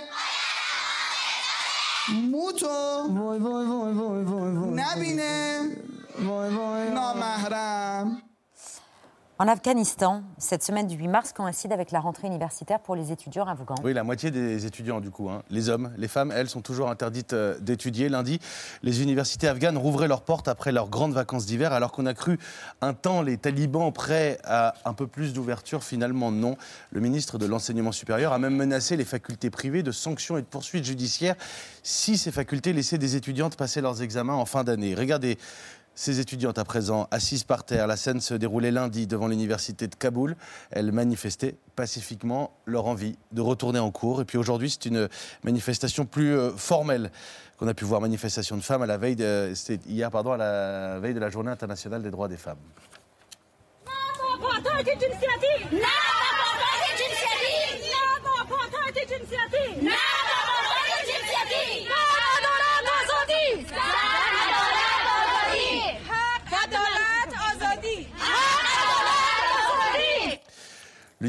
موتو. 2.13 2.67
وای 3.09 3.39
وای 3.39 3.67
وای 3.67 3.93
وای 3.93 4.25
وای 4.25 4.57
وای. 4.57 4.71
نبینه. 4.71 5.63
وای 6.27 6.55
وای 6.55 6.91
نامحرم. 6.91 8.26
En 9.39 9.49
Afghanistan, 9.49 10.23
cette 10.39 10.63
semaine 10.63 10.87
du 10.87 10.97
8 10.97 11.09
mars 11.09 11.33
coïncide 11.35 11.71
avec 11.71 11.91
la 11.91 12.01
rentrée 12.01 12.27
universitaire 12.27 12.81
pour 12.81 12.97
les 12.97 13.13
étudiants 13.13 13.47
afghans. 13.47 13.75
Oui, 13.85 13.93
la 13.93 14.03
moitié 14.03 14.31
des 14.31 14.65
étudiants, 14.65 14.99
du 14.99 15.11
coup. 15.11 15.29
hein. 15.29 15.43
Les 15.51 15.69
hommes, 15.69 15.93
les 15.99 16.09
femmes, 16.09 16.33
elles, 16.35 16.49
sont 16.49 16.63
toujours 16.63 16.89
interdites 16.89 17.35
euh, 17.35 17.59
d'étudier. 17.61 18.09
Lundi, 18.09 18.41
les 18.83 19.03
universités 19.03 19.47
afghanes 19.47 19.77
rouvraient 19.77 20.09
leurs 20.09 20.23
portes 20.23 20.49
après 20.49 20.73
leurs 20.73 20.89
grandes 20.89 21.13
vacances 21.13 21.45
d'hiver, 21.45 21.75
alors 21.75 21.93
qu'on 21.93 22.07
a 22.07 22.15
cru 22.15 22.39
un 22.81 22.95
temps 22.95 23.21
les 23.21 23.37
talibans 23.37 23.93
prêts 23.93 24.39
à 24.43 24.73
un 24.87 24.95
peu 24.95 25.07
plus 25.07 25.35
d'ouverture. 25.35 25.85
Finalement, 25.85 26.33
non. 26.33 26.57
Le 26.91 27.01
ministre 27.03 27.37
de 27.37 27.45
l'Enseignement 27.45 27.93
supérieur 27.93 28.33
a 28.33 28.39
même 28.39 28.57
menacé 28.57 28.97
les 28.97 29.05
facultés 29.05 29.51
privées 29.51 29.83
de 29.83 29.93
sanctions 29.93 30.39
et 30.39 30.41
de 30.41 30.47
poursuites 30.47 30.87
judiciaires 30.87 31.37
si 31.83 32.17
ces 32.17 32.33
facultés 32.33 32.73
laissaient 32.73 32.97
des 32.97 33.17
étudiantes 33.17 33.57
passer 33.57 33.83
leurs 33.83 34.01
examens 34.01 34.35
en 34.35 34.47
fin 34.47 34.65
d'année. 34.65 34.95
Regardez 34.95 35.37
ces 35.97 36.21
étudiantes 36.21 36.59
à 36.59 36.65
présent 36.65 37.09
assises 37.11 37.43
par 37.43 37.65
terre. 37.65 37.87
La 37.87 37.97
scène 37.97 38.21
se 38.21 38.35
déroulait 38.35 38.71
lundi 38.71 39.07
devant 39.07 39.27
l'université 39.27 39.89
de 39.89 39.95
Kaboul. 39.95 40.37
Elles 40.71 40.93
manifestaient 40.93 41.57
pacifiquement 41.75 42.53
leur 42.67 42.87
envie 42.87 43.17
de 43.33 43.41
retourner 43.41 43.79
en 43.81 43.91
cours. 43.91 44.21
Et 44.21 44.25
puis 44.27 44.37
aujourd'hui, 44.39 44.71
c'est 44.71 44.85
une 44.87 45.09
manifestation 45.43 46.05
plus 46.05 46.37
euh, 46.37 46.51
formelle 46.51 47.11
qu'on 47.59 47.67
a 47.67 47.75
pu 47.75 47.85
voir. 47.87 48.01
Manifestation 48.03 48.57
de 48.57 48.63
femmes 48.63 48.83
à 48.83 48.87
la 48.87 48.99
veille, 48.99 49.17
de- 49.17 49.53
hier 49.89 50.11
pardon, 50.11 50.33
à 50.33 50.37
la 50.37 50.99
veille 51.01 51.15
de 51.15 51.19
la 51.21 51.31
Journée 51.31 51.51
internationale 51.51 52.03
des 52.03 52.11
droits 52.11 52.29
des 52.29 52.37
femmes. 52.37 52.59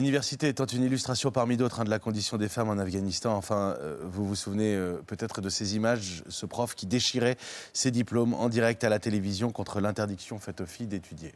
L'université 0.07 0.49
étant 0.49 0.65
une 0.67 0.85
illustration 0.85 1.31
parmi 1.31 1.57
d'autres 1.59 1.81
hein, 1.81 1.85
de 1.85 1.91
la 1.91 1.99
condition 1.99 2.39
des 2.39 2.49
femmes 2.49 2.71
en 2.71 2.79
Afghanistan. 2.79 3.37
Enfin, 3.37 3.75
euh, 3.79 3.99
vous 4.05 4.27
vous 4.27 4.35
souvenez 4.37 4.75
euh, 4.75 5.03
peut-être 5.07 5.41
de 5.43 5.51
ces 5.51 5.77
images, 5.77 6.25
ce 6.31 6.47
prof 6.47 6.75
qui 6.75 6.87
déchirait 6.87 7.37
ses 7.75 7.91
diplômes 7.91 8.33
en 8.33 8.49
direct 8.49 8.85
à 8.85 8.89
la 8.89 8.99
télévision 8.99 9.51
contre 9.53 9.81
l'interdiction 9.81 10.39
faite 10.39 10.61
aux 10.63 10.67
filles 10.67 10.87
d'étudier. 10.87 11.33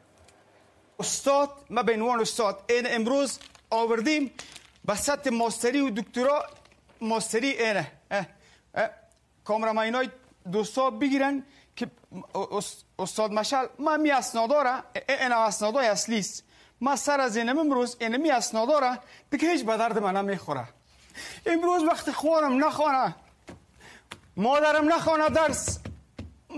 استاد 1.01 1.51
ما 1.71 1.83
به 1.83 1.93
عنوان 1.95 2.21
استاد 2.21 2.65
این 2.69 2.87
امروز 2.89 3.39
آوردیم 3.71 4.31
به 4.85 4.95
سطح 4.95 5.31
ماستری 5.31 5.81
و 5.81 5.91
دکترا 5.91 6.47
ماستری 7.01 7.49
اینه 7.51 7.93
اه، 8.11 8.27
اه. 8.75 8.91
کامرامینای 9.45 10.09
دوستا 10.53 10.91
بگیرن 10.91 11.43
که 11.77 11.91
اس- 12.35 12.85
استاد 12.99 13.33
مشل 13.33 13.67
من 13.79 14.01
می 14.01 14.11
اسناداره 14.11 14.83
این 15.09 15.33
اسنادای 15.33 15.87
اصلی 15.87 16.19
است 16.19 16.45
من 16.82 16.96
سر 16.96 17.20
از 17.22 17.38
اینم 17.38 17.60
امروز 17.60 17.98
اینمی 18.00 18.32
اسناداره 18.32 19.00
دیگه 19.32 19.50
هیچ 19.50 19.66
به 19.66 19.78
درد 19.78 19.98
من 19.98 20.18
نمی‌خوره. 20.18 20.64
امروز 21.46 21.84
وقتی 21.84 22.12
خوانم 22.12 22.66
نخوانه. 22.66 23.16
مادرم 24.38 24.94
نخوانه 24.94 25.30
درس. 25.30 25.80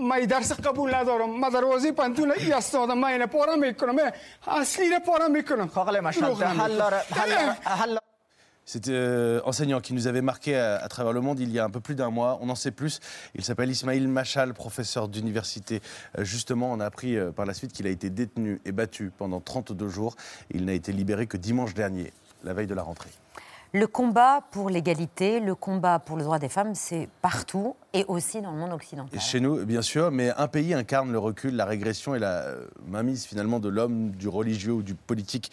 من 0.00 0.20
درس 0.20 0.52
قبول 0.52 0.94
ندارم. 0.94 1.30
من 1.30 1.48
دروازه 1.48 1.92
پنتون 1.92 2.32
ای 2.32 2.52
استادم 2.52 2.98
من 2.98 3.08
اینه 3.08 3.26
پاره 3.26 3.56
می‌کنم. 3.56 3.96
اصلی 4.46 4.90
رو 4.90 4.98
پاره 4.98 5.28
می‌کنم. 5.28 5.68
خاقل 5.68 6.00
مشهد 6.00 6.42
حل 6.42 6.80
حل 7.64 7.98
C'était 8.64 8.92
euh, 8.92 9.40
enseignant 9.44 9.80
qui 9.80 9.92
nous 9.92 10.06
avait 10.06 10.22
marqué 10.22 10.56
à, 10.56 10.76
à 10.76 10.88
travers 10.88 11.12
le 11.12 11.20
monde 11.20 11.38
il 11.40 11.52
y 11.52 11.58
a 11.58 11.64
un 11.64 11.70
peu 11.70 11.80
plus 11.80 11.94
d'un 11.94 12.10
mois. 12.10 12.38
On 12.40 12.48
en 12.48 12.54
sait 12.54 12.70
plus. 12.70 13.00
Il 13.34 13.44
s'appelle 13.44 13.70
Ismail 13.70 14.06
Machal, 14.06 14.54
professeur 14.54 15.08
d'université. 15.08 15.80
Euh, 16.18 16.24
justement, 16.24 16.72
on 16.72 16.80
a 16.80 16.86
appris 16.86 17.16
euh, 17.16 17.30
par 17.30 17.44
la 17.46 17.54
suite 17.54 17.72
qu'il 17.72 17.86
a 17.86 17.90
été 17.90 18.10
détenu 18.10 18.60
et 18.64 18.72
battu 18.72 19.12
pendant 19.16 19.40
32 19.40 19.88
jours. 19.88 20.16
Il 20.50 20.64
n'a 20.64 20.72
été 20.72 20.92
libéré 20.92 21.26
que 21.26 21.36
dimanche 21.36 21.74
dernier, 21.74 22.12
la 22.42 22.54
veille 22.54 22.66
de 22.66 22.74
la 22.74 22.82
rentrée. 22.82 23.10
Le 23.76 23.88
combat 23.88 24.40
pour 24.52 24.70
l'égalité, 24.70 25.40
le 25.40 25.56
combat 25.56 25.98
pour 25.98 26.16
le 26.16 26.22
droit 26.22 26.38
des 26.38 26.48
femmes, 26.48 26.76
c'est 26.76 27.08
partout 27.22 27.74
et 27.92 28.04
aussi 28.06 28.40
dans 28.40 28.52
le 28.52 28.56
monde 28.56 28.72
occidental. 28.72 29.10
Et 29.12 29.18
chez 29.18 29.40
nous, 29.40 29.64
bien 29.66 29.82
sûr, 29.82 30.12
mais 30.12 30.30
un 30.36 30.46
pays 30.46 30.74
incarne 30.74 31.10
le 31.10 31.18
recul, 31.18 31.56
la 31.56 31.64
régression 31.64 32.14
et 32.14 32.20
la 32.20 32.42
euh, 32.42 32.66
mainmise 32.86 33.24
finalement 33.24 33.58
de 33.58 33.68
l'homme, 33.68 34.12
du 34.12 34.28
religieux 34.28 34.74
ou 34.74 34.84
du 34.84 34.94
politique 34.94 35.50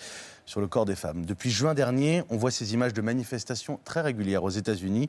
sur 0.51 0.59
le 0.59 0.67
corps 0.67 0.83
des 0.83 0.97
femmes. 0.97 1.25
Depuis 1.25 1.49
juin 1.49 1.73
dernier, 1.73 2.23
on 2.29 2.35
voit 2.35 2.51
ces 2.51 2.73
images 2.73 2.91
de 2.91 3.01
manifestations 3.01 3.79
très 3.85 4.01
régulières 4.01 4.43
aux 4.43 4.49
États-Unis, 4.49 5.07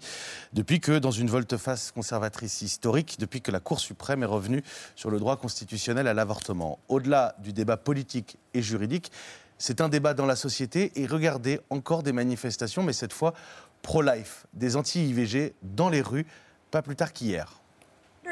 depuis 0.52 0.78
que, 0.78 1.00
dans 1.00 1.10
une 1.10 1.28
volte-face 1.28 1.90
conservatrice 1.90 2.62
historique, 2.62 3.16
depuis 3.18 3.40
que 3.40 3.50
la 3.50 3.58
Cour 3.58 3.80
suprême 3.80 4.22
est 4.22 4.26
revenue 4.26 4.62
sur 4.94 5.10
le 5.10 5.18
droit 5.18 5.36
constitutionnel 5.36 6.06
à 6.06 6.14
l'avortement. 6.14 6.78
Au-delà 6.88 7.34
du 7.40 7.52
débat 7.52 7.76
politique 7.76 8.38
et 8.54 8.62
juridique, 8.62 9.10
c'est 9.58 9.80
un 9.80 9.88
débat 9.88 10.14
dans 10.14 10.26
la 10.26 10.36
société 10.36 10.92
et 10.94 11.06
regardez 11.06 11.58
encore 11.70 12.04
des 12.04 12.12
manifestations, 12.12 12.84
mais 12.84 12.92
cette 12.92 13.12
fois 13.12 13.34
pro-life, 13.82 14.46
des 14.52 14.76
anti-IVG 14.76 15.54
dans 15.62 15.88
les 15.88 16.02
rues, 16.02 16.26
pas 16.70 16.82
plus 16.82 16.94
tard 16.94 17.12
qu'hier. 17.12 17.61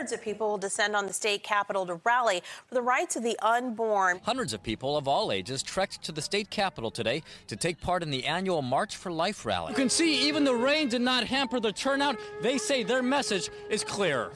Hundreds 0.01 0.13
of 0.15 0.23
people 0.23 0.49
will 0.49 0.57
descend 0.57 0.97
on 0.97 1.07
the 1.07 1.13
state 1.13 1.43
capitol 1.43 1.85
to 1.85 2.01
rally 2.05 2.43
for 2.67 2.75
the 2.75 2.81
rights 2.81 3.17
of 3.17 3.23
the 3.23 3.39
unborn. 3.41 4.19
Hundreds 4.23 4.55
of 4.55 4.63
people 4.63 4.97
of 4.97 5.07
all 5.07 5.31
ages 5.31 5.63
trekked 5.63 6.03
to 6.03 6.11
the 6.11 6.23
state 6.23 6.49
capitol 6.49 6.91
today 6.91 7.23
to 7.49 7.55
take 7.55 7.79
part 7.83 8.03
in 8.03 8.09
the 8.09 8.25
annual 8.25 8.63
March 8.63 8.97
for 8.97 9.13
Life 9.13 9.45
rally. 9.45 9.73
You 9.73 9.77
can 9.77 9.91
see 9.91 10.27
even 10.27 10.43
the 10.43 10.55
rain 10.55 10.89
did 10.89 11.03
not 11.03 11.25
hamper 11.25 11.61
the 11.61 11.71
turnout. 11.71 12.17
They 12.41 12.57
say 12.57 12.83
their 12.83 13.03
message 13.03 13.51
is 13.69 13.85
clear. 13.85 14.31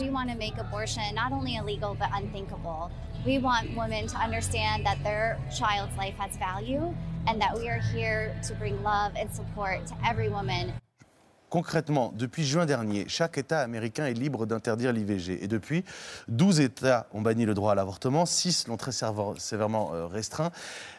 We 0.00 0.10
want 0.10 0.28
to 0.30 0.36
make 0.36 0.58
abortion 0.58 1.14
not 1.14 1.30
only 1.30 1.54
illegal 1.54 1.94
but 1.96 2.10
unthinkable. 2.12 2.90
We 3.24 3.38
want 3.38 3.76
women 3.76 4.08
to 4.08 4.16
understand 4.16 4.84
that 4.84 5.00
their 5.04 5.38
child's 5.56 5.96
life 5.96 6.16
has 6.16 6.36
value 6.38 6.92
and 7.28 7.40
that 7.40 7.56
we 7.56 7.68
are 7.68 7.78
here 7.94 8.36
to 8.48 8.54
bring 8.54 8.82
love 8.82 9.12
and 9.14 9.32
support 9.32 9.86
to 9.86 9.94
every 10.04 10.28
woman. 10.28 10.72
Concrètement, 11.48 12.12
depuis 12.16 12.44
juin 12.44 12.66
dernier, 12.66 13.04
chaque 13.06 13.38
État 13.38 13.60
américain 13.60 14.06
est 14.06 14.14
libre 14.14 14.46
d'interdire 14.46 14.92
l'IVG. 14.92 15.44
Et 15.44 15.46
depuis, 15.46 15.84
12 16.26 16.60
États 16.60 17.06
ont 17.12 17.20
banni 17.20 17.44
le 17.44 17.54
droit 17.54 17.72
à 17.72 17.74
l'avortement, 17.76 18.26
6 18.26 18.66
l'ont 18.66 18.76
très 18.76 18.90
sévèrement 19.38 19.94
euh, 19.94 20.06
restreint. 20.06 20.50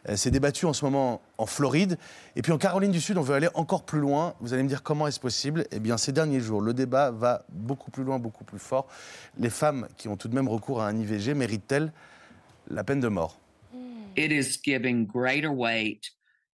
Euh, 0.07 0.15
C'est 0.15 0.31
débattu 0.31 0.65
en 0.65 0.71
ce 0.71 0.85
moment 0.85 1.21
en 1.37 1.45
Floride. 1.45 1.97
Et 2.37 2.41
puis 2.41 2.53
en 2.53 2.57
Caroline 2.57 2.91
du 2.91 3.01
Sud, 3.01 3.17
on 3.17 3.21
veut 3.21 3.35
aller 3.35 3.49
encore 3.55 3.83
plus 3.83 3.99
loin. 3.99 4.35
Vous 4.39 4.53
allez 4.53 4.63
me 4.63 4.69
dire 4.69 4.83
comment 4.83 5.07
est-ce 5.07 5.19
possible? 5.19 5.65
Eh 5.71 5.79
bien, 5.79 5.97
ces 5.97 6.13
derniers 6.13 6.39
jours, 6.39 6.61
le 6.61 6.73
débat 6.73 7.11
va 7.11 7.43
beaucoup 7.49 7.91
plus 7.91 8.05
loin, 8.05 8.17
beaucoup 8.17 8.45
plus 8.45 8.59
fort. 8.59 8.87
Les 9.37 9.49
femmes 9.49 9.87
qui 9.97 10.07
ont 10.07 10.15
tout 10.15 10.29
de 10.29 10.35
même 10.35 10.47
recours 10.47 10.81
à 10.81 10.87
un 10.87 10.97
IVG 10.97 11.33
méritent-elles 11.33 11.91
la 12.69 12.83
peine 12.83 13.01
de 13.01 13.07
mort? 13.09 13.37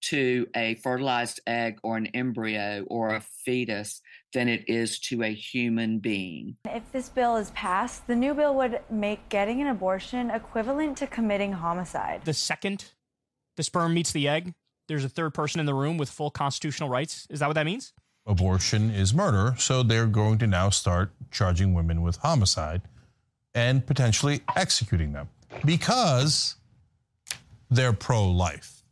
To 0.03 0.47
a 0.55 0.75
fertilized 0.75 1.39
egg 1.47 1.79
or 1.83 1.97
an 1.97 2.07
embryo 2.07 2.85
or 2.87 3.15
a 3.15 3.21
fetus 3.21 4.01
than 4.33 4.47
it 4.47 4.67
is 4.67 4.99
to 4.99 5.23
a 5.23 5.33
human 5.33 5.99
being. 5.99 6.55
If 6.65 6.91
this 6.91 7.09
bill 7.09 7.35
is 7.35 7.51
passed, 7.51 8.07
the 8.07 8.15
new 8.15 8.33
bill 8.33 8.55
would 8.55 8.81
make 8.89 9.29
getting 9.29 9.61
an 9.61 9.67
abortion 9.67 10.29
equivalent 10.29 10.97
to 10.97 11.07
committing 11.07 11.53
homicide. 11.53 12.21
The 12.25 12.33
second 12.33 12.85
the 13.55 13.63
sperm 13.63 13.93
meets 13.93 14.11
the 14.11 14.27
egg, 14.27 14.53
there's 14.87 15.05
a 15.05 15.09
third 15.09 15.33
person 15.33 15.59
in 15.59 15.67
the 15.67 15.75
room 15.75 15.97
with 15.97 16.09
full 16.09 16.31
constitutional 16.31 16.89
rights. 16.89 17.27
Is 17.29 17.39
that 17.39 17.47
what 17.47 17.53
that 17.53 17.65
means? 17.65 17.93
abortion 18.25 18.89
is 18.89 19.13
murder, 19.13 19.55
so 19.57 19.83
they're 19.83 20.07
going 20.07 20.37
to 20.39 20.47
now 20.47 20.69
start 20.69 21.11
charging 21.31 21.73
women 21.73 22.01
with 22.01 22.17
homicide 22.17 22.81
and 23.53 23.85
potentially 23.85 24.41
executing 24.55 25.13
them 25.13 25.29
because 25.65 26.55
they're 27.69 27.93
pro 27.93 28.29
life. 28.29 28.82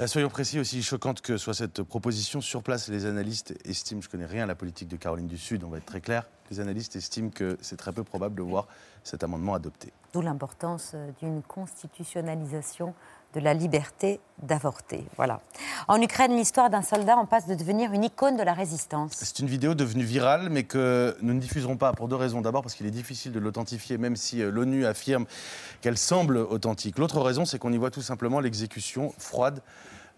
Euh, 0.00 0.06
Soyons 0.06 0.30
précis, 0.30 0.58
aussi 0.58 0.82
choquante 0.82 1.20
que 1.20 1.36
soit 1.36 1.52
cette 1.52 1.82
proposition, 1.82 2.40
sur 2.40 2.62
place, 2.62 2.88
les 2.88 3.04
analystes 3.04 3.54
estiment, 3.66 4.00
je 4.00 4.08
connais 4.08 4.24
rien 4.24 4.44
à 4.44 4.46
la 4.46 4.54
politique 4.54 4.88
de 4.88 4.96
Caroline 4.96 5.26
du 5.26 5.36
Sud, 5.36 5.62
on 5.62 5.68
va 5.68 5.76
être 5.76 5.84
très 5.84 6.00
clair, 6.00 6.26
Les 6.50 6.58
analystes 6.58 6.96
estiment 6.96 7.28
que 7.28 7.58
c'est 7.60 7.76
très 7.76 7.92
peu 7.92 8.02
probable 8.02 8.36
de 8.36 8.42
voir 8.42 8.66
cet 9.04 9.24
amendement 9.24 9.52
adopté. 9.52 9.92
D'où 10.14 10.22
l'importance 10.22 10.92
euh, 10.94 11.10
d'une 11.20 11.42
constitutionnalisation 11.42 12.94
de 13.34 13.40
la 13.40 13.54
liberté 13.54 14.20
d'avorter. 14.42 15.04
Voilà. 15.16 15.40
En 15.86 16.00
Ukraine, 16.00 16.36
l'histoire 16.36 16.70
d'un 16.70 16.82
soldat 16.82 17.16
en 17.16 17.26
passe 17.26 17.46
de 17.46 17.54
devenir 17.54 17.92
une 17.92 18.04
icône 18.04 18.36
de 18.36 18.42
la 18.42 18.54
résistance. 18.54 19.12
C'est 19.14 19.38
une 19.38 19.46
vidéo 19.46 19.74
devenue 19.74 20.04
virale, 20.04 20.48
mais 20.50 20.64
que 20.64 21.16
nous 21.22 21.34
ne 21.34 21.40
diffuserons 21.40 21.76
pas 21.76 21.92
pour 21.92 22.08
deux 22.08 22.16
raisons. 22.16 22.40
D'abord 22.40 22.62
parce 22.62 22.74
qu'il 22.74 22.86
est 22.86 22.92
difficile 22.92 23.32
de 23.32 23.38
l'authentifier, 23.38 23.98
même 23.98 24.16
si 24.16 24.42
euh, 24.42 24.50
l'ONU 24.50 24.86
affirme 24.86 25.26
qu'elle 25.80 25.98
semble 25.98 26.38
authentique. 26.38 26.98
L'autre 26.98 27.20
raison, 27.20 27.44
c'est 27.44 27.58
qu'on 27.58 27.72
y 27.72 27.76
voit 27.76 27.90
tout 27.90 28.02
simplement 28.02 28.40
l'exécution 28.40 29.12
froide 29.18 29.60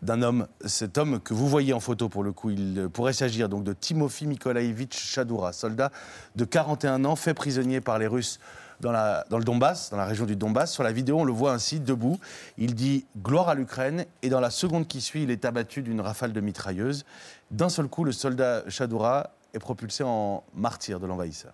d'un 0.02 0.22
homme. 0.22 0.46
Cet 0.64 0.98
homme 0.98 1.20
que 1.20 1.34
vous 1.34 1.48
voyez 1.48 1.72
en 1.72 1.80
photo, 1.80 2.08
pour 2.08 2.22
le 2.22 2.32
coup, 2.32 2.50
il 2.50 2.88
pourrait 2.92 3.12
s'agir 3.12 3.48
donc 3.48 3.64
de 3.64 3.72
Timofey 3.72 4.26
Nikolaevitch 4.26 4.96
Chadoura, 4.96 5.52
soldat 5.52 5.90
de 6.36 6.44
41 6.44 7.04
ans, 7.04 7.16
fait 7.16 7.34
prisonnier 7.34 7.80
par 7.80 7.98
les 7.98 8.06
Russes 8.06 8.40
dans, 8.81 8.91
la- 8.91 9.25
dans 9.29 9.37
le 9.37 9.43
Donbass, 9.43 9.89
dans 9.91 9.97
la 9.97 10.05
région 10.05 10.25
du 10.25 10.35
Donbass. 10.35 10.73
Sur 10.73 10.83
la 10.83 10.91
vidéo, 10.91 11.19
on 11.19 11.23
le 11.23 11.33
voit 11.33 11.53
ainsi, 11.53 11.79
debout. 11.79 12.19
Il 12.57 12.75
dit 12.75 13.05
gloire 13.17 13.49
à 13.49 13.55
l'Ukraine 13.55 14.05
et 14.21 14.29
dans 14.29 14.39
la 14.39 14.49
seconde 14.49 14.87
qui 14.87 15.01
suit, 15.01 15.23
il 15.23 15.31
est 15.31 15.45
abattu 15.45 15.81
d'une 15.81 16.01
rafale 16.01 16.33
de 16.33 16.41
mitrailleuse. 16.41 17.05
D'un 17.51 17.69
seul 17.69 17.87
coup, 17.87 18.03
le 18.03 18.11
soldat 18.11 18.63
Chadoura 18.69 19.31
est 19.53 19.59
propulsé 19.59 20.03
en 20.03 20.43
martyr 20.53 20.99
de 20.99 21.07
l'envahisseur. 21.07 21.53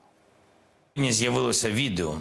Сьогодні 0.96 1.14
з'явилося 1.14 1.72
відео, 1.72 2.18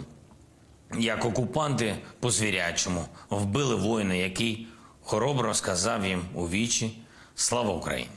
як 0.99 1.25
окупанти 1.25 1.95
по 2.19 2.31
звірячому 2.31 3.05
вбили 3.29 3.75
воїна, 3.75 4.13
який 4.13 4.67
хоробро 5.01 5.53
сказав 5.53 6.05
їм 6.05 6.21
у 6.33 6.49
вічі 6.49 6.99
Слава 7.35 7.73
Україні! 7.73 8.09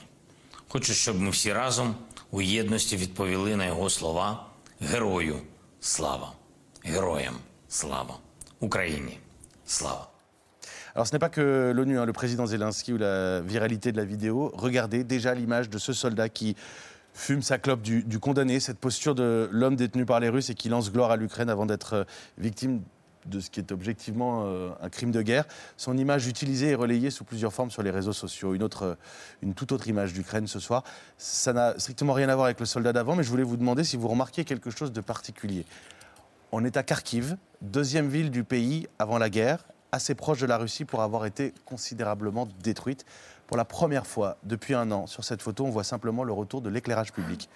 Хочу, 0.67 0.93
щоб 0.93 1.21
ми 1.21 1.29
всі 1.29 1.53
разом 1.53 1.95
у 2.31 2.41
єдності 2.41 2.97
відповіли 2.97 3.55
на 3.55 3.65
його 3.65 3.89
слова 3.89 4.45
Герою 4.81 5.37
слава! 5.79 6.31
Героям 6.85 7.35
слава! 7.67 8.17
Україні 8.59 9.19
слава! 9.65 10.07
Alors 10.95 11.05
ce 11.05 11.13
n'est 11.13 11.19
pas 11.19 11.29
que 11.29 11.71
l'ONU, 11.75 11.99
hein, 11.99 12.05
le 12.05 12.13
président 12.13 12.47
Zelensky 12.47 12.91
ou 12.91 12.97
la 12.97 13.41
viralité 13.41 13.91
de 13.91 13.97
la 13.97 14.05
vidéo. 14.05 14.51
Regardez 14.55 15.03
déjà 15.03 15.35
l'image 15.35 15.69
de 15.69 15.77
ce 15.77 15.93
soldat 15.93 16.27
qui 16.27 16.55
fume 17.13 17.43
sa 17.43 17.59
clope 17.59 17.83
du, 17.83 18.03
du 18.03 18.17
condamné, 18.19 18.59
cette 18.59 18.79
posture 18.79 19.13
de 19.13 19.47
l'homme 19.51 19.75
détenu 19.75 20.05
par 20.05 20.19
les 20.19 20.29
Russes 20.29 20.49
et 20.49 20.55
qui 20.55 20.69
lance 20.69 20.91
gloire 20.91 21.11
à 21.11 21.15
l'Ukraine 21.15 21.49
avant 21.49 21.67
d'être 21.67 21.93
euh, 21.93 22.03
victime 22.39 22.81
de 23.27 23.39
ce 23.39 23.49
qui 23.49 23.59
est 23.59 23.71
objectivement 23.71 24.45
euh, 24.45 24.69
un 24.81 24.89
crime 24.89 25.11
de 25.11 25.21
guerre. 25.21 25.45
Son 25.75 25.97
image 25.97 26.27
utilisée 26.27 26.69
et 26.69 26.75
relayée 26.75 27.11
sous 27.11 27.23
plusieurs 27.23 27.53
formes 27.53 27.71
sur 27.71 27.83
les 27.83 27.91
réseaux 27.91 28.13
sociaux. 28.13 28.53
Une, 28.55 28.63
autre, 28.63 28.97
une 29.41 29.53
toute 29.53 29.71
autre 29.71 29.87
image 29.87 30.13
d'Ukraine 30.13 30.47
ce 30.47 30.59
soir. 30.59 30.83
Ça 31.17 31.53
n'a 31.53 31.77
strictement 31.77 32.13
rien 32.13 32.29
à 32.29 32.35
voir 32.35 32.45
avec 32.45 32.59
le 32.59 32.65
soldat 32.65 32.93
d'avant, 32.93 33.15
mais 33.15 33.23
je 33.23 33.29
voulais 33.29 33.43
vous 33.43 33.57
demander 33.57 33.83
si 33.83 33.97
vous 33.97 34.07
remarquiez 34.07 34.45
quelque 34.45 34.69
chose 34.69 34.91
de 34.91 35.01
particulier. 35.01 35.65
on 36.54 36.66
est 36.66 36.76
à 36.76 36.82
Kharkiv, 36.82 37.38
deuxième 37.62 38.08
ville 38.08 38.30
du 38.30 38.44
pays 38.44 38.86
avant 38.98 39.16
la 39.16 39.30
guerre, 39.30 39.64
assez 39.90 40.14
proche 40.14 40.38
de 40.38 40.44
la 40.44 40.58
Russie 40.58 40.84
pour 40.84 41.00
avoir 41.00 41.24
été 41.24 41.54
considérablement 41.64 42.46
détruite. 42.62 43.06
Pour 43.46 43.56
la 43.56 43.64
première 43.64 44.06
fois 44.06 44.36
depuis 44.42 44.74
un 44.74 44.90
an, 44.90 45.06
sur 45.06 45.24
cette 45.24 45.40
photo, 45.40 45.64
on 45.64 45.70
voit 45.70 45.82
simplement 45.82 46.24
le 46.24 46.32
retour 46.34 46.60
de 46.60 46.68
l'éclairage 46.68 47.10
public. 47.10 47.48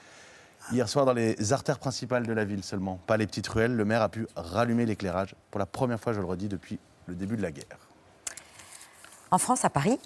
Hier 0.73 0.89
soir, 0.89 1.05
dans 1.05 1.13
les 1.13 1.53
artères 1.53 1.79
principales 1.79 2.27
de 2.27 2.33
la 2.33 2.47
ville 2.47 2.65
seulement, 2.65 2.99
pas 3.07 3.19
les 3.19 3.27
petites 3.27 3.49
ruelles, 3.49 3.77
le 3.77 3.85
maire 3.85 4.01
a 4.01 4.09
pu 4.09 4.27
rallumer 4.35 4.87
l'éclairage 4.87 5.35
pour 5.51 5.59
la 5.59 5.67
première 5.67 6.01
fois, 6.01 6.15
je 6.15 6.21
le 6.21 6.27
redis, 6.27 6.49
depuis 6.49 6.79
le 7.05 7.15
début 7.15 7.37
de 7.37 7.43
la 7.43 7.53
guerre. 7.53 7.79
En 9.31 9.37
France, 9.37 9.63
à 9.67 9.69
Paris, 9.69 10.01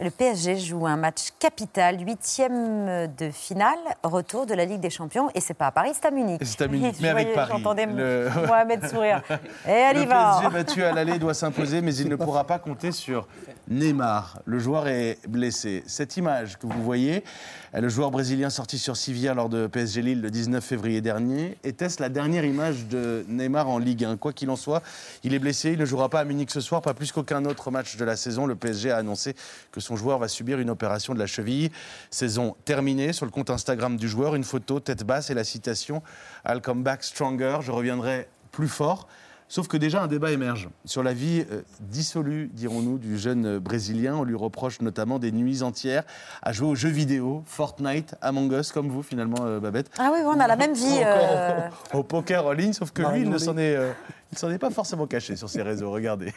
le 0.00 0.10
PSG 0.10 0.58
joue 0.58 0.86
un 0.86 0.96
match 0.96 1.28
capital, 1.38 1.98
huitième 2.06 3.06
de 3.18 3.30
finale, 3.30 3.78
retour 4.02 4.44
de 4.44 4.52
la 4.54 4.66
Ligue 4.66 4.80
des 4.80 4.90
Champions. 4.90 5.30
Et 5.34 5.40
c'est 5.40 5.54
pas 5.54 5.68
à 5.68 5.70
Paris, 5.72 5.92
c'est 5.94 6.06
à 6.06 6.10
Munich. 6.10 6.40
C'est 6.44 6.60
à 6.62 6.68
Munich, 6.68 6.96
mais 7.00 7.08
avec 7.08 7.34
Paris. 7.34 7.52
J'entendais 7.56 7.86
Le- 7.86 8.28
Mohamed 8.46 8.86
sourire. 8.88 9.22
Et 9.66 9.70
elle 9.70 9.96
y 9.96 10.02
le 10.02 10.08
va. 10.08 10.38
PSG 10.40 10.52
battu 10.52 10.84
à 10.84 10.92
l'aller 10.92 11.18
doit 11.18 11.32
s'imposer, 11.34 11.80
mais 11.80 11.94
il 11.96 12.08
ne 12.10 12.16
pourra 12.16 12.44
pas 12.44 12.58
compter 12.58 12.92
sur 12.92 13.26
Neymar. 13.68 14.40
Le 14.44 14.58
joueur 14.58 14.86
est 14.88 15.18
blessé. 15.28 15.82
Cette 15.86 16.16
image 16.18 16.58
que 16.58 16.66
vous 16.66 16.82
voyez, 16.82 17.24
est 17.72 17.80
le 17.80 17.88
joueur 17.88 18.10
brésilien 18.10 18.50
sorti 18.50 18.78
sur 18.78 18.96
civière 18.96 19.34
lors 19.34 19.48
de 19.48 19.66
PSG 19.66 20.02
Lille 20.02 20.20
le 20.20 20.30
19 20.30 20.62
février 20.62 21.00
dernier, 21.00 21.56
était-ce 21.64 22.02
la 22.02 22.08
dernière 22.10 22.44
image 22.44 22.86
de 22.86 23.24
Neymar 23.28 23.68
en 23.68 23.78
Ligue 23.78 24.04
1 24.04 24.16
Quoi 24.18 24.32
qu'il 24.32 24.50
en 24.50 24.56
soit, 24.56 24.82
il 25.24 25.32
est 25.34 25.38
blessé, 25.38 25.72
il 25.72 25.78
ne 25.78 25.84
jouera 25.86 26.08
pas 26.10 26.20
à 26.20 26.24
Munich 26.24 26.50
ce 26.50 26.60
soir, 26.60 26.82
pas 26.82 26.94
plus 26.94 27.12
qu'aucun 27.12 27.44
autre 27.46 27.70
match 27.70 27.96
de 27.96 28.04
la 28.04 28.16
saison. 28.16 28.46
Le 28.46 28.54
PSG 28.56 28.90
a 28.90 28.98
annoncé 28.98 29.34
que 29.72 29.80
son 29.86 29.96
joueur 29.96 30.18
va 30.18 30.28
subir 30.28 30.58
une 30.58 30.68
opération 30.68 31.14
de 31.14 31.18
la 31.18 31.26
cheville. 31.26 31.70
Saison 32.10 32.56
terminée. 32.64 33.12
Sur 33.12 33.24
le 33.24 33.30
compte 33.30 33.50
Instagram 33.50 33.96
du 33.96 34.08
joueur, 34.08 34.34
une 34.34 34.44
photo 34.44 34.80
tête 34.80 35.04
basse 35.04 35.30
et 35.30 35.34
la 35.34 35.44
citation 35.44 36.02
I'll 36.46 36.60
come 36.60 36.82
back 36.82 37.04
stronger. 37.04 37.58
Je 37.62 37.70
reviendrai 37.70 38.28
plus 38.50 38.68
fort. 38.68 39.06
Sauf 39.48 39.68
que 39.68 39.76
déjà 39.76 40.02
un 40.02 40.08
débat 40.08 40.32
émerge 40.32 40.68
sur 40.84 41.04
la 41.04 41.12
vie 41.12 41.44
euh, 41.52 41.62
dissolue, 41.80 42.50
dirons-nous, 42.52 42.98
du 42.98 43.16
jeune 43.16 43.46
euh, 43.46 43.60
Brésilien. 43.60 44.16
On 44.16 44.24
lui 44.24 44.34
reproche 44.34 44.80
notamment 44.80 45.20
des 45.20 45.30
nuits 45.30 45.62
entières 45.62 46.02
à 46.42 46.52
jouer 46.52 46.66
aux 46.66 46.74
jeux 46.74 46.88
vidéo, 46.88 47.44
Fortnite, 47.46 48.16
Among 48.22 48.50
Us, 48.52 48.72
comme 48.72 48.88
vous 48.88 49.04
finalement, 49.04 49.44
euh, 49.44 49.60
Babette. 49.60 49.88
Ah 49.98 50.10
oui, 50.12 50.18
on 50.24 50.40
a 50.40 50.48
la 50.48 50.56
même 50.56 50.74
vie. 50.74 50.98
euh, 51.00 51.68
Au 51.92 52.02
poker 52.02 52.44
en 52.44 52.52
ligne, 52.52 52.72
sauf 52.72 52.90
que 52.90 53.02
lui, 53.02 53.20
il 53.22 53.30
ne 53.30 53.38
s'en 53.38 53.56
est, 53.56 53.76
euh, 53.76 53.92
il 54.32 54.38
s'en 54.38 54.50
est 54.50 54.58
pas 54.58 54.70
forcément 54.70 55.06
caché 55.06 55.36
sur 55.36 55.48
ses 55.48 55.62
réseaux. 55.62 55.92
Regardez. 55.92 56.32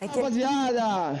Rapaziada, 0.00 1.14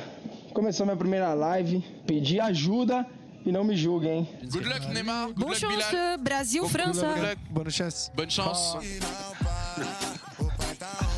começou 0.54 0.84
minha 0.84 0.96
primeira 0.96 1.34
live. 1.34 1.82
Pedi 2.06 2.38
ajuda 2.40 3.04
e 3.44 3.50
não 3.50 3.64
me 3.64 3.74
julguem. 3.74 4.26
Good 4.44 4.64
luck, 4.64 4.88
Neymar. 4.94 5.26
Good 5.28 5.36
Bonne 5.38 5.50
luck, 5.50 5.58
chance, 5.60 5.90
Bilal. 5.90 6.18
Brasil, 6.22 6.60
Bon- 6.62 6.68
França. 6.68 7.14
Good 7.14 7.22
luck. 7.22 7.38
Bonne 7.50 7.70
chance. 7.70 8.10
Bonne 8.14 8.30
chance. 8.30 8.76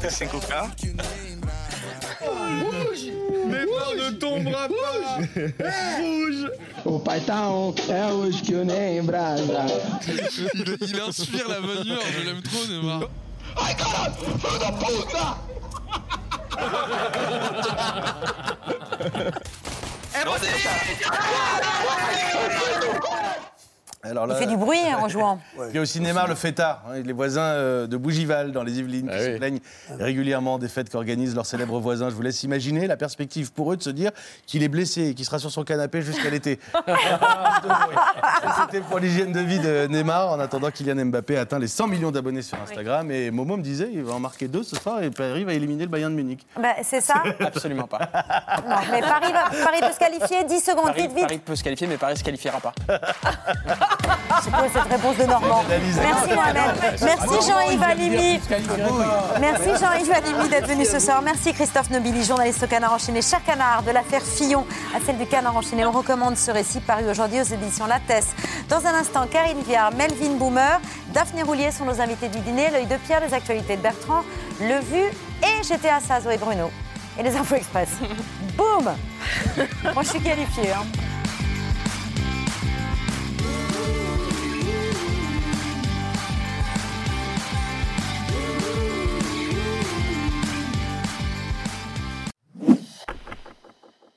5K. 0.08 0.70
Rouge 2.22 3.12
Neymar, 3.46 3.94
ne 3.96 4.10
tombera 4.12 4.68
pas 4.68 5.98
Rouge 5.98 6.50
O 6.84 6.98
pai 7.00 7.20
tá 7.20 7.48
on, 7.48 7.74
é 7.88 8.12
hoje 8.12 8.42
que 8.42 8.52
eu 8.52 8.64
nem 8.64 9.02
brasa. 9.02 9.64
il, 10.08 10.78
il 10.80 11.00
inspire 11.00 11.48
la 11.48 11.60
bonne 11.60 11.82
humeur, 11.82 12.02
je 12.12 12.24
l'aime 12.24 12.42
trop, 12.42 12.66
Neymar. 12.66 13.08
Ai 13.56 13.74
caralho, 13.74 14.14
filho 14.14 14.58
da 14.58 14.72
puta! 14.72 15.38
É 20.14 20.24
Alors 24.04 24.26
Il 24.28 24.34
fait 24.34 24.46
du 24.46 24.56
bruit 24.56 24.80
hein, 24.80 24.98
en 25.00 25.08
jouant. 25.08 25.38
Il 25.68 25.76
y 25.76 25.78
a 25.78 25.80
aussi 25.80 26.00
Neymar 26.00 26.26
le 26.26 26.34
fêtard, 26.34 26.82
hein, 26.88 27.00
les 27.04 27.12
voisins 27.12 27.40
euh, 27.42 27.86
de 27.86 27.96
Bougival 27.96 28.50
dans 28.50 28.64
les 28.64 28.80
Yvelines 28.80 29.08
qui 29.08 29.16
se 29.16 29.36
plaignent 29.36 29.60
régulièrement 29.90 30.58
des 30.58 30.68
fêtes 30.68 30.90
qu'organisent 30.90 31.36
leurs 31.36 31.46
célèbres 31.46 31.78
voisins. 31.78 32.10
Je 32.10 32.14
vous 32.16 32.22
laisse 32.22 32.42
imaginer 32.42 32.88
la 32.88 32.96
perspective 32.96 33.52
pour 33.52 33.72
eux 33.72 33.76
de 33.76 33.82
se 33.82 33.90
dire 33.90 34.10
qu'il 34.44 34.64
est 34.64 34.68
blessé 34.68 35.10
et 35.10 35.14
qu'il 35.14 35.24
sera 35.24 35.38
sur 35.38 35.52
son 35.52 35.62
canapé 35.62 36.02
jusqu'à 36.02 36.30
l'été. 36.30 36.58
C'était 38.62 38.80
pour 38.80 38.98
l'hygiène 38.98 39.30
de 39.30 39.38
vie 39.38 39.60
de 39.60 39.86
Neymar 39.86 40.32
en 40.32 40.40
attendant 40.40 40.72
Kylian 40.72 41.04
Mbappé 41.06 41.38
atteint 41.38 41.60
les 41.60 41.68
100 41.68 41.86
millions 41.86 42.10
d'abonnés 42.10 42.42
sur 42.42 42.60
Instagram. 42.60 43.08
Et 43.12 43.30
Momo 43.30 43.56
me 43.56 43.62
disait 43.62 43.88
il 43.92 44.02
va 44.02 44.14
en 44.14 44.20
marquer 44.20 44.48
deux 44.48 44.64
ce 44.64 44.74
soir 44.74 45.00
et 45.00 45.10
Paris 45.10 45.44
va 45.44 45.52
éliminer 45.52 45.84
le 45.84 45.90
Bayern 45.90 46.10
de 46.10 46.16
Munich. 46.16 46.44
Bah, 46.60 46.74
c'est 46.82 47.00
ça 47.00 47.22
Absolument 47.38 47.86
pas. 47.86 48.00
Non, 48.66 48.76
mais 48.90 49.00
Paris, 49.00 49.32
va, 49.32 49.64
Paris 49.64 49.80
peut 49.80 49.92
se 49.92 49.98
qualifier. 49.98 50.42
10 50.44 50.60
secondes, 50.60 50.86
Paris, 50.86 51.02
vite, 51.02 51.12
vite. 51.12 51.22
Paris 51.22 51.38
peut 51.38 51.54
se 51.54 51.62
qualifier, 51.62 51.86
mais 51.86 51.98
Paris 51.98 52.14
ne 52.14 52.18
se 52.18 52.24
qualifiera 52.24 52.58
pas. 52.58 52.72
C'est 54.42 54.50
quoi 54.50 54.64
cette 54.72 54.90
réponse 54.90 55.16
de 55.16 55.24
Normand 55.24 55.62
Merci 55.68 56.34
Mohamed. 56.34 56.98
Merci 57.02 57.48
Jean-Yves 57.50 57.82
Alimi. 57.82 58.40
Merci 59.40 59.68
Jean-Yves 59.80 60.12
Alimi 60.12 60.48
d'être 60.48 60.66
venu 60.68 60.84
ce 60.84 60.98
soir. 60.98 61.22
Merci 61.22 61.52
Christophe 61.52 61.90
Nobili, 61.90 62.24
journaliste 62.24 62.62
au 62.62 62.66
Canard 62.66 62.94
Enchaîné. 62.94 63.22
Cher 63.22 63.40
Canard, 63.44 63.82
de 63.82 63.90
l'affaire 63.90 64.22
Fillon 64.22 64.66
à 64.96 64.98
celle 65.04 65.18
du 65.18 65.26
Canard 65.26 65.56
Enchaîné, 65.56 65.84
on 65.84 65.92
recommande 65.92 66.36
ce 66.36 66.50
récit 66.50 66.80
paru 66.80 67.04
aujourd'hui 67.10 67.40
aux 67.40 67.44
éditions 67.44 67.86
Lattès. 67.86 68.26
Dans 68.68 68.84
un 68.86 68.94
instant, 68.94 69.26
Karine 69.30 69.62
Viard, 69.62 69.92
Melvin 69.92 70.34
Boomer, 70.36 70.80
Daphné 71.12 71.42
Roulier 71.42 71.70
sont 71.70 71.84
nos 71.84 72.00
invités 72.00 72.28
du 72.28 72.40
dîner, 72.40 72.70
l'œil 72.70 72.86
de 72.86 72.96
Pierre, 72.96 73.20
les 73.20 73.34
actualités 73.34 73.76
de 73.76 73.82
Bertrand, 73.82 74.22
le 74.60 74.80
vu 74.80 75.02
et 75.42 75.62
j'étais 75.62 75.90
à 75.90 76.00
Sazo 76.00 76.30
et 76.30 76.38
Bruno. 76.38 76.70
Et 77.18 77.22
les 77.22 77.36
infos 77.36 77.56
express. 77.56 77.88
Boum 78.56 78.84
Moi 79.94 80.02
je 80.02 80.08
suis 80.08 80.20
qualifiée. 80.20 80.70
hein. 80.72 80.84